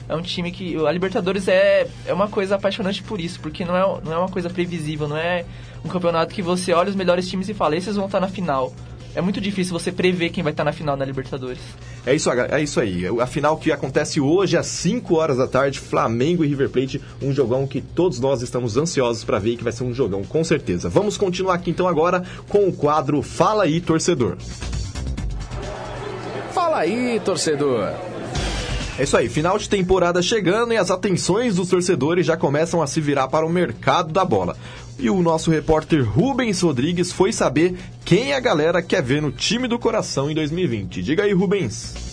É 0.08 0.16
um 0.16 0.22
time 0.22 0.52
que. 0.52 0.76
A 0.86 0.92
Libertadores 0.92 1.48
é, 1.48 1.88
é 2.06 2.14
uma 2.14 2.28
coisa 2.28 2.56
apaixonante 2.56 3.02
por 3.02 3.20
isso, 3.20 3.40
porque 3.40 3.64
não 3.66 3.76
é, 3.76 4.02
não 4.04 4.14
é 4.14 4.18
uma 4.18 4.30
coisa 4.30 4.50
previsível, 4.50 5.08
não 5.08 5.18
é 5.18 5.46
um 5.84 5.88
campeonato 5.88 6.34
que 6.34 6.42
você 6.42 6.74
olha 6.74 6.90
os 6.90 6.96
melhores 6.96 7.28
times 7.28 7.48
e 7.50 7.54
fala, 7.54 7.76
esses 7.76 7.96
vão 7.96 8.06
estar 8.06 8.20
na 8.20 8.28
final. 8.28 8.74
É 9.16 9.22
muito 9.22 9.40
difícil 9.40 9.72
você 9.72 9.94
prever 9.94 10.30
quem 10.30 10.44
vai 10.44 10.52
estar 10.52 10.66
na 10.66 10.74
final 10.74 10.98
da 10.98 11.06
Libertadores. 11.06 11.62
É 12.06 12.14
isso, 12.14 12.30
é 12.30 12.62
isso 12.62 12.82
aí. 12.82 13.06
A 13.20 13.26
final 13.26 13.56
que 13.56 13.72
acontece 13.72 14.20
hoje 14.20 14.58
às 14.58 14.66
5 14.68 15.16
horas 15.16 15.38
da 15.38 15.48
tarde, 15.48 15.80
Flamengo 15.80 16.44
e 16.44 16.48
River 16.48 16.70
Plate, 16.70 17.02
um 17.22 17.32
jogão 17.32 17.66
que 17.66 17.80
todos 17.80 18.20
nós 18.20 18.42
estamos 18.42 18.76
ansiosos 18.76 19.24
para 19.24 19.40
ver 19.40 19.52
e 19.52 19.58
que 19.58 19.64
vai 19.64 19.72
ser 19.72 19.86
um 19.86 19.94
jogão 19.94 20.24
com 20.24 20.44
certeza. 20.44 20.90
Vamos 20.90 21.18
continuar 21.18 21.54
aqui 21.54 21.72
então 21.72 21.88
agora 21.88 22.24
com 22.50 22.68
o 22.68 22.74
quadro 22.74 23.22
Fala 23.22 23.64
aí, 23.64 23.80
torcedor. 23.80 24.36
Fala 26.54 26.80
aí, 26.80 27.22
torcedor. 27.24 27.94
É 28.98 29.04
isso 29.04 29.18
aí, 29.18 29.28
final 29.28 29.58
de 29.58 29.68
temporada 29.68 30.22
chegando 30.22 30.74
e 30.74 30.78
as 30.78 30.90
atenções 30.90 31.56
dos 31.56 31.70
torcedores 31.70 32.26
já 32.26 32.38
começam 32.38 32.82
a 32.82 32.88
se 32.88 33.02
virar 33.02 33.28
para 33.28 33.46
o 33.46 33.50
mercado 33.50 34.14
da 34.14 34.24
bola. 34.24 34.56
E 34.98 35.10
o 35.10 35.22
nosso 35.22 35.52
repórter 35.52 36.10
Rubens 36.10 36.62
Rodrigues 36.62 37.12
foi 37.12 37.34
saber 37.34 37.78
quem 38.06 38.34
a 38.34 38.40
galera 38.40 38.82
quer 38.82 39.04
ver 39.04 39.22
no 39.22 39.32
time 39.32 39.68
do 39.68 39.78
coração 39.78 40.32
em 40.32 40.34
2020. 40.34 41.04
Diga 41.04 41.24
aí, 41.24 41.34
Rubens. 41.34 42.06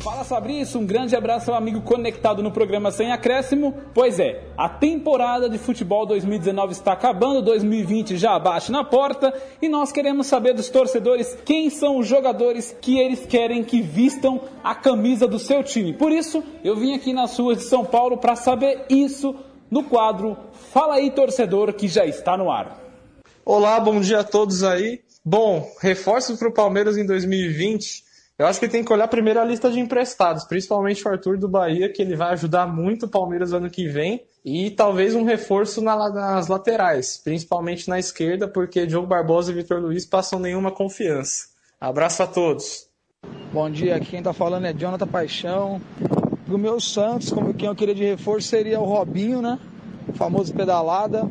Fala 0.00 0.24
Fabrício, 0.24 0.80
um 0.80 0.86
grande 0.86 1.14
abraço 1.14 1.50
ao 1.50 1.58
amigo 1.58 1.82
conectado 1.82 2.42
no 2.42 2.50
programa 2.50 2.90
Sem 2.90 3.12
Acréscimo. 3.12 3.74
Pois 3.92 4.18
é, 4.18 4.44
a 4.56 4.66
temporada 4.66 5.46
de 5.46 5.58
futebol 5.58 6.06
2019 6.06 6.72
está 6.72 6.92
acabando, 6.92 7.42
2020 7.42 8.16
já 8.16 8.38
bate 8.38 8.72
na 8.72 8.82
porta 8.82 9.34
e 9.60 9.68
nós 9.68 9.92
queremos 9.92 10.26
saber 10.26 10.54
dos 10.54 10.70
torcedores 10.70 11.36
quem 11.44 11.68
são 11.68 11.98
os 11.98 12.06
jogadores 12.06 12.74
que 12.80 12.98
eles 12.98 13.26
querem 13.26 13.62
que 13.62 13.82
vistam 13.82 14.40
a 14.64 14.74
camisa 14.74 15.28
do 15.28 15.38
seu 15.38 15.62
time. 15.62 15.92
Por 15.92 16.10
isso, 16.10 16.42
eu 16.64 16.74
vim 16.76 16.94
aqui 16.94 17.12
nas 17.12 17.38
ruas 17.38 17.58
de 17.58 17.64
São 17.64 17.84
Paulo 17.84 18.16
para 18.16 18.34
saber 18.34 18.86
isso 18.88 19.36
no 19.70 19.84
quadro 19.84 20.36
Fala 20.72 20.94
aí 20.94 21.10
torcedor 21.10 21.72
que 21.72 21.88
já 21.88 22.04
está 22.06 22.36
no 22.36 22.50
ar. 22.50 22.78
Olá, 23.44 23.80
bom 23.80 24.00
dia 24.00 24.20
a 24.20 24.24
todos 24.24 24.62
aí. 24.62 25.00
Bom, 25.24 25.68
reforços 25.80 26.38
para 26.38 26.48
o 26.48 26.52
Palmeiras 26.54 26.96
em 26.96 27.04
2020. 27.04 28.04
Eu 28.38 28.46
acho 28.46 28.60
que 28.60 28.68
tem 28.68 28.84
que 28.84 28.92
olhar 28.92 29.08
primeiro 29.08 29.40
a 29.40 29.44
lista 29.44 29.70
de 29.70 29.80
emprestados, 29.80 30.44
principalmente 30.44 31.06
o 31.06 31.10
Arthur 31.10 31.36
do 31.36 31.48
Bahia, 31.48 31.92
que 31.92 32.00
ele 32.00 32.14
vai 32.16 32.32
ajudar 32.32 32.66
muito 32.66 33.06
o 33.06 33.08
Palmeiras 33.08 33.52
ano 33.52 33.68
que 33.68 33.88
vem. 33.88 34.22
E 34.44 34.70
talvez 34.70 35.14
um 35.14 35.24
reforço 35.24 35.82
na- 35.82 36.08
nas 36.08 36.46
laterais, 36.48 37.20
principalmente 37.22 37.88
na 37.88 37.98
esquerda, 37.98 38.46
porque 38.48 38.86
Diogo 38.86 39.06
Barbosa 39.08 39.50
e 39.50 39.54
Vitor 39.56 39.80
Luiz 39.80 40.06
passam 40.06 40.38
nenhuma 40.38 40.70
confiança. 40.70 41.48
Abraço 41.80 42.22
a 42.22 42.26
todos. 42.26 42.86
Bom 43.52 43.68
dia, 43.68 43.96
aqui 43.96 44.06
quem 44.12 44.22
tá 44.22 44.32
falando 44.32 44.66
é 44.66 44.72
Jonathan 44.72 45.06
Paixão. 45.06 45.80
Do 46.50 46.58
meu 46.58 46.80
Santos, 46.80 47.30
como 47.30 47.54
quem 47.54 47.68
eu 47.68 47.76
queria 47.76 47.94
de 47.94 48.02
reforço 48.02 48.48
seria 48.48 48.80
o 48.80 48.84
Robinho, 48.84 49.40
né? 49.40 49.56
O 50.08 50.12
famoso 50.14 50.52
pedalada. 50.52 51.22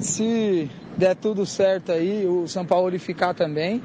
Se 0.00 0.68
der 0.98 1.14
tudo 1.14 1.46
certo 1.46 1.92
aí, 1.92 2.26
o 2.26 2.48
São 2.48 2.66
Paulo 2.66 2.98
ficar 2.98 3.34
também. 3.34 3.80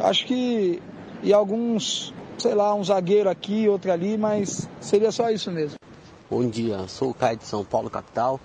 Acho 0.00 0.26
que 0.26 0.82
e 1.22 1.32
alguns, 1.32 2.12
sei 2.36 2.56
lá, 2.56 2.74
um 2.74 2.82
zagueiro 2.82 3.30
aqui, 3.30 3.68
outro 3.68 3.92
ali, 3.92 4.18
mas 4.18 4.68
seria 4.80 5.12
só 5.12 5.30
isso 5.30 5.48
mesmo. 5.52 5.76
Bom 6.28 6.44
dia, 6.48 6.88
sou 6.88 7.10
o 7.10 7.14
Caio 7.14 7.36
de 7.36 7.44
São 7.44 7.64
Paulo, 7.64 7.88
capital. 7.88 8.40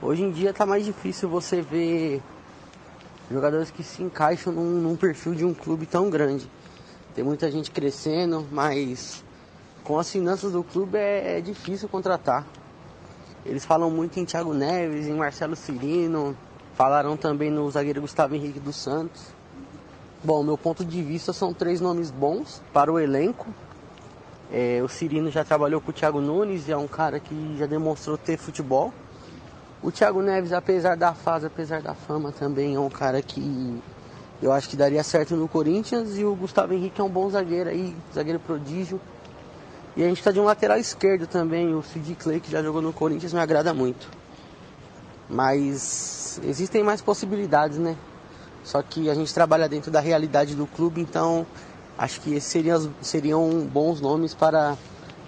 Hoje 0.00 0.22
em 0.22 0.30
dia 0.30 0.54
tá 0.54 0.64
mais 0.64 0.86
difícil 0.86 1.28
você 1.28 1.60
ver 1.60 2.22
jogadores 3.30 3.70
que 3.70 3.82
se 3.82 4.02
encaixam 4.02 4.54
num, 4.54 4.80
num 4.80 4.96
perfil 4.96 5.34
de 5.34 5.44
um 5.44 5.52
clube 5.52 5.84
tão 5.84 6.08
grande. 6.08 6.50
Tem 7.14 7.22
muita 7.22 7.50
gente 7.50 7.70
crescendo, 7.70 8.46
mas 8.50 9.22
com 9.84 9.98
as 9.98 10.10
finanças 10.10 10.52
do 10.52 10.62
clube 10.62 10.96
é, 10.96 11.38
é 11.38 11.40
difícil 11.40 11.88
contratar. 11.88 12.46
Eles 13.44 13.64
falam 13.64 13.90
muito 13.90 14.20
em 14.20 14.24
Thiago 14.24 14.52
Neves, 14.52 15.06
em 15.06 15.14
Marcelo 15.14 15.56
Cirino, 15.56 16.36
falaram 16.74 17.16
também 17.16 17.50
no 17.50 17.70
zagueiro 17.70 18.00
Gustavo 18.00 18.34
Henrique 18.34 18.60
dos 18.60 18.76
Santos. 18.76 19.22
Bom, 20.22 20.42
meu 20.42 20.58
ponto 20.58 20.84
de 20.84 21.02
vista 21.02 21.32
são 21.32 21.54
três 21.54 21.80
nomes 21.80 22.10
bons 22.10 22.62
para 22.72 22.92
o 22.92 22.98
elenco. 22.98 23.46
É, 24.52 24.82
o 24.84 24.88
Cirino 24.88 25.30
já 25.30 25.44
trabalhou 25.44 25.80
com 25.80 25.90
o 25.90 25.94
Thiago 25.94 26.20
Nunes, 26.20 26.68
é 26.68 26.76
um 26.76 26.88
cara 26.88 27.18
que 27.18 27.56
já 27.58 27.66
demonstrou 27.66 28.18
ter 28.18 28.36
futebol. 28.36 28.92
O 29.82 29.90
Thiago 29.90 30.20
Neves, 30.20 30.52
apesar 30.52 30.94
da 30.94 31.14
fase, 31.14 31.46
apesar 31.46 31.80
da 31.80 31.94
fama, 31.94 32.32
também 32.32 32.74
é 32.74 32.80
um 32.80 32.90
cara 32.90 33.22
que 33.22 33.80
eu 34.42 34.52
acho 34.52 34.68
que 34.68 34.76
daria 34.76 35.02
certo 35.02 35.34
no 35.36 35.48
Corinthians. 35.48 36.18
E 36.18 36.24
o 36.24 36.34
Gustavo 36.34 36.74
Henrique 36.74 37.00
é 37.00 37.04
um 37.04 37.08
bom 37.08 37.30
zagueiro 37.30 37.70
aí, 37.70 37.96
zagueiro 38.14 38.38
prodígio. 38.38 39.00
E 39.96 40.04
a 40.04 40.08
gente 40.08 40.18
está 40.18 40.30
de 40.30 40.38
um 40.38 40.44
lateral 40.44 40.78
esquerdo 40.78 41.26
também, 41.26 41.74
o 41.74 41.82
Sid 41.82 42.14
Clay, 42.14 42.40
que 42.40 42.50
já 42.50 42.62
jogou 42.62 42.80
no 42.80 42.92
Corinthians, 42.92 43.32
me 43.32 43.40
agrada 43.40 43.74
muito. 43.74 44.08
Mas 45.28 46.40
existem 46.44 46.82
mais 46.82 47.00
possibilidades, 47.00 47.78
né? 47.78 47.96
Só 48.62 48.82
que 48.82 49.10
a 49.10 49.14
gente 49.14 49.32
trabalha 49.34 49.68
dentro 49.68 49.90
da 49.90 50.00
realidade 50.00 50.54
do 50.54 50.66
clube, 50.66 51.00
então 51.00 51.46
acho 51.98 52.20
que 52.20 52.34
esses 52.34 52.50
seriam, 52.50 52.90
seriam 53.00 53.48
bons 53.66 54.00
nomes 54.00 54.34
para, 54.34 54.76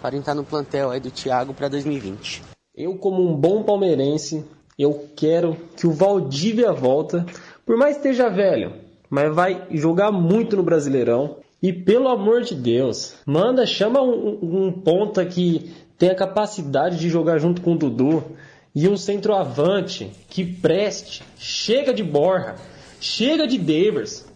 para 0.00 0.16
entrar 0.16 0.34
no 0.34 0.44
plantel 0.44 0.90
aí 0.90 1.00
do 1.00 1.10
Thiago 1.10 1.52
para 1.52 1.68
2020. 1.68 2.42
Eu, 2.74 2.96
como 2.96 3.22
um 3.22 3.36
bom 3.36 3.62
palmeirense, 3.62 4.44
eu 4.78 5.08
quero 5.14 5.56
que 5.76 5.86
o 5.86 5.92
Valdívia 5.92 6.72
volta, 6.72 7.26
por 7.66 7.76
mais 7.76 7.96
que 7.96 8.08
esteja 8.08 8.30
velho, 8.30 8.74
mas 9.10 9.34
vai 9.34 9.66
jogar 9.72 10.10
muito 10.10 10.56
no 10.56 10.62
Brasileirão. 10.62 11.36
E 11.62 11.72
pelo 11.72 12.08
amor 12.08 12.42
de 12.42 12.54
Deus, 12.54 13.14
manda, 13.24 13.64
chama 13.64 14.02
um, 14.02 14.38
um 14.42 14.72
ponta 14.72 15.24
que 15.24 15.72
tenha 15.96 16.14
capacidade 16.14 16.98
de 16.98 17.08
jogar 17.08 17.38
junto 17.38 17.62
com 17.62 17.74
o 17.74 17.78
Dudu 17.78 18.24
e 18.74 18.88
um 18.88 18.96
centroavante 18.96 20.10
que 20.28 20.44
preste. 20.44 21.22
Chega 21.38 21.94
de 21.94 22.02
Borja, 22.02 22.56
chega 23.00 23.46
de 23.46 23.58
Devers. 23.58 24.26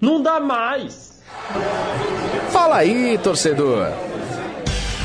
Não 0.00 0.22
dá 0.22 0.38
mais. 0.38 1.20
Fala 2.50 2.76
aí, 2.76 3.18
torcedor. 3.18 3.88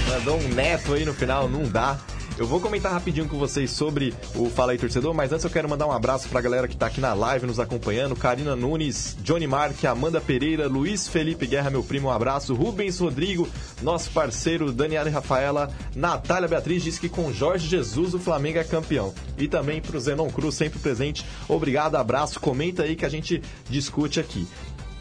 Mandou 0.09 0.37
um 0.37 0.49
neto 0.49 0.93
aí 0.93 1.05
no 1.05 1.13
final, 1.13 1.49
não 1.49 1.63
dá. 1.63 1.97
Eu 2.39 2.45
vou 2.45 2.61
comentar 2.61 2.91
rapidinho 2.91 3.27
com 3.27 3.35
vocês 3.35 3.71
sobre 3.71 4.13
o 4.35 4.47
Fala 4.47 4.71
aí 4.71 4.77
Torcedor, 4.77 5.11
mas 5.11 5.31
antes 5.31 5.43
eu 5.43 5.49
quero 5.49 5.67
mandar 5.67 5.87
um 5.87 5.91
abraço 5.91 6.29
pra 6.29 6.39
galera 6.39 6.67
que 6.67 6.77
tá 6.77 6.85
aqui 6.85 7.01
na 7.01 7.11
live 7.11 7.47
nos 7.47 7.59
acompanhando. 7.59 8.15
Karina 8.15 8.55
Nunes, 8.55 9.17
Johnny 9.23 9.47
Mark, 9.47 9.83
Amanda 9.85 10.21
Pereira, 10.21 10.67
Luiz 10.67 11.07
Felipe 11.07 11.47
Guerra, 11.47 11.71
meu 11.71 11.83
primo, 11.83 12.09
um 12.09 12.11
abraço. 12.11 12.53
Rubens 12.53 12.99
Rodrigo, 12.99 13.49
nosso 13.81 14.11
parceiro, 14.11 14.71
Daniela 14.71 15.09
e 15.09 15.11
Rafaela, 15.11 15.71
Natália 15.95 16.47
Beatriz 16.47 16.83
diz 16.83 16.99
que 16.99 17.09
com 17.09 17.33
Jorge 17.33 17.67
Jesus 17.67 18.13
o 18.13 18.19
Flamengo 18.19 18.59
é 18.59 18.63
campeão. 18.63 19.15
E 19.35 19.47
também 19.47 19.81
pro 19.81 19.99
Zenon 19.99 20.29
Cruz, 20.29 20.53
sempre 20.53 20.77
presente. 20.77 21.25
Obrigado, 21.49 21.95
abraço, 21.95 22.39
comenta 22.39 22.83
aí 22.83 22.95
que 22.95 23.05
a 23.05 23.09
gente 23.09 23.41
discute 23.67 24.19
aqui. 24.19 24.47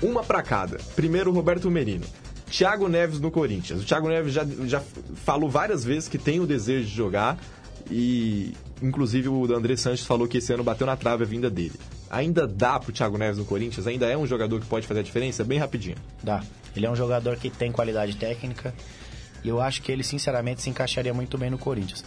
Uma 0.00 0.24
pra 0.24 0.42
cada. 0.42 0.78
Primeiro, 0.94 1.30
Roberto 1.32 1.70
Merino. 1.70 2.06
Thiago 2.50 2.88
Neves 2.88 3.20
no 3.20 3.30
Corinthians. 3.30 3.82
O 3.82 3.84
Thiago 3.84 4.08
Neves 4.08 4.32
já, 4.32 4.44
já 4.64 4.80
falou 5.14 5.50
várias 5.50 5.84
vezes 5.84 6.08
que 6.08 6.18
tem 6.18 6.40
o 6.40 6.46
desejo 6.46 6.86
de 6.88 6.94
jogar 6.94 7.38
e 7.90 8.54
inclusive 8.82 9.28
o 9.28 9.52
André 9.54 9.76
Sanches 9.76 10.06
falou 10.06 10.26
que 10.26 10.38
esse 10.38 10.52
ano 10.52 10.62
bateu 10.62 10.86
na 10.86 10.96
trave 10.96 11.24
a 11.24 11.26
vinda 11.26 11.50
dele. 11.50 11.74
Ainda 12.08 12.46
dá 12.46 12.78
pro 12.78 12.92
Thiago 12.92 13.18
Neves 13.18 13.38
no 13.38 13.44
Corinthians? 13.44 13.86
Ainda 13.86 14.06
é 14.06 14.16
um 14.16 14.26
jogador 14.26 14.60
que 14.60 14.66
pode 14.66 14.86
fazer 14.86 15.00
a 15.00 15.02
diferença? 15.02 15.42
Bem 15.42 15.58
rapidinho. 15.58 15.96
Dá. 16.22 16.42
Ele 16.74 16.86
é 16.86 16.90
um 16.90 16.96
jogador 16.96 17.36
que 17.36 17.50
tem 17.50 17.72
qualidade 17.72 18.16
técnica 18.16 18.72
e 19.42 19.48
eu 19.48 19.60
acho 19.60 19.82
que 19.82 19.90
ele 19.90 20.04
sinceramente 20.04 20.62
se 20.62 20.70
encaixaria 20.70 21.12
muito 21.12 21.36
bem 21.36 21.50
no 21.50 21.58
Corinthians. 21.58 22.04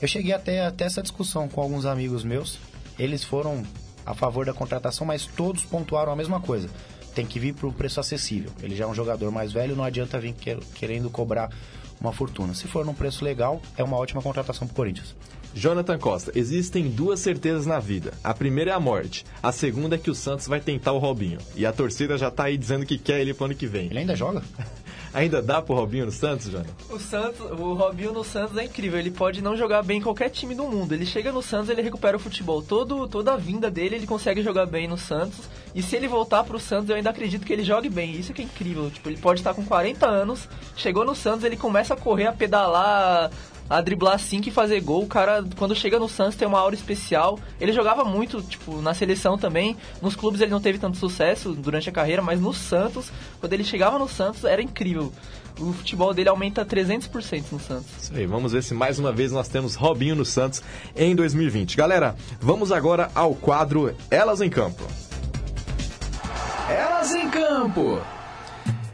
Eu 0.00 0.06
cheguei 0.06 0.32
até, 0.32 0.64
até 0.64 0.84
essa 0.84 1.02
discussão 1.02 1.48
com 1.48 1.60
alguns 1.60 1.84
amigos 1.84 2.22
meus. 2.22 2.58
Eles 2.98 3.24
foram 3.24 3.64
a 4.06 4.14
favor 4.14 4.46
da 4.46 4.54
contratação, 4.54 5.06
mas 5.06 5.26
todos 5.26 5.64
pontuaram 5.64 6.12
a 6.12 6.16
mesma 6.16 6.40
coisa 6.40 6.68
tem 7.14 7.26
que 7.26 7.38
vir 7.38 7.54
por 7.54 7.68
um 7.68 7.72
preço 7.72 8.00
acessível. 8.00 8.50
Ele 8.62 8.76
já 8.76 8.84
é 8.84 8.86
um 8.86 8.94
jogador 8.94 9.30
mais 9.30 9.52
velho, 9.52 9.76
não 9.76 9.84
adianta 9.84 10.18
vir 10.18 10.34
querendo 10.74 11.10
cobrar 11.10 11.50
uma 12.00 12.12
fortuna. 12.12 12.54
Se 12.54 12.66
for 12.66 12.84
num 12.84 12.94
preço 12.94 13.24
legal, 13.24 13.60
é 13.76 13.84
uma 13.84 13.96
ótima 13.96 14.22
contratação 14.22 14.66
para 14.66 14.72
o 14.72 14.76
Corinthians. 14.76 15.14
Jonathan 15.52 15.98
Costa, 15.98 16.32
existem 16.34 16.88
duas 16.88 17.20
certezas 17.20 17.66
na 17.66 17.80
vida. 17.80 18.12
A 18.22 18.32
primeira 18.32 18.70
é 18.70 18.74
a 18.74 18.80
morte. 18.80 19.24
A 19.42 19.50
segunda 19.50 19.96
é 19.96 19.98
que 19.98 20.10
o 20.10 20.14
Santos 20.14 20.46
vai 20.46 20.60
tentar 20.60 20.92
o 20.92 20.98
Robinho. 20.98 21.38
E 21.56 21.66
a 21.66 21.72
torcida 21.72 22.16
já 22.16 22.30
tá 22.30 22.44
aí 22.44 22.56
dizendo 22.56 22.86
que 22.86 22.96
quer 22.96 23.20
ele 23.20 23.34
pro 23.34 23.46
ano 23.46 23.54
que 23.54 23.66
vem. 23.66 23.86
Ele 23.86 23.98
ainda 23.98 24.14
joga? 24.14 24.42
ainda 25.12 25.42
dá 25.42 25.60
pro 25.60 25.74
Robinho 25.74 26.06
no 26.06 26.12
Santos, 26.12 26.50
Jonathan? 26.50 26.72
O 26.88 26.98
Santos, 26.98 27.40
o 27.40 27.74
Robinho 27.74 28.12
no 28.12 28.24
Santos 28.24 28.56
é 28.56 28.64
incrível. 28.64 28.98
Ele 28.98 29.10
pode 29.10 29.42
não 29.42 29.56
jogar 29.56 29.82
bem 29.82 29.98
em 29.98 30.02
qualquer 30.02 30.30
time 30.30 30.54
do 30.54 30.64
mundo. 30.64 30.92
Ele 30.92 31.06
chega 31.06 31.32
no 31.32 31.42
Santos, 31.42 31.68
ele 31.68 31.82
recupera 31.82 32.16
o 32.16 32.20
futebol. 32.20 32.62
Todo, 32.62 33.08
toda 33.08 33.34
a 33.34 33.36
vinda 33.36 33.70
dele, 33.70 33.96
ele 33.96 34.06
consegue 34.06 34.42
jogar 34.42 34.66
bem 34.66 34.88
no 34.88 34.96
Santos. 34.96 35.48
E 35.74 35.82
se 35.82 35.96
ele 35.96 36.08
voltar 36.08 36.44
pro 36.44 36.58
Santos, 36.58 36.90
eu 36.90 36.96
ainda 36.96 37.10
acredito 37.10 37.46
que 37.46 37.52
ele 37.52 37.64
jogue 37.64 37.88
bem. 37.88 38.12
Isso 38.12 38.32
que 38.32 38.42
é 38.42 38.44
incrível. 38.44 38.90
Tipo, 38.90 39.08
ele 39.08 39.18
pode 39.18 39.40
estar 39.40 39.54
com 39.54 39.64
40 39.64 40.06
anos, 40.06 40.48
chegou 40.76 41.04
no 41.04 41.14
Santos, 41.14 41.44
ele 41.44 41.56
começa 41.56 41.94
a 41.94 41.96
correr, 41.96 42.26
a 42.26 42.32
pedalar, 42.32 43.30
a 43.70 43.80
driblar 43.80 44.14
assim 44.14 44.40
que 44.40 44.50
fazer 44.50 44.80
gol. 44.80 45.04
O 45.04 45.06
cara, 45.06 45.44
quando 45.56 45.76
chega 45.76 45.98
no 45.98 46.08
Santos, 46.08 46.34
tem 46.34 46.46
uma 46.46 46.58
aura 46.58 46.74
especial. 46.74 47.38
Ele 47.60 47.72
jogava 47.72 48.04
muito, 48.04 48.42
tipo, 48.42 48.82
na 48.82 48.92
seleção 48.92 49.38
também. 49.38 49.76
Nos 50.02 50.16
clubes 50.16 50.40
ele 50.40 50.50
não 50.50 50.60
teve 50.60 50.78
tanto 50.78 50.96
sucesso 50.96 51.52
durante 51.52 51.88
a 51.88 51.92
carreira, 51.92 52.20
mas 52.20 52.40
no 52.40 52.52
Santos, 52.52 53.12
quando 53.38 53.52
ele 53.52 53.62
chegava 53.62 53.96
no 53.96 54.08
Santos, 54.08 54.44
era 54.44 54.60
incrível. 54.60 55.12
O 55.60 55.72
futebol 55.72 56.12
dele 56.12 56.28
aumenta 56.28 56.64
300% 56.64 57.44
no 57.52 57.60
Santos. 57.60 57.86
Isso 58.02 58.12
aí, 58.14 58.26
vamos 58.26 58.52
ver 58.52 58.62
se 58.62 58.74
mais 58.74 58.98
uma 58.98 59.12
vez 59.12 59.30
nós 59.30 59.46
temos 59.46 59.76
Robinho 59.76 60.16
no 60.16 60.24
Santos 60.24 60.62
em 60.96 61.14
2020. 61.14 61.76
Galera, 61.76 62.16
vamos 62.40 62.72
agora 62.72 63.10
ao 63.14 63.34
quadro 63.34 63.94
Elas 64.10 64.40
em 64.40 64.50
Campo. 64.50 64.82
Elas 66.68 67.14
em 67.14 67.28
Campo. 67.30 68.00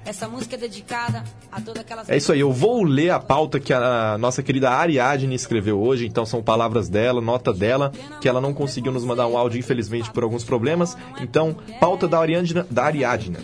Essa 0.06 0.28
música 0.28 0.54
é 0.54 0.58
dedicada 0.58 1.24
a 1.50 1.60
todas 1.60 1.80
aquelas. 1.82 2.08
É 2.08 2.16
isso 2.16 2.32
aí, 2.32 2.38
eu 2.38 2.52
vou 2.52 2.84
ler 2.84 3.10
a 3.10 3.18
pauta 3.18 3.58
que 3.58 3.72
a 3.72 4.16
nossa 4.18 4.40
querida 4.40 4.70
Ariadne 4.70 5.34
escreveu 5.34 5.80
hoje, 5.80 6.06
então 6.06 6.24
são 6.24 6.40
palavras 6.40 6.88
dela, 6.88 7.20
nota 7.20 7.52
dela, 7.52 7.90
que 8.20 8.28
ela 8.28 8.40
não 8.40 8.54
conseguiu 8.54 8.92
nos 8.92 9.04
mandar 9.04 9.26
um 9.26 9.36
áudio, 9.36 9.58
infelizmente, 9.58 10.10
por 10.12 10.22
alguns 10.22 10.44
problemas. 10.44 10.96
Então, 11.20 11.56
pauta 11.80 12.06
da 12.06 12.20
Ariadne. 12.20 12.64
Da 12.70 12.84
Ariadne. 12.84 13.38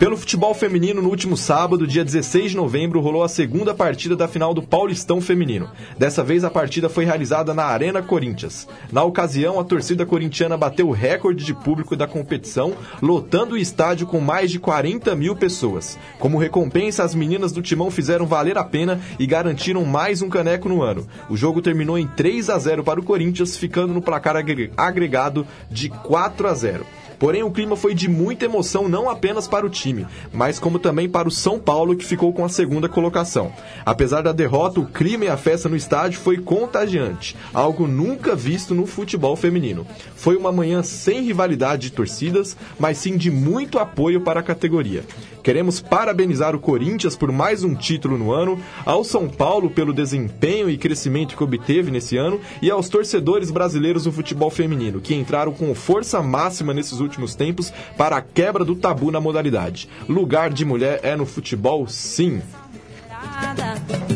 Pelo 0.00 0.16
futebol 0.16 0.54
feminino, 0.54 1.02
no 1.02 1.10
último 1.10 1.36
sábado, 1.36 1.86
dia 1.86 2.02
16 2.02 2.52
de 2.52 2.56
novembro, 2.56 3.02
rolou 3.02 3.22
a 3.22 3.28
segunda 3.28 3.74
partida 3.74 4.16
da 4.16 4.26
final 4.26 4.54
do 4.54 4.62
Paulistão 4.62 5.20
Feminino. 5.20 5.68
Dessa 5.98 6.24
vez, 6.24 6.42
a 6.42 6.48
partida 6.48 6.88
foi 6.88 7.04
realizada 7.04 7.52
na 7.52 7.64
Arena 7.64 8.00
Corinthians. 8.00 8.66
Na 8.90 9.04
ocasião, 9.04 9.60
a 9.60 9.64
torcida 9.64 10.06
corintiana 10.06 10.56
bateu 10.56 10.88
o 10.88 10.92
recorde 10.92 11.44
de 11.44 11.52
público 11.52 11.94
da 11.94 12.06
competição, 12.06 12.72
lotando 13.02 13.56
o 13.56 13.58
estádio 13.58 14.06
com 14.06 14.20
mais 14.20 14.50
de 14.50 14.58
40 14.58 15.14
mil 15.14 15.36
pessoas. 15.36 15.98
Como 16.18 16.38
recompensa, 16.38 17.04
as 17.04 17.14
meninas 17.14 17.52
do 17.52 17.60
Timão 17.60 17.90
fizeram 17.90 18.24
valer 18.24 18.56
a 18.56 18.64
pena 18.64 18.98
e 19.18 19.26
garantiram 19.26 19.84
mais 19.84 20.22
um 20.22 20.30
caneco 20.30 20.66
no 20.66 20.80
ano. 20.82 21.06
O 21.28 21.36
jogo 21.36 21.60
terminou 21.60 21.98
em 21.98 22.06
3 22.06 22.48
a 22.48 22.58
0 22.58 22.82
para 22.82 23.00
o 23.00 23.04
Corinthians, 23.04 23.54
ficando 23.54 23.92
no 23.92 24.00
placar 24.00 24.34
agregado 24.78 25.46
de 25.70 25.90
4 25.90 26.48
a 26.48 26.54
0. 26.54 26.86
Porém, 27.20 27.42
o 27.42 27.50
clima 27.50 27.76
foi 27.76 27.94
de 27.94 28.08
muita 28.08 28.46
emoção 28.46 28.88
não 28.88 29.10
apenas 29.10 29.46
para 29.46 29.66
o 29.66 29.68
time, 29.68 30.06
mas 30.32 30.58
como 30.58 30.78
também 30.78 31.06
para 31.06 31.28
o 31.28 31.30
São 31.30 31.58
Paulo, 31.58 31.94
que 31.94 32.04
ficou 32.04 32.32
com 32.32 32.42
a 32.46 32.48
segunda 32.48 32.88
colocação. 32.88 33.52
Apesar 33.84 34.22
da 34.22 34.32
derrota, 34.32 34.80
o 34.80 34.86
clima 34.86 35.26
e 35.26 35.28
a 35.28 35.36
festa 35.36 35.68
no 35.68 35.76
estádio 35.76 36.18
foi 36.18 36.38
contagiante, 36.38 37.36
algo 37.52 37.86
nunca 37.86 38.34
visto 38.34 38.74
no 38.74 38.86
futebol 38.86 39.36
feminino. 39.36 39.86
Foi 40.16 40.34
uma 40.34 40.50
manhã 40.50 40.82
sem 40.82 41.22
rivalidade 41.22 41.82
de 41.82 41.92
torcidas, 41.92 42.56
mas 42.78 42.96
sim 42.96 43.18
de 43.18 43.30
muito 43.30 43.78
apoio 43.78 44.22
para 44.22 44.40
a 44.40 44.42
categoria. 44.42 45.04
Queremos 45.42 45.80
parabenizar 45.80 46.54
o 46.54 46.60
Corinthians 46.60 47.16
por 47.16 47.32
mais 47.32 47.64
um 47.64 47.74
título 47.74 48.18
no 48.18 48.32
ano, 48.32 48.60
ao 48.84 49.02
São 49.02 49.28
Paulo 49.28 49.70
pelo 49.70 49.92
desempenho 49.92 50.68
e 50.68 50.76
crescimento 50.76 51.36
que 51.36 51.42
obteve 51.42 51.90
nesse 51.90 52.16
ano 52.16 52.40
e 52.60 52.70
aos 52.70 52.88
torcedores 52.88 53.50
brasileiros 53.50 54.04
do 54.04 54.12
futebol 54.12 54.50
feminino, 54.50 55.00
que 55.00 55.14
entraram 55.14 55.52
com 55.52 55.74
força 55.74 56.22
máxima 56.22 56.74
nesses 56.74 57.00
últimos 57.00 57.34
tempos 57.34 57.72
para 57.96 58.16
a 58.16 58.22
quebra 58.22 58.64
do 58.64 58.76
tabu 58.76 59.10
na 59.10 59.20
modalidade. 59.20 59.88
Lugar 60.08 60.50
de 60.50 60.64
mulher 60.64 61.00
é 61.02 61.16
no 61.16 61.26
futebol, 61.26 61.86
sim. 61.88 62.42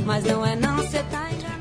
Mas 0.05 0.25
não 0.25 0.45
é 0.45 0.57
não, 0.57 0.77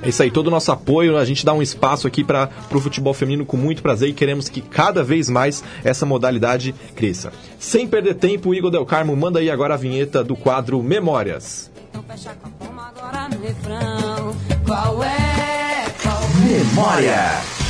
é 0.03 0.09
isso 0.09 0.21
aí, 0.21 0.29
todo 0.29 0.47
o 0.47 0.51
nosso 0.51 0.69
apoio, 0.71 1.17
a 1.17 1.23
gente 1.23 1.45
dá 1.45 1.53
um 1.53 1.61
espaço 1.61 2.05
aqui 2.05 2.23
para 2.23 2.49
o 2.69 2.79
futebol 2.79 3.13
feminino 3.13 3.45
com 3.45 3.55
muito 3.55 3.81
prazer 3.81 4.09
e 4.09 4.13
queremos 4.13 4.49
que 4.49 4.59
cada 4.59 5.01
vez 5.01 5.29
mais 5.29 5.63
essa 5.83 6.05
modalidade 6.05 6.75
cresça. 6.93 7.31
Sem 7.57 7.87
perder 7.87 8.15
tempo, 8.15 8.53
Igor 8.53 8.69
Del 8.69 8.85
Carmo 8.85 9.15
manda 9.15 9.39
aí 9.39 9.49
agora 9.49 9.75
a 9.75 9.77
vinheta 9.77 10.21
do 10.21 10.35
quadro 10.35 10.83
Memórias. 10.83 11.71
Então 11.89 12.03
fecha 12.03 12.35
com 12.35 12.79
a 12.79 12.87
agora 12.87 13.29
no 13.29 13.41
refrão. 13.41 14.35
Qual 14.65 15.03
é? 15.03 15.85
Qual 16.01 16.23
é? 16.23 16.49
Memória! 16.51 17.62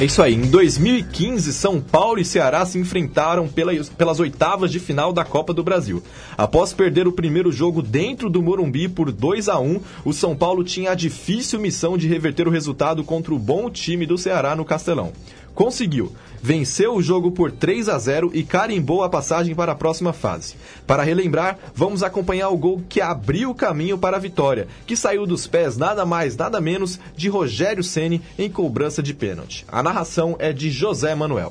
É 0.00 0.04
isso 0.04 0.20
aí. 0.20 0.34
Em 0.34 0.50
2015, 0.50 1.52
São 1.52 1.80
Paulo 1.80 2.18
e 2.18 2.24
Ceará 2.24 2.66
se 2.66 2.76
enfrentaram 2.76 3.46
pelas 3.46 4.18
oitavas 4.18 4.72
de 4.72 4.80
final 4.80 5.12
da 5.12 5.24
Copa 5.24 5.54
do 5.54 5.62
Brasil. 5.62 6.02
Após 6.36 6.72
perder 6.72 7.06
o 7.06 7.12
primeiro 7.12 7.52
jogo 7.52 7.80
dentro 7.80 8.28
do 8.28 8.42
Morumbi 8.42 8.88
por 8.88 9.12
2 9.12 9.48
a 9.48 9.60
1, 9.60 9.80
o 10.04 10.12
São 10.12 10.34
Paulo 10.34 10.64
tinha 10.64 10.90
a 10.90 10.96
difícil 10.96 11.60
missão 11.60 11.96
de 11.96 12.08
reverter 12.08 12.48
o 12.48 12.50
resultado 12.50 13.04
contra 13.04 13.32
o 13.32 13.38
bom 13.38 13.70
time 13.70 14.04
do 14.04 14.18
Ceará 14.18 14.56
no 14.56 14.64
Castelão. 14.64 15.12
Conseguiu 15.54 16.12
venceu 16.44 16.94
o 16.94 17.02
jogo 17.02 17.30
por 17.30 17.50
3 17.50 17.88
a 17.88 17.98
0 17.98 18.30
e 18.34 18.44
carimbou 18.44 19.02
a 19.02 19.08
passagem 19.08 19.54
para 19.54 19.72
a 19.72 19.74
próxima 19.74 20.12
fase. 20.12 20.56
Para 20.86 21.02
relembrar, 21.02 21.56
vamos 21.74 22.02
acompanhar 22.02 22.50
o 22.50 22.56
gol 22.58 22.82
que 22.86 23.00
abriu 23.00 23.48
o 23.48 23.54
caminho 23.54 23.96
para 23.96 24.18
a 24.18 24.20
vitória, 24.20 24.68
que 24.86 24.94
saiu 24.94 25.26
dos 25.26 25.46
pés 25.46 25.78
nada 25.78 26.04
mais, 26.04 26.36
nada 26.36 26.60
menos 26.60 27.00
de 27.16 27.30
Rogério 27.30 27.82
Ceni 27.82 28.20
em 28.38 28.50
cobrança 28.50 29.02
de 29.02 29.14
pênalti. 29.14 29.64
A 29.72 29.82
narração 29.82 30.36
é 30.38 30.52
de 30.52 30.70
José 30.70 31.14
Manuel. 31.14 31.50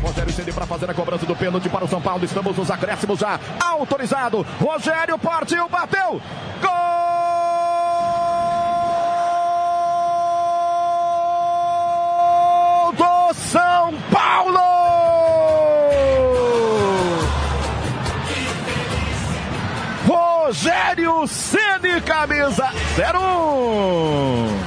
Rogério 0.00 0.32
Ceni 0.32 0.52
para 0.52 0.66
fazer 0.66 0.88
a 0.88 0.94
cobrança 0.94 1.26
do 1.26 1.34
pênalti 1.34 1.68
para 1.68 1.84
o 1.84 1.88
São 1.88 2.00
Paulo. 2.00 2.24
Estamos 2.24 2.56
nos 2.56 2.70
acréscimos 2.70 3.18
já. 3.18 3.40
Autorizado. 3.58 4.46
Rogério 4.60 5.18
partiu, 5.18 5.68
bateu. 5.68 6.20
Gol! 6.62 7.19
São 13.34 13.94
Paulo! 14.10 14.60
Rogério 20.06 21.26
Ceni, 21.28 22.00
camisa 22.00 22.70
01. 22.98 24.59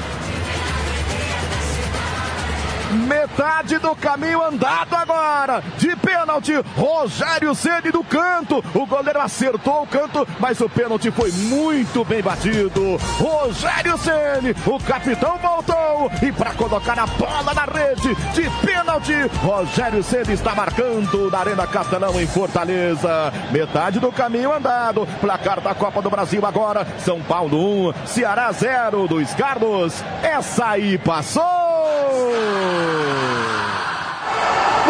Metade 3.33 3.79
do 3.79 3.95
caminho 3.95 4.43
andado 4.45 4.93
agora. 4.93 5.63
De 5.79 5.95
pênalti. 5.95 6.53
Rogério 6.77 7.55
Ceni 7.55 7.91
do 7.91 8.03
canto. 8.03 8.63
O 8.75 8.85
goleiro 8.85 9.19
acertou 9.19 9.81
o 9.81 9.87
canto, 9.87 10.27
mas 10.39 10.61
o 10.61 10.69
pênalti 10.69 11.09
foi 11.09 11.31
muito 11.31 12.05
bem 12.05 12.21
batido. 12.21 12.97
Rogério 13.17 13.97
Ceni, 13.97 14.55
o 14.67 14.79
capitão 14.83 15.35
voltou 15.39 16.11
e 16.21 16.31
para 16.31 16.53
colocar 16.53 16.99
a 16.99 17.07
bola 17.07 17.55
na 17.55 17.65
rede 17.65 18.13
de 18.33 18.49
pênalti, 18.63 19.15
Rogério 19.41 20.03
Ceni 20.03 20.33
está 20.33 20.53
marcando 20.53 21.31
na 21.31 21.39
Arena 21.39 21.65
Castelão 21.65 22.21
em 22.21 22.27
Fortaleza. 22.27 23.33
Metade 23.51 23.99
do 23.99 24.11
caminho 24.11 24.53
andado. 24.53 25.07
Placar 25.19 25.59
da 25.59 25.73
Copa 25.73 26.03
do 26.03 26.09
Brasil 26.11 26.45
agora. 26.45 26.85
São 26.99 27.19
Paulo 27.23 27.89
1, 27.89 27.93
Ceará 28.05 28.51
0 28.51 29.07
dos 29.07 29.33
Carlos. 29.33 30.03
Essa 30.21 30.67
aí 30.67 30.99
passou! 30.99 31.63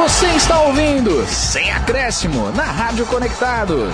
Você 0.03 0.27
está 0.35 0.61
ouvindo 0.63 1.25
Sem 1.27 1.71
Acréscimo 1.71 2.51
na 2.51 2.63
Rádio 2.63 3.05
Conectados. 3.05 3.93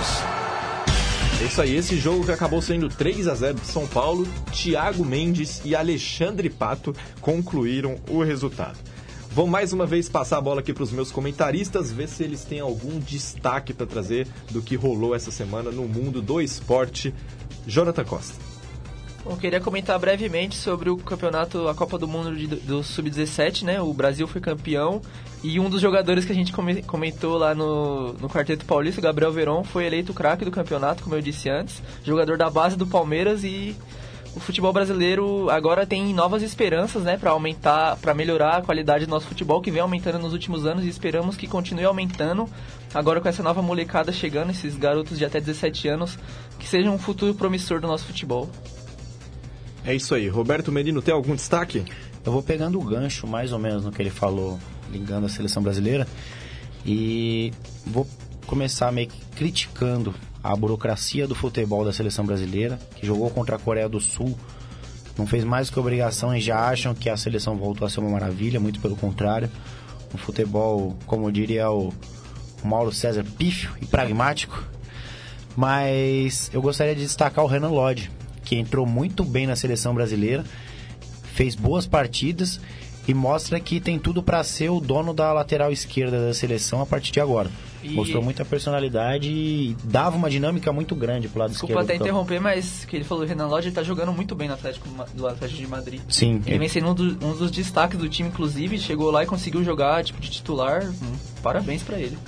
É 1.40 1.44
isso 1.44 1.62
aí, 1.62 1.76
esse 1.76 1.96
jogo 1.96 2.24
que 2.24 2.32
acabou 2.32 2.60
sendo 2.60 2.88
3 2.88 3.28
a 3.28 3.34
0 3.36 3.60
de 3.60 3.66
São 3.68 3.86
Paulo, 3.86 4.26
Thiago 4.50 5.04
Mendes 5.04 5.62
e 5.64 5.76
Alexandre 5.76 6.50
Pato 6.50 6.92
concluíram 7.20 7.96
o 8.08 8.24
resultado. 8.24 8.76
Vou 9.30 9.46
mais 9.46 9.72
uma 9.72 9.86
vez 9.86 10.08
passar 10.08 10.38
a 10.38 10.40
bola 10.40 10.62
aqui 10.62 10.72
para 10.72 10.82
os 10.82 10.90
meus 10.90 11.12
comentaristas, 11.12 11.92
ver 11.92 12.08
se 12.08 12.24
eles 12.24 12.42
têm 12.42 12.58
algum 12.58 12.98
destaque 12.98 13.72
para 13.72 13.86
trazer 13.86 14.26
do 14.50 14.60
que 14.60 14.74
rolou 14.74 15.14
essa 15.14 15.30
semana 15.30 15.70
no 15.70 15.86
mundo 15.86 16.20
do 16.20 16.40
esporte. 16.40 17.14
Jonathan 17.68 18.04
Costa. 18.04 18.49
Eu 19.24 19.36
queria 19.36 19.60
comentar 19.60 19.98
brevemente 19.98 20.56
sobre 20.56 20.88
o 20.88 20.96
campeonato, 20.96 21.68
a 21.68 21.74
Copa 21.74 21.98
do 21.98 22.08
Mundo 22.08 22.34
de, 22.34 22.46
do 22.46 22.82
Sub-17, 22.82 23.62
né? 23.62 23.80
O 23.80 23.92
Brasil 23.92 24.26
foi 24.26 24.40
campeão 24.40 25.02
e 25.42 25.60
um 25.60 25.68
dos 25.68 25.80
jogadores 25.80 26.24
que 26.24 26.32
a 26.32 26.34
gente 26.34 26.52
comentou 26.86 27.36
lá 27.36 27.54
no, 27.54 28.14
no 28.14 28.28
Quarteto 28.28 28.64
Paulista, 28.64 29.00
Gabriel 29.00 29.30
Veron, 29.30 29.62
foi 29.62 29.84
eleito 29.84 30.14
craque 30.14 30.44
do 30.44 30.50
campeonato, 30.50 31.02
como 31.02 31.14
eu 31.14 31.22
disse 31.22 31.50
antes. 31.50 31.82
Jogador 32.02 32.38
da 32.38 32.48
base 32.48 32.76
do 32.76 32.86
Palmeiras 32.86 33.44
e 33.44 33.76
o 34.34 34.40
futebol 34.40 34.72
brasileiro 34.72 35.50
agora 35.50 35.86
tem 35.86 36.14
novas 36.14 36.42
esperanças, 36.42 37.02
né, 37.02 37.16
para 37.16 37.30
aumentar, 37.30 37.96
para 37.96 38.14
melhorar 38.14 38.58
a 38.58 38.62
qualidade 38.62 39.04
do 39.04 39.10
nosso 39.10 39.26
futebol 39.26 39.60
que 39.60 39.70
vem 39.70 39.80
aumentando 39.80 40.18
nos 40.18 40.32
últimos 40.32 40.64
anos 40.64 40.84
e 40.84 40.88
esperamos 40.88 41.36
que 41.36 41.46
continue 41.46 41.84
aumentando. 41.84 42.48
Agora 42.94 43.20
com 43.20 43.28
essa 43.28 43.42
nova 43.42 43.60
molecada 43.60 44.12
chegando, 44.12 44.50
esses 44.50 44.76
garotos 44.76 45.18
de 45.18 45.24
até 45.24 45.40
17 45.40 45.88
anos, 45.88 46.18
que 46.58 46.66
seja 46.66 46.90
um 46.90 46.98
futuro 46.98 47.34
promissor 47.34 47.80
do 47.80 47.86
nosso 47.86 48.04
futebol. 48.04 48.48
É 49.84 49.94
isso 49.94 50.14
aí. 50.14 50.28
Roberto 50.28 50.70
Merino, 50.70 51.00
tem 51.00 51.14
algum 51.14 51.34
destaque? 51.34 51.84
Eu 52.24 52.32
vou 52.32 52.42
pegando 52.42 52.78
o 52.78 52.84
gancho, 52.84 53.26
mais 53.26 53.52
ou 53.52 53.58
menos, 53.58 53.84
no 53.84 53.90
que 53.90 54.02
ele 54.02 54.10
falou, 54.10 54.58
ligando 54.92 55.26
a 55.26 55.28
seleção 55.28 55.62
brasileira. 55.62 56.06
E 56.84 57.52
vou 57.86 58.06
começar 58.46 58.90
meio 58.92 59.08
que 59.08 59.24
criticando 59.36 60.14
a 60.42 60.54
burocracia 60.56 61.26
do 61.26 61.34
futebol 61.34 61.84
da 61.84 61.92
seleção 61.92 62.24
brasileira, 62.24 62.78
que 62.96 63.06
jogou 63.06 63.30
contra 63.30 63.56
a 63.56 63.58
Coreia 63.58 63.88
do 63.88 64.00
Sul, 64.00 64.36
não 65.16 65.26
fez 65.26 65.44
mais 65.44 65.68
que 65.68 65.78
obrigação 65.78 66.34
e 66.34 66.40
já 66.40 66.58
acham 66.68 66.94
que 66.94 67.10
a 67.10 67.16
seleção 67.16 67.56
voltou 67.56 67.86
a 67.86 67.90
ser 67.90 68.00
uma 68.00 68.10
maravilha, 68.10 68.58
muito 68.58 68.80
pelo 68.80 68.96
contrário. 68.96 69.50
Um 70.14 70.18
futebol, 70.18 70.96
como 71.06 71.30
diria 71.30 71.70
o 71.70 71.92
Mauro 72.64 72.90
César, 72.92 73.24
pífio 73.36 73.70
e 73.80 73.86
pragmático. 73.86 74.64
Mas 75.54 76.50
eu 76.54 76.62
gostaria 76.62 76.94
de 76.94 77.02
destacar 77.02 77.44
o 77.44 77.48
Renan 77.48 77.68
Lodge, 77.68 78.10
que 78.50 78.56
entrou 78.56 78.84
muito 78.84 79.24
bem 79.24 79.46
na 79.46 79.54
seleção 79.54 79.94
brasileira, 79.94 80.44
fez 81.34 81.54
boas 81.54 81.86
partidas 81.86 82.60
e 83.06 83.14
mostra 83.14 83.60
que 83.60 83.78
tem 83.78 83.96
tudo 83.96 84.24
para 84.24 84.42
ser 84.42 84.70
o 84.70 84.80
dono 84.80 85.14
da 85.14 85.32
lateral 85.32 85.70
esquerda 85.70 86.26
da 86.26 86.34
seleção 86.34 86.82
a 86.82 86.86
partir 86.86 87.12
de 87.12 87.20
agora. 87.20 87.48
E... 87.80 87.90
Mostrou 87.90 88.20
muita 88.20 88.44
personalidade 88.44 89.30
e 89.30 89.76
dava 89.84 90.16
uma 90.16 90.28
dinâmica 90.28 90.72
muito 90.72 90.96
grande 90.96 91.28
pro 91.28 91.38
lado 91.38 91.52
Desculpa 91.52 91.74
esquerdo. 91.74 91.86
Desculpa 91.86 92.02
até 92.02 92.10
interromper, 92.10 92.40
mas 92.40 92.84
que 92.84 92.96
ele 92.96 93.04
falou, 93.04 93.22
o 93.22 93.26
Renan 93.26 93.46
Lodge 93.46 93.68
ele 93.68 93.74
tá 93.74 93.84
jogando 93.84 94.12
muito 94.12 94.34
bem 94.34 94.48
no 94.48 94.54
Atlético, 94.54 94.88
do 95.14 95.28
Atlético 95.28 95.60
de 95.60 95.68
Madrid. 95.68 96.00
Sim. 96.08 96.42
Ele, 96.44 96.50
ele... 96.50 96.58
vem 96.58 96.68
sendo 96.68 96.90
um, 96.90 96.94
do, 96.94 97.04
um, 97.24 97.36
dos 97.36 97.52
destaques 97.52 97.96
do 97.96 98.08
time, 98.08 98.30
inclusive, 98.30 98.80
chegou 98.80 99.12
lá 99.12 99.22
e 99.22 99.26
conseguiu 99.26 99.62
jogar 99.62 100.02
tipo 100.02 100.20
de 100.20 100.28
titular. 100.28 100.84
Hum, 100.84 101.16
parabéns 101.40 101.84
para 101.84 102.00
ele. 102.00 102.18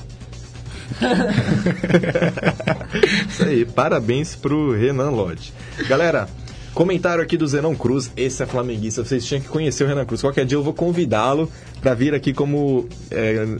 Isso 3.29 3.45
aí, 3.45 3.65
parabéns 3.65 4.37
pro 4.37 4.73
Renan 4.73 5.11
Lodge. 5.11 5.53
Galera, 5.89 6.29
Comentário 6.75 7.23
aqui 7.23 7.37
do 7.37 7.47
Zenon 7.47 7.75
Cruz, 7.75 8.11
esse 8.17 8.43
é 8.43 8.47
flamenguista, 8.47 9.05
vocês 9.05 9.27
tinham 9.27 9.43
que 9.43 9.49
conhecer 9.49 9.85
o 9.85 9.87
Renan 9.87 10.07
Cruz. 10.07 10.23
Qualquer 10.23 10.47
dia 10.47 10.57
eu 10.57 10.63
vou 10.63 10.73
convidá-lo 10.73 11.51
para 11.83 11.93
vir 11.93 12.15
aqui 12.15 12.33
como 12.33 12.89
é, 13.11 13.59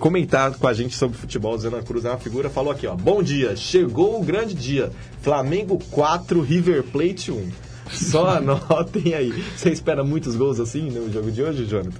comentar 0.00 0.52
com 0.52 0.66
a 0.66 0.72
gente 0.72 0.96
sobre 0.96 1.16
futebol. 1.16 1.54
O 1.54 1.58
Zenon 1.58 1.82
Cruz 1.82 2.04
é 2.04 2.10
uma 2.10 2.18
figura, 2.18 2.50
falou 2.50 2.72
aqui, 2.72 2.84
ó. 2.84 2.96
Bom 2.96 3.22
dia, 3.22 3.54
chegou 3.54 4.20
o 4.20 4.24
grande 4.24 4.54
dia. 4.54 4.90
Flamengo 5.20 5.78
4, 5.92 6.40
River 6.40 6.82
Plate 6.82 7.30
1. 7.30 7.48
Só 7.92 8.26
anotem 8.36 9.14
aí. 9.14 9.32
Você 9.56 9.70
espera 9.70 10.02
muitos 10.02 10.34
gols 10.34 10.58
assim 10.58 10.90
no 10.90 11.12
jogo 11.12 11.30
de 11.30 11.42
hoje, 11.42 11.64
Jonathan? 11.64 11.92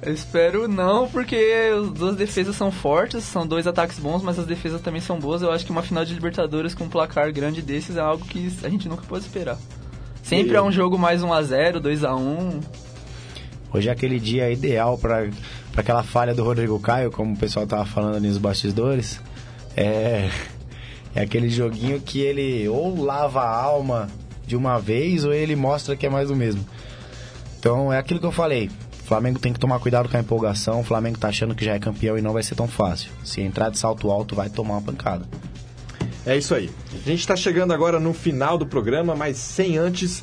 Eu 0.00 0.14
espero 0.14 0.68
não, 0.68 1.08
porque 1.08 1.36
as 1.76 1.90
duas 1.90 2.16
defesas 2.16 2.54
são 2.54 2.70
fortes, 2.70 3.24
são 3.24 3.46
dois 3.46 3.66
ataques 3.66 3.98
bons, 3.98 4.22
mas 4.22 4.38
as 4.38 4.46
defesas 4.46 4.80
também 4.80 5.00
são 5.00 5.18
boas. 5.18 5.42
Eu 5.42 5.50
acho 5.50 5.64
que 5.64 5.72
uma 5.72 5.82
final 5.82 6.04
de 6.04 6.14
Libertadores 6.14 6.74
com 6.74 6.84
um 6.84 6.88
placar 6.88 7.32
grande 7.32 7.60
desses 7.60 7.96
é 7.96 8.00
algo 8.00 8.24
que 8.24 8.52
a 8.62 8.68
gente 8.68 8.88
nunca 8.88 9.02
pode 9.08 9.24
esperar. 9.24 9.58
Sempre 10.22 10.56
é 10.56 10.62
um 10.62 10.70
jogo 10.70 10.96
mais 10.98 11.22
1 11.22 11.32
a 11.32 11.42
0 11.42 11.80
2 11.80 12.04
a 12.04 12.14
1 12.14 12.60
Hoje 13.72 13.88
é 13.88 13.92
aquele 13.92 14.20
dia 14.20 14.50
ideal 14.50 14.96
para 14.96 15.28
aquela 15.76 16.02
falha 16.02 16.34
do 16.34 16.44
Rodrigo 16.44 16.78
Caio, 16.78 17.10
como 17.10 17.34
o 17.34 17.36
pessoal 17.36 17.66
tava 17.66 17.84
falando 17.84 18.16
ali 18.16 18.28
nos 18.28 18.38
bastidores. 18.38 19.20
É, 19.76 20.30
é 21.14 21.22
aquele 21.22 21.50
joguinho 21.50 22.00
que 22.00 22.20
ele 22.20 22.68
ou 22.68 23.02
lava 23.02 23.42
a 23.42 23.62
alma 23.62 24.08
de 24.46 24.56
uma 24.56 24.78
vez 24.78 25.24
ou 25.24 25.34
ele 25.34 25.56
mostra 25.56 25.96
que 25.96 26.06
é 26.06 26.08
mais 26.08 26.28
do 26.28 26.36
mesmo. 26.36 26.64
Então 27.58 27.92
é 27.92 27.98
aquilo 27.98 28.20
que 28.20 28.26
eu 28.26 28.32
falei. 28.32 28.70
O 29.08 29.14
Flamengo 29.18 29.38
tem 29.38 29.54
que 29.54 29.58
tomar 29.58 29.80
cuidado 29.80 30.06
com 30.06 30.18
a 30.18 30.20
empolgação. 30.20 30.80
O 30.80 30.84
Flamengo 30.84 31.18
tá 31.18 31.28
achando 31.28 31.54
que 31.54 31.64
já 31.64 31.72
é 31.72 31.78
campeão 31.78 32.18
e 32.18 32.20
não 32.20 32.34
vai 32.34 32.42
ser 32.42 32.54
tão 32.54 32.68
fácil. 32.68 33.10
Se 33.24 33.40
entrar 33.40 33.70
de 33.70 33.78
salto 33.78 34.10
alto, 34.10 34.34
vai 34.34 34.50
tomar 34.50 34.74
uma 34.74 34.82
pancada. 34.82 35.24
É 36.26 36.36
isso 36.36 36.54
aí. 36.54 36.68
A 36.92 37.08
gente 37.08 37.20
está 37.20 37.34
chegando 37.34 37.72
agora 37.72 37.98
no 37.98 38.12
final 38.12 38.58
do 38.58 38.66
programa, 38.66 39.16
mas 39.16 39.38
sem 39.38 39.78
antes 39.78 40.22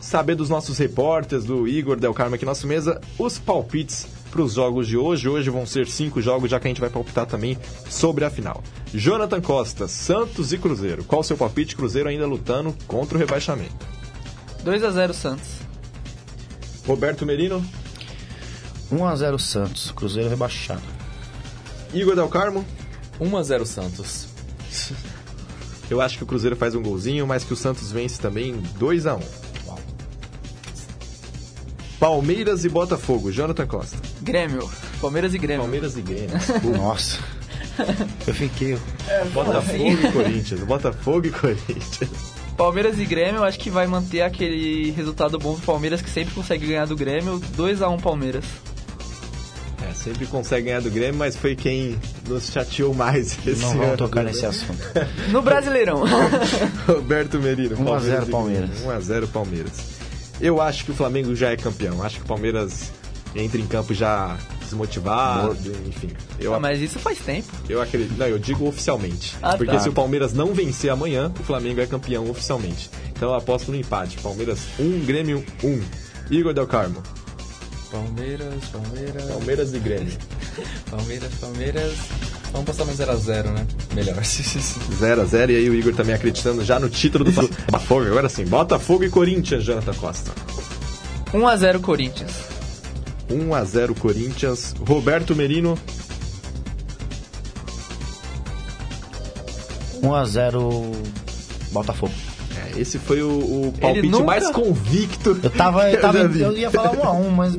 saber 0.00 0.34
dos 0.34 0.48
nossos 0.48 0.78
repórteres, 0.78 1.44
do 1.44 1.68
Igor 1.68 2.00
Del 2.00 2.14
Carmo 2.14 2.36
aqui 2.36 2.46
na 2.46 2.52
nossa 2.52 2.66
mesa, 2.66 2.98
os 3.18 3.38
palpites 3.38 4.06
para 4.30 4.40
os 4.40 4.54
jogos 4.54 4.88
de 4.88 4.96
hoje. 4.96 5.28
Hoje 5.28 5.50
vão 5.50 5.66
ser 5.66 5.86
cinco 5.86 6.22
jogos, 6.22 6.50
já 6.50 6.58
que 6.58 6.66
a 6.66 6.70
gente 6.70 6.80
vai 6.80 6.88
palpitar 6.88 7.26
também 7.26 7.58
sobre 7.86 8.24
a 8.24 8.30
final. 8.30 8.64
Jonathan 8.94 9.42
Costa, 9.42 9.86
Santos 9.86 10.54
e 10.54 10.58
Cruzeiro. 10.58 11.04
Qual 11.04 11.20
o 11.20 11.24
seu 11.24 11.36
palpite? 11.36 11.76
Cruzeiro 11.76 12.08
ainda 12.08 12.26
lutando 12.26 12.74
contra 12.86 13.18
o 13.18 13.20
rebaixamento. 13.20 13.86
2 14.64 14.84
a 14.84 14.90
0 14.90 15.12
Santos. 15.12 15.50
Roberto 16.86 17.26
Merino. 17.26 17.62
1 18.90 19.04
a 19.04 19.16
0 19.16 19.38
Santos. 19.38 19.90
Cruzeiro 19.92 20.28
rebaixado. 20.28 20.82
Igor 21.92 22.14
Del 22.14 22.28
Carmo. 22.28 22.64
1 23.20 23.36
a 23.36 23.42
0 23.42 23.66
Santos. 23.66 24.28
Eu 25.90 26.00
acho 26.00 26.18
que 26.18 26.24
o 26.24 26.26
Cruzeiro 26.26 26.56
faz 26.56 26.74
um 26.74 26.82
golzinho, 26.82 27.26
mas 27.26 27.44
que 27.44 27.52
o 27.52 27.56
Santos 27.56 27.90
vence 27.90 28.20
também 28.20 28.62
2 28.78 29.06
a 29.06 29.16
1 29.16 29.20
Palmeiras 32.00 32.64
e 32.64 32.68
Botafogo, 32.70 33.30
Jonathan 33.30 33.66
Costa. 33.66 33.98
Grêmio. 34.22 34.70
Palmeiras 35.02 35.34
e 35.34 35.38
Grêmio. 35.38 35.62
Palmeiras 35.62 35.98
e 35.98 36.00
Grêmio. 36.00 36.30
Nossa. 36.78 37.18
Eu 38.26 38.34
fiquei. 38.34 38.78
É, 39.06 39.24
Botafogo 39.26 39.84
e 39.84 40.12
Corinthians. 40.12 40.60
Botafogo 40.60 41.26
e 41.26 41.30
Corinthians. 41.30 42.32
Palmeiras 42.56 42.98
e 42.98 43.04
Grêmio, 43.04 43.44
acho 43.44 43.58
que 43.58 43.68
vai 43.68 43.86
manter 43.86 44.22
aquele 44.22 44.90
resultado 44.92 45.38
bom 45.38 45.54
do 45.54 45.60
Palmeiras 45.60 46.00
que 46.00 46.08
sempre 46.08 46.34
consegue 46.34 46.66
ganhar 46.66 46.86
do 46.86 46.96
Grêmio. 46.96 47.38
2 47.54 47.82
a 47.82 47.88
1 47.90 47.98
Palmeiras. 47.98 48.44
Sempre 50.02 50.26
consegue 50.26 50.66
ganhar 50.66 50.80
do 50.80 50.90
Grêmio, 50.90 51.16
mas 51.16 51.36
foi 51.36 51.54
quem 51.54 51.98
nos 52.26 52.50
chateou 52.50 52.94
mais 52.94 53.36
esse 53.46 53.60
Não 53.60 53.76
vamos 53.76 53.98
tocar 53.98 54.24
nesse 54.24 54.46
assunto. 54.46 54.80
No 55.30 55.42
Brasileirão. 55.42 56.04
Roberto 56.88 57.38
Merino. 57.38 57.76
1x0 57.76 58.30
Palmeiras. 58.30 58.70
1x0 58.82 59.26
Palmeiras. 59.28 59.72
Eu 60.40 60.58
acho 60.58 60.86
que 60.86 60.90
o 60.90 60.94
Flamengo 60.94 61.36
já 61.36 61.50
é 61.50 61.56
campeão. 61.56 62.02
Acho 62.02 62.16
que 62.16 62.22
o 62.22 62.26
Palmeiras 62.26 62.90
entra 63.36 63.60
em 63.60 63.66
campo 63.66 63.92
já 63.92 64.38
desmotivado, 64.60 65.54
enfim. 65.86 66.08
Eu, 66.38 66.54
ah, 66.54 66.60
mas 66.60 66.80
isso 66.80 66.98
faz 66.98 67.18
tempo. 67.18 67.48
Eu 67.68 67.82
acredito. 67.82 68.16
Não, 68.16 68.26
eu 68.26 68.38
digo 68.38 68.66
oficialmente. 68.66 69.36
Ah, 69.42 69.56
porque 69.58 69.72
tá. 69.72 69.80
se 69.80 69.88
o 69.90 69.92
Palmeiras 69.92 70.32
não 70.32 70.54
vencer 70.54 70.90
amanhã, 70.90 71.30
o 71.38 71.42
Flamengo 71.42 71.78
é 71.78 71.86
campeão 71.86 72.30
oficialmente. 72.30 72.88
Então 73.10 73.28
eu 73.28 73.34
aposto 73.34 73.70
no 73.70 73.76
empate. 73.76 74.16
Palmeiras 74.18 74.60
1, 74.78 75.04
Grêmio 75.04 75.44
1. 75.62 75.82
Igor 76.30 76.54
Del 76.54 76.66
Carmo. 76.66 77.02
Palmeiras, 77.90 78.64
Palmeiras. 78.70 79.24
Palmeiras 79.24 79.74
e 79.74 79.78
Grêmio. 79.78 80.18
Palmeiras, 80.90 81.30
Palmeiras. 81.40 81.94
Vamos 82.52 82.66
passar 82.66 82.84
no 82.84 82.92
0x0, 82.92 83.52
né? 83.52 83.66
Melhor. 83.94 84.16
0x0 84.22 85.50
e 85.50 85.56
aí 85.56 85.70
o 85.70 85.74
Igor 85.74 85.92
tá 85.92 85.98
também 85.98 86.14
acreditando 86.14 86.64
já 86.64 86.78
no 86.78 86.88
título 86.88 87.24
do 87.24 87.32
Botafogo. 87.32 88.06
Agora 88.06 88.28
sim, 88.28 88.44
Botafogo 88.44 89.04
e 89.04 89.10
Corinthians, 89.10 89.64
Jonathan 89.64 89.94
Costa. 89.94 90.32
1x0 91.32 91.80
Corinthians. 91.80 92.32
1x0 93.28 93.98
Corinthians. 93.98 94.74
Roberto 94.86 95.34
Merino. 95.34 95.78
1x0 100.02 100.92
Botafogo. 101.72 102.29
Esse 102.76 102.98
foi 102.98 103.22
o, 103.22 103.28
o 103.28 103.74
palpite 103.80 104.08
nunca- 104.08 104.24
mais 104.24 104.50
convicto. 104.50 105.38
Eu 105.42 105.50
tava. 105.50 105.90
Eu, 105.90 106.00
tava, 106.00 106.26
vi. 106.28 106.40
eu 106.42 106.52
ia 106.56 106.70
falar 106.70 106.90
1x1, 106.92 107.28
mas 107.30 107.56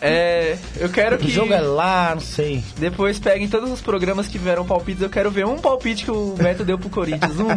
É, 0.00 0.56
eu 0.78 0.88
quero 0.90 1.16
o 1.16 1.18
que 1.18 1.30
jogo 1.30 1.52
é 1.52 1.60
lá, 1.60 2.12
não 2.14 2.20
sei. 2.20 2.62
depois 2.78 3.18
peguem 3.18 3.48
todos 3.48 3.70
os 3.70 3.80
programas 3.80 4.26
que 4.26 4.32
tiveram 4.32 4.64
palpites. 4.66 5.02
Eu 5.02 5.08
quero 5.10 5.30
ver 5.30 5.46
um 5.46 5.56
palpite 5.58 6.04
que 6.04 6.10
o 6.10 6.34
Beto 6.38 6.64
deu 6.64 6.78
pro 6.78 6.90
Corinthians. 6.90 7.32
Um. 7.40 7.48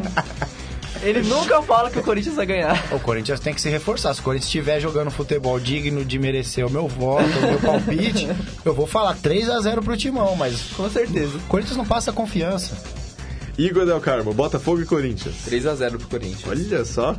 Ele 1.04 1.22
nunca 1.22 1.62
fala 1.62 1.92
que 1.92 2.00
o 2.00 2.04
Corinthians 2.04 2.36
vai 2.36 2.46
ganhar. 2.48 2.84
O 2.92 3.00
Corinthians 3.00 3.40
tem 3.40 3.54
que 3.54 3.62
se 3.62 3.70
reforçar. 3.70 4.14
Se 4.16 4.20
o 4.20 4.24
Corinthians 4.24 4.48
estiver 4.48 4.80
jogando 4.80 5.12
futebol 5.12 5.60
digno 5.60 6.04
de 6.04 6.18
merecer 6.18 6.66
o 6.66 6.70
meu 6.72 6.88
voto, 6.88 7.24
o 7.38 7.42
meu 7.52 7.60
palpite, 7.60 8.28
eu 8.66 8.74
vou 8.74 8.88
falar 8.88 9.16
3x0 9.16 9.84
pro 9.84 9.96
Timão, 9.96 10.36
mas 10.36 10.60
Com 10.76 10.90
certeza. 10.90 11.38
o 11.38 11.42
Corinthians 11.42 11.78
não 11.78 11.86
passa 11.86 12.12
confiança. 12.12 12.76
Igor 13.58 13.86
Del 13.86 14.00
Carmo, 14.00 14.34
Botafogo 14.34 14.82
e 14.82 14.86
Corinthians. 14.86 15.36
3x0 15.48 15.98
pro 15.98 16.08
Corinthians. 16.08 16.48
Olha 16.48 16.86
só. 16.86 17.18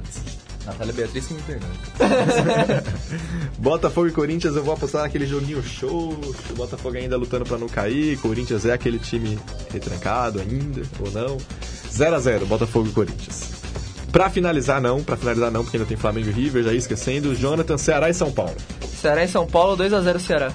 Natália 0.64 0.93
Beatriz 0.93 1.26
que 1.26 1.34
me 1.34 1.43
pergunta. 1.43 2.84
Botafogo 3.59 4.07
e 4.07 4.12
Corinthians, 4.12 4.55
eu 4.55 4.62
vou 4.62 4.74
apostar 4.74 5.03
naquele 5.03 5.26
joguinho 5.26 5.62
show. 5.62 6.12
O 6.12 6.55
Botafogo 6.55 6.97
ainda 6.97 7.16
lutando 7.16 7.45
pra 7.45 7.59
não 7.59 7.68
cair. 7.68 8.18
Corinthians 8.18 8.64
é 8.66 8.72
aquele 8.72 8.99
time 8.99 9.39
retrancado 9.72 10.41
ainda, 10.41 10.82
ou 11.01 11.11
não. 11.11 11.39
0 11.91 12.14
a 12.14 12.20
0 12.20 12.47
Botafogo 12.47 12.89
e 12.89 12.93
Corinthians. 12.93 13.51
Pra 14.12 14.30
finalizar, 14.30 14.80
não. 14.80 15.03
Pra 15.03 15.16
finalizar, 15.16 15.51
não, 15.51 15.64
porque 15.64 15.76
ainda 15.76 15.89
tem 15.89 15.97
Flamengo 15.97 16.28
e 16.28 16.32
River, 16.32 16.62
já 16.62 16.72
ia 16.72 16.78
esquecendo. 16.78 17.34
Jonathan, 17.34 17.78
Ceará 17.78 18.11
e 18.11 18.14
São 18.14 18.30
Paulo. 18.30 18.57
Ceará 19.01 19.24
em 19.24 19.28
São 19.28 19.47
Paulo, 19.47 19.76
2x0 19.76 20.18
Ceará. 20.20 20.53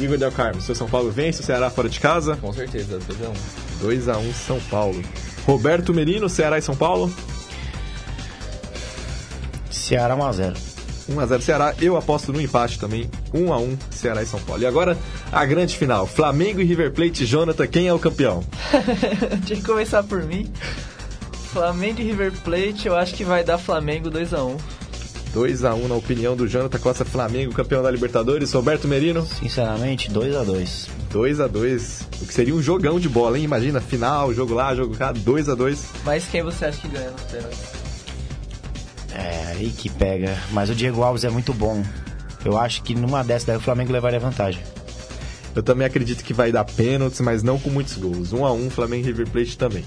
Igor 0.00 0.18
Del 0.18 0.32
Carmo, 0.32 0.60
seu 0.60 0.74
São 0.74 0.88
Paulo 0.88 1.10
vence, 1.10 1.40
o 1.40 1.44
Ceará 1.44 1.70
fora 1.70 1.88
de 1.88 2.00
casa. 2.00 2.36
Com 2.36 2.52
certeza, 2.52 2.98
2x1. 2.98 3.61
2 3.82 4.08
a 4.08 4.16
1 4.16 4.32
São 4.32 4.60
Paulo. 4.70 5.02
Roberto 5.44 5.92
Merino, 5.92 6.28
Ceará 6.28 6.56
e 6.56 6.62
São 6.62 6.76
Paulo. 6.76 7.12
Ceará 9.68 10.16
1x0. 10.16 10.56
1x0 11.10 11.40
Ceará, 11.40 11.74
eu 11.80 11.96
aposto 11.96 12.32
no 12.32 12.40
empate 12.40 12.78
também. 12.78 13.10
1x1 13.34 13.78
Ceará 13.90 14.22
e 14.22 14.26
São 14.26 14.40
Paulo. 14.40 14.62
E 14.62 14.66
agora 14.66 14.96
a 15.32 15.44
grande 15.44 15.76
final: 15.76 16.06
Flamengo 16.06 16.60
e 16.60 16.64
River 16.64 16.92
Plate. 16.92 17.26
Jonathan, 17.26 17.66
quem 17.66 17.88
é 17.88 17.92
o 17.92 17.98
campeão? 17.98 18.44
Tinha 19.44 19.58
que 19.58 19.66
começar 19.66 20.04
por 20.04 20.22
mim. 20.22 20.50
Flamengo 21.52 22.00
e 22.00 22.04
River 22.04 22.32
Plate, 22.44 22.86
eu 22.86 22.96
acho 22.96 23.14
que 23.14 23.24
vai 23.24 23.44
dar 23.44 23.58
Flamengo 23.58 24.08
2x1. 25.34 25.52
2x1 25.52 25.88
na 25.88 25.94
opinião 25.94 26.36
do 26.36 26.46
Jonathan 26.46 26.78
Costa, 26.78 27.04
Flamengo, 27.04 27.52
campeão 27.52 27.82
da 27.82 27.90
Libertadores. 27.90 28.52
Roberto 28.52 28.86
Merino, 28.86 29.26
Sinceramente, 29.26 30.10
2x2. 30.10 30.88
2x2. 31.12 32.02
O 32.22 32.26
que 32.26 32.34
seria 32.34 32.54
um 32.54 32.62
jogão 32.62 33.00
de 33.00 33.08
bola, 33.08 33.38
hein? 33.38 33.44
Imagina, 33.44 33.80
final, 33.80 34.32
jogo 34.32 34.54
lá, 34.54 34.74
jogo 34.74 34.96
cá, 34.96 35.12
2x2. 35.12 35.78
Mas 36.04 36.26
quem 36.26 36.42
você 36.42 36.66
acha 36.66 36.80
que 36.80 36.88
ganha 36.88 37.10
nos 37.10 37.22
pênaltis? 37.22 37.58
É, 39.14 39.52
aí 39.52 39.70
que 39.70 39.90
pega. 39.90 40.38
Mas 40.52 40.70
o 40.70 40.74
Diego 40.74 41.02
Alves 41.02 41.24
é 41.24 41.30
muito 41.30 41.52
bom. 41.52 41.82
Eu 42.44 42.58
acho 42.58 42.82
que 42.82 42.94
numa 42.94 43.22
dessas 43.22 43.44
daí 43.44 43.56
o 43.56 43.60
Flamengo 43.60 43.92
levaria 43.92 44.18
vantagem. 44.18 44.62
Eu 45.54 45.62
também 45.62 45.86
acredito 45.86 46.24
que 46.24 46.32
vai 46.32 46.50
dar 46.50 46.64
pênaltis, 46.64 47.20
mas 47.20 47.42
não 47.42 47.58
com 47.58 47.68
muitos 47.68 47.96
gols. 47.96 48.32
1x1, 48.32 48.70
Flamengo 48.70 49.04
e 49.04 49.06
River 49.06 49.28
Plate 49.28 49.58
também. 49.58 49.84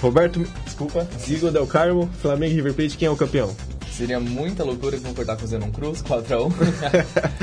Roberto, 0.00 0.46
desculpa, 0.64 1.08
Igor 1.26 1.50
Del 1.50 1.66
Carmo, 1.66 2.08
Flamengo 2.22 2.54
River 2.54 2.74
Plate, 2.74 2.96
quem 2.96 3.08
é 3.08 3.10
o 3.10 3.16
campeão? 3.16 3.56
Seria 3.98 4.20
muita 4.20 4.62
loucura 4.62 4.96
concordar 4.98 5.36
com 5.36 5.44
o 5.44 5.46
Zenon 5.48 5.70
Cruz, 5.72 6.00
4x1. 6.06 6.52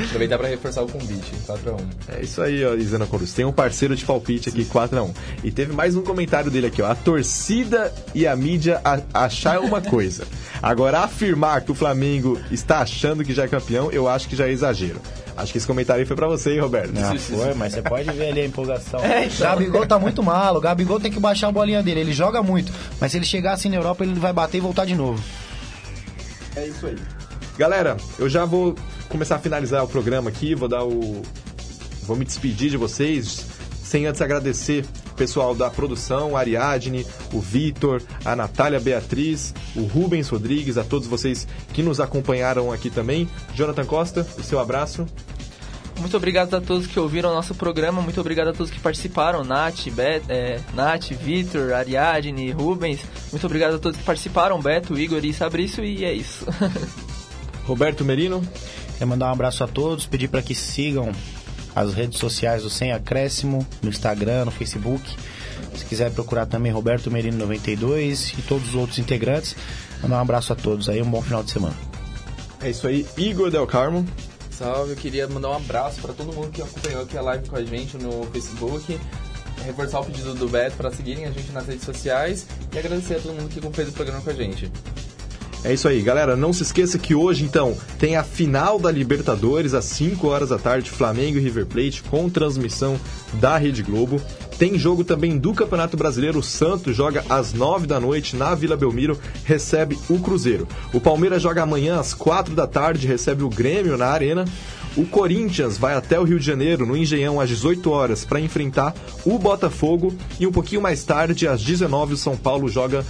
Aproveitar 0.06 0.38
pra 0.38 0.48
reforçar 0.48 0.82
o 0.82 0.88
convite, 0.88 1.32
4x1. 1.46 1.80
É 2.16 2.22
isso 2.22 2.40
aí, 2.40 2.64
ó, 2.64 2.74
Isana 2.74 3.06
Cruz. 3.06 3.32
Tem 3.34 3.44
um 3.44 3.52
parceiro 3.52 3.94
de 3.94 4.04
palpite 4.04 4.48
aqui, 4.48 4.64
4x1. 4.64 5.10
E 5.44 5.50
teve 5.50 5.74
mais 5.74 5.94
um 5.94 6.02
comentário 6.02 6.50
dele 6.50 6.68
aqui, 6.68 6.80
ó. 6.80 6.90
A 6.90 6.94
torcida 6.94 7.92
e 8.14 8.26
a 8.26 8.34
mídia 8.34 8.80
a- 8.82 9.00
achar 9.12 9.60
uma 9.60 9.80
coisa. 9.82 10.24
Agora, 10.62 11.00
afirmar 11.00 11.60
que 11.60 11.70
o 11.70 11.74
Flamengo 11.74 12.40
está 12.50 12.78
achando 12.80 13.22
que 13.22 13.34
já 13.34 13.44
é 13.44 13.48
campeão, 13.48 13.90
eu 13.92 14.08
acho 14.08 14.26
que 14.28 14.34
já 14.34 14.46
é 14.46 14.50
exagero. 14.50 15.00
Acho 15.36 15.52
que 15.52 15.58
esse 15.58 15.66
comentário 15.66 16.00
aí 16.00 16.06
foi 16.06 16.16
pra 16.16 16.26
você, 16.26 16.52
hein, 16.54 16.60
Roberto? 16.60 16.92
Não, 16.94 17.14
foi, 17.18 17.52
mas 17.52 17.74
você 17.74 17.82
pode 17.82 18.10
ver 18.12 18.30
ali 18.30 18.40
a 18.40 18.46
empolgação. 18.46 19.00
É, 19.04 19.26
então. 19.26 19.46
Gabigol 19.46 19.86
tá 19.86 19.98
muito 19.98 20.22
mal. 20.22 20.56
O 20.56 20.60
Gabigol 20.62 20.98
tem 20.98 21.12
que 21.12 21.20
baixar 21.20 21.48
a 21.48 21.52
bolinha 21.52 21.82
dele. 21.82 22.00
Ele 22.00 22.12
joga 22.14 22.42
muito. 22.42 22.72
Mas 22.98 23.12
se 23.12 23.18
ele 23.18 23.26
chegar 23.26 23.52
assim 23.52 23.68
na 23.68 23.76
Europa, 23.76 24.02
ele 24.02 24.14
vai 24.18 24.32
bater 24.32 24.56
e 24.56 24.60
voltar 24.62 24.86
de 24.86 24.94
novo. 24.94 25.22
É 26.56 26.66
isso 26.66 26.86
aí. 26.86 26.96
Galera, 27.58 27.96
eu 28.18 28.28
já 28.28 28.44
vou 28.44 28.74
começar 29.08 29.36
a 29.36 29.38
finalizar 29.38 29.84
o 29.84 29.88
programa 29.88 30.30
aqui, 30.30 30.54
vou 30.54 30.68
dar 30.68 30.84
o. 30.84 31.22
Vou 32.02 32.16
me 32.16 32.24
despedir 32.24 32.70
de 32.70 32.76
vocês, 32.76 33.44
sem 33.82 34.06
antes 34.06 34.20
agradecer 34.22 34.84
o 35.10 35.14
pessoal 35.14 35.54
da 35.54 35.68
produção, 35.70 36.36
a 36.36 36.40
Ariadne, 36.40 37.06
o 37.32 37.40
Vitor, 37.40 38.02
a 38.24 38.36
Natália 38.36 38.78
Beatriz, 38.78 39.54
o 39.74 39.82
Rubens 39.82 40.28
Rodrigues, 40.28 40.78
a 40.78 40.84
todos 40.84 41.08
vocês 41.08 41.48
que 41.72 41.82
nos 41.82 42.00
acompanharam 42.00 42.72
aqui 42.72 42.90
também. 42.90 43.28
Jonathan 43.54 43.84
Costa, 43.84 44.26
o 44.38 44.42
seu 44.42 44.60
abraço. 44.60 45.06
Muito 45.98 46.16
obrigado 46.16 46.54
a 46.54 46.60
todos 46.60 46.86
que 46.86 47.00
ouviram 47.00 47.30
o 47.30 47.34
nosso 47.34 47.54
programa, 47.54 48.02
muito 48.02 48.20
obrigado 48.20 48.48
a 48.48 48.52
todos 48.52 48.70
que 48.70 48.78
participaram, 48.78 49.42
Nath, 49.42 49.88
Bet, 49.90 50.24
é, 50.28 50.60
Nath, 50.74 51.10
Vitor, 51.12 51.72
Ariadne, 51.72 52.50
Rubens. 52.50 53.00
Muito 53.32 53.46
obrigado 53.46 53.76
a 53.76 53.78
todos 53.78 53.98
que 53.98 54.04
participaram, 54.04 54.60
Beto, 54.60 54.98
Igor 54.98 55.24
e 55.24 55.32
Sabrício, 55.32 55.84
e 55.84 56.04
é 56.04 56.12
isso. 56.12 56.46
Roberto 57.66 58.04
Merino. 58.04 58.46
Quero 58.96 59.10
mandar 59.10 59.26
um 59.28 59.32
abraço 59.32 59.64
a 59.64 59.66
todos, 59.66 60.06
pedir 60.06 60.28
para 60.28 60.42
que 60.42 60.54
sigam 60.54 61.12
as 61.74 61.92
redes 61.92 62.18
sociais 62.18 62.62
do 62.62 62.70
Sem 62.70 62.92
Acréscimo, 62.92 63.66
no 63.82 63.90
Instagram, 63.90 64.46
no 64.46 64.50
Facebook. 64.50 65.14
Se 65.74 65.84
quiser 65.84 66.10
procurar 66.10 66.46
também 66.46 66.72
Roberto 66.72 67.10
Merino 67.10 67.36
92 67.36 68.32
e 68.38 68.42
todos 68.42 68.70
os 68.70 68.74
outros 68.74 68.98
integrantes. 68.98 69.54
Mandar 70.02 70.16
um 70.16 70.20
abraço 70.20 70.52
a 70.52 70.56
todos 70.56 70.88
aí, 70.88 71.02
um 71.02 71.10
bom 71.10 71.20
final 71.20 71.42
de 71.42 71.50
semana. 71.50 71.76
É 72.62 72.70
isso 72.70 72.86
aí, 72.86 73.06
Igor 73.18 73.50
Del 73.50 73.66
Carmo. 73.66 74.06
Salve, 74.56 74.92
eu 74.92 74.96
queria 74.96 75.28
mandar 75.28 75.50
um 75.50 75.56
abraço 75.56 76.00
pra 76.00 76.14
todo 76.14 76.32
mundo 76.32 76.50
que 76.50 76.62
acompanhou 76.62 77.02
aqui 77.02 77.18
a 77.18 77.20
live 77.20 77.46
com 77.46 77.56
a 77.56 77.62
gente 77.62 77.98
no 77.98 78.24
Facebook. 78.32 78.98
Reforçar 79.66 80.00
o 80.00 80.04
pedido 80.06 80.32
do 80.32 80.48
Beto 80.48 80.76
para 80.76 80.90
seguirem 80.90 81.26
a 81.26 81.30
gente 81.30 81.52
nas 81.52 81.66
redes 81.66 81.84
sociais 81.84 82.46
e 82.72 82.78
agradecer 82.78 83.16
a 83.16 83.20
todo 83.20 83.34
mundo 83.34 83.50
que 83.50 83.60
fez 83.74 83.90
o 83.90 83.92
programa 83.92 84.22
com 84.22 84.30
a 84.30 84.32
gente. 84.32 84.72
É 85.62 85.74
isso 85.74 85.86
aí, 85.86 86.00
galera. 86.00 86.36
Não 86.36 86.54
se 86.54 86.62
esqueça 86.62 86.98
que 86.98 87.14
hoje, 87.14 87.44
então, 87.44 87.76
tem 87.98 88.16
a 88.16 88.24
final 88.24 88.78
da 88.78 88.90
Libertadores 88.90 89.74
às 89.74 89.84
5 89.84 90.26
horas 90.26 90.48
da 90.48 90.58
tarde, 90.58 90.90
Flamengo 90.90 91.36
e 91.36 91.40
River 91.40 91.66
Plate, 91.66 92.02
com 92.04 92.30
transmissão 92.30 92.98
da 93.34 93.58
Rede 93.58 93.82
Globo. 93.82 94.22
Tem 94.58 94.78
jogo 94.78 95.04
também 95.04 95.36
do 95.36 95.52
Campeonato 95.52 95.96
Brasileiro. 95.96 96.38
O 96.38 96.42
Santos 96.42 96.96
joga 96.96 97.24
às 97.28 97.52
9 97.52 97.86
da 97.86 98.00
noite 98.00 98.36
na 98.36 98.54
Vila 98.54 98.76
Belmiro, 98.76 99.18
recebe 99.44 99.98
o 100.08 100.18
Cruzeiro. 100.18 100.66
O 100.94 101.00
Palmeiras 101.00 101.42
joga 101.42 101.62
amanhã 101.62 102.00
às 102.00 102.14
4 102.14 102.54
da 102.54 102.66
tarde, 102.66 103.06
recebe 103.06 103.42
o 103.42 103.50
Grêmio 103.50 103.98
na 103.98 104.06
Arena. 104.06 104.46
O 104.96 105.04
Corinthians 105.04 105.76
vai 105.76 105.94
até 105.94 106.18
o 106.18 106.24
Rio 106.24 106.38
de 106.38 106.46
Janeiro, 106.46 106.86
no 106.86 106.96
Engenhão, 106.96 107.38
às 107.38 107.50
18 107.50 107.90
horas, 107.90 108.24
para 108.24 108.40
enfrentar 108.40 108.94
o 109.26 109.38
Botafogo. 109.38 110.14
E 110.40 110.46
um 110.46 110.52
pouquinho 110.52 110.80
mais 110.80 111.04
tarde, 111.04 111.46
às 111.46 111.62
19 111.62 112.14
o 112.14 112.16
São 112.16 112.34
Paulo 112.34 112.66
joga 112.66 113.04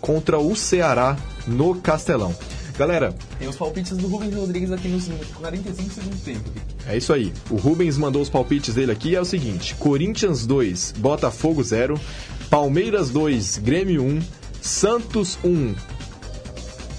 contra 0.00 0.38
o 0.38 0.56
Ceará 0.56 1.14
no 1.46 1.74
Castelão. 1.74 2.34
Galera, 2.78 3.12
Tem 3.40 3.48
os 3.48 3.56
palpites 3.56 3.96
do 3.96 4.06
Rubens 4.06 4.32
Rodrigues 4.36 4.70
aqui 4.70 4.86
nos 4.86 5.08
45 5.34 5.92
segundos 5.92 6.20
tempo. 6.20 6.48
é 6.86 6.96
isso 6.96 7.12
aí. 7.12 7.32
O 7.50 7.56
Rubens 7.56 7.98
mandou 7.98 8.22
os 8.22 8.30
palpites 8.30 8.72
dele 8.72 8.92
aqui. 8.92 9.16
É 9.16 9.20
o 9.20 9.24
seguinte: 9.24 9.74
Corinthians 9.74 10.46
2, 10.46 10.94
Botafogo 10.98 11.60
0, 11.62 12.00
Palmeiras 12.48 13.10
2, 13.10 13.58
Grêmio 13.58 14.04
1, 14.04 14.20
Santos 14.62 15.36
1, 15.42 15.74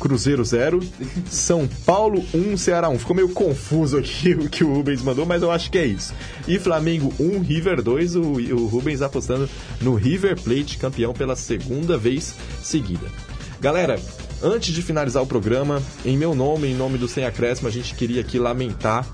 Cruzeiro 0.01 0.43
0, 0.43 0.81
São 1.31 1.65
Paulo 1.85 2.25
1, 2.33 2.57
Ceará 2.57 2.89
1. 2.89 2.99
Ficou 2.99 3.15
meio 3.15 3.29
confuso 3.29 3.97
aqui 3.97 4.33
o 4.35 4.49
que 4.49 4.65
o 4.65 4.73
Rubens 4.73 5.01
mandou, 5.01 5.25
mas 5.25 5.41
eu 5.41 5.49
acho 5.49 5.71
que 5.71 5.77
é 5.77 5.85
isso. 5.85 6.13
E 6.45 6.59
Flamengo 6.59 7.13
1, 7.17 7.39
River 7.39 7.81
2, 7.81 8.17
o, 8.17 8.21
o 8.21 8.67
Rubens 8.67 9.01
apostando 9.01 9.49
no 9.79 9.95
River 9.95 10.37
Plate, 10.41 10.77
campeão 10.77 11.13
pela 11.13 11.37
segunda 11.37 11.97
vez 11.97 12.35
seguida. 12.61 13.07
Galera, 13.61 13.97
antes 14.41 14.73
de 14.73 14.81
finalizar 14.81 15.21
o 15.21 15.27
programa, 15.27 15.81
em 16.05 16.17
meu 16.17 16.33
nome, 16.33 16.67
em 16.67 16.75
nome 16.75 16.97
do 16.97 17.07
Sem 17.07 17.25
Acréscimo, 17.25 17.67
a 17.67 17.71
gente 17.71 17.95
queria 17.95 18.21
aqui 18.21 18.39
lamentar 18.39 19.07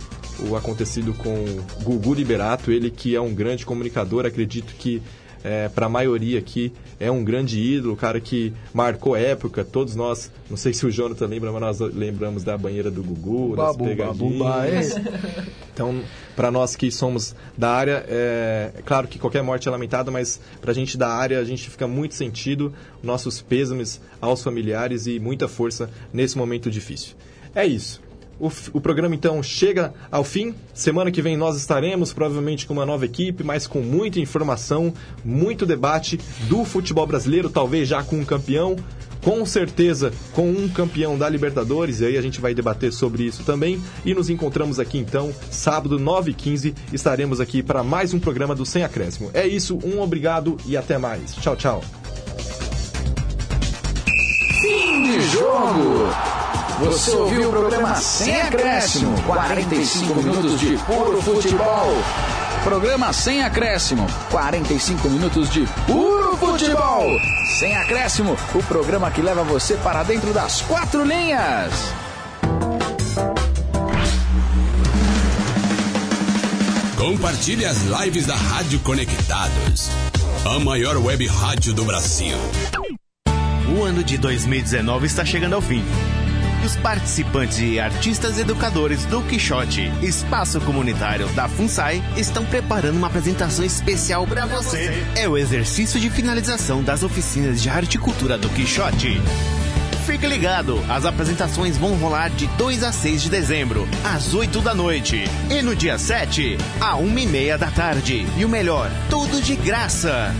o 0.50 0.56
acontecido 0.56 1.14
com 1.14 1.46
Gugu 1.82 2.14
Liberato, 2.14 2.72
ele 2.72 2.92
que 2.92 3.16
é 3.16 3.22
um 3.22 3.34
grande 3.34 3.66
comunicador, 3.66 4.26
acredito 4.26 4.74
que 4.76 5.02
é, 5.46 5.70
para 5.70 5.86
a 5.86 5.90
maioria 5.90 6.40
aqui 6.40 6.74
é 7.00 7.12
um 7.12 7.24
grande 7.24 7.60
ídolo, 7.60 7.96
cara 7.96 8.20
que 8.20 8.52
marcou 8.74 9.16
época, 9.16 9.64
todos 9.64 9.96
nós, 9.96 10.32
não 10.50 10.58
sei 10.58 10.74
se 10.74 10.84
o 10.88 10.92
Jonathan 10.92 11.28
lembra, 11.28 11.52
mas 11.52 11.62
nós 11.62 11.94
lembramos 11.94 12.44
da 12.44 12.58
banheira 12.58 12.90
do 12.90 13.04
Gugu, 13.04 13.56
das 13.56 13.68
Babu, 13.68 13.86
pegadinhas. 13.86 14.18
babu, 14.18 14.40
bae. 14.40 15.46
Então, 15.72 16.02
para 16.36 16.50
nós 16.50 16.76
que 16.76 16.90
somos 16.90 17.36
da 17.56 17.70
área, 17.70 18.06
é, 18.08 18.72
é 18.76 18.82
claro 18.82 19.08
que 19.08 19.20
qualquer 19.20 19.44
morte 19.44 19.68
é 19.68 19.72
lamentada, 19.72 20.10
mas 20.10 20.40
para 20.62 20.72
a 20.72 20.74
gente 20.74 20.98
da 20.98 21.10
área, 21.10 21.38
a 21.38 21.44
gente 21.44 21.70
fica 21.70 21.86
muito 21.86 22.16
sentido, 22.16 22.74
nossos 23.04 23.42
pêsames 23.42 24.02
aos 24.20 24.42
familiares 24.42 25.06
e 25.06 25.20
muita 25.20 25.48
força 25.48 25.90
nesse 26.12 26.38
momento 26.38 26.72
difícil. 26.72 27.14
É 27.54 27.66
isso. 27.66 28.02
O, 28.40 28.52
o 28.74 28.82
programa 28.82 29.16
então 29.16 29.42
chega 29.42 29.94
ao 30.12 30.24
fim. 30.24 30.54
Semana 30.74 31.12
que 31.12 31.22
vem 31.22 31.38
nós 31.38 31.56
estaremos 31.56 32.12
provavelmente 32.14 32.66
com 32.66 32.74
uma 32.74 32.86
nova 32.86 33.06
equipe, 33.06 33.44
mas 33.44 33.66
com 33.68 33.80
muita 33.80 34.20
informação, 34.20 34.94
muito 35.24 35.66
debate 35.66 36.20
do 36.48 36.66
futebol 36.66 37.08
brasileiro, 37.08 37.50
talvez 37.50 37.88
já 37.88 38.04
com 38.04 38.18
um 38.18 38.26
campeão, 38.26 38.76
com 39.26 39.44
certeza 39.46 40.14
com 40.34 40.52
um 40.52 40.70
campeão 40.70 41.18
da 41.18 41.28
Libertadores, 41.28 42.00
e 42.00 42.06
aí 42.06 42.18
a 42.18 42.22
gente 42.22 42.40
vai 42.40 42.54
debater 42.54 42.94
sobre 42.94 43.24
isso 43.24 43.44
também. 43.44 43.82
E 44.06 44.14
nos 44.14 44.30
encontramos 44.30 44.80
aqui 44.80 45.00
então, 45.00 45.34
sábado 45.50 45.98
9h15, 45.98 46.76
estaremos 46.94 47.40
aqui 47.42 47.64
para 47.64 47.84
mais 47.84 48.14
um 48.14 48.20
programa 48.20 48.54
do 48.54 48.66
Sem 48.66 48.84
Acréscimo. 48.84 49.32
É 49.34 49.48
isso, 49.48 49.80
um 49.84 50.00
obrigado 50.00 50.58
e 50.66 50.78
até 50.78 50.98
mais. 50.98 51.34
Tchau, 51.36 51.56
tchau. 51.56 51.82
Fim 54.62 55.04
de 55.04 55.22
jogo. 55.22 56.55
Você 56.80 57.12
ouviu 57.12 57.48
o 57.48 57.52
programa 57.52 57.96
Sem 57.96 58.42
Acréscimo, 58.42 59.22
45 59.22 60.16
minutos 60.16 60.60
de 60.60 60.78
puro 60.80 61.22
futebol. 61.22 61.96
Programa 62.66 63.14
Sem 63.14 63.44
Acréscimo, 63.44 64.06
45 64.30 65.10
minutos 65.10 65.50
de 65.50 65.66
puro 65.88 66.36
futebol. 66.36 67.08
Sem 67.60 67.78
Acréscimo, 67.78 68.38
o 68.54 68.64
programa 68.64 69.10
que 69.10 69.22
leva 69.22 69.42
você 69.44 69.76
para 69.76 70.04
dentro 70.04 70.34
das 70.34 70.62
quatro 70.64 71.06
linhas. 71.06 71.72
Compartilhe 76.98 77.64
as 77.64 77.84
lives 77.84 78.26
da 78.26 78.36
Rádio 78.36 78.80
Conectados, 78.82 79.90
a 80.46 80.60
maior 80.60 80.98
web 80.98 81.26
rádio 81.26 81.74
do 81.74 81.86
Brasil. 81.86 82.36
O 83.78 83.84
ano 83.84 84.04
de 84.04 84.18
2019 84.18 85.06
está 85.06 85.24
chegando 85.24 85.54
ao 85.56 85.62
fim. 85.62 85.84
Os 86.66 86.76
participantes 86.78 87.60
e 87.60 87.80
artistas 87.80 88.40
educadores 88.40 89.06
do 89.06 89.22
Quixote, 89.22 89.84
espaço 90.02 90.60
comunitário 90.62 91.28
da 91.34 91.48
FUNSAI, 91.48 92.04
estão 92.18 92.44
preparando 92.44 92.98
uma 92.98 93.06
apresentação 93.06 93.64
especial 93.64 94.26
para 94.26 94.48
você. 94.48 95.06
É 95.16 95.30
o 95.30 95.38
exercício 95.38 96.00
de 96.00 96.10
finalização 96.10 96.82
das 96.82 97.04
oficinas 97.04 97.62
de 97.62 97.70
arte 97.70 97.96
e 97.96 98.00
cultura 98.00 98.36
do 98.36 98.50
Quixote. 98.50 99.22
Fique 100.06 100.28
ligado, 100.28 100.80
as 100.88 101.04
apresentações 101.04 101.78
vão 101.78 101.96
rolar 101.96 102.30
de 102.30 102.46
2 102.58 102.84
a 102.84 102.92
6 102.92 103.24
de 103.24 103.30
dezembro, 103.30 103.88
às 104.04 104.36
8 104.36 104.62
da 104.62 104.72
noite. 104.72 105.24
E 105.50 105.64
no 105.64 105.76
dia 105.76 105.98
7, 105.98 106.60
à 106.80 106.96
1 106.96 107.20
e 107.20 107.26
meia 107.26 107.58
da 107.58 107.72
tarde. 107.72 108.26
E 108.38 108.46
o 108.46 108.50
melhor, 108.50 108.92
tudo 109.10 109.42
de 109.42 109.56
graça. 109.56 110.32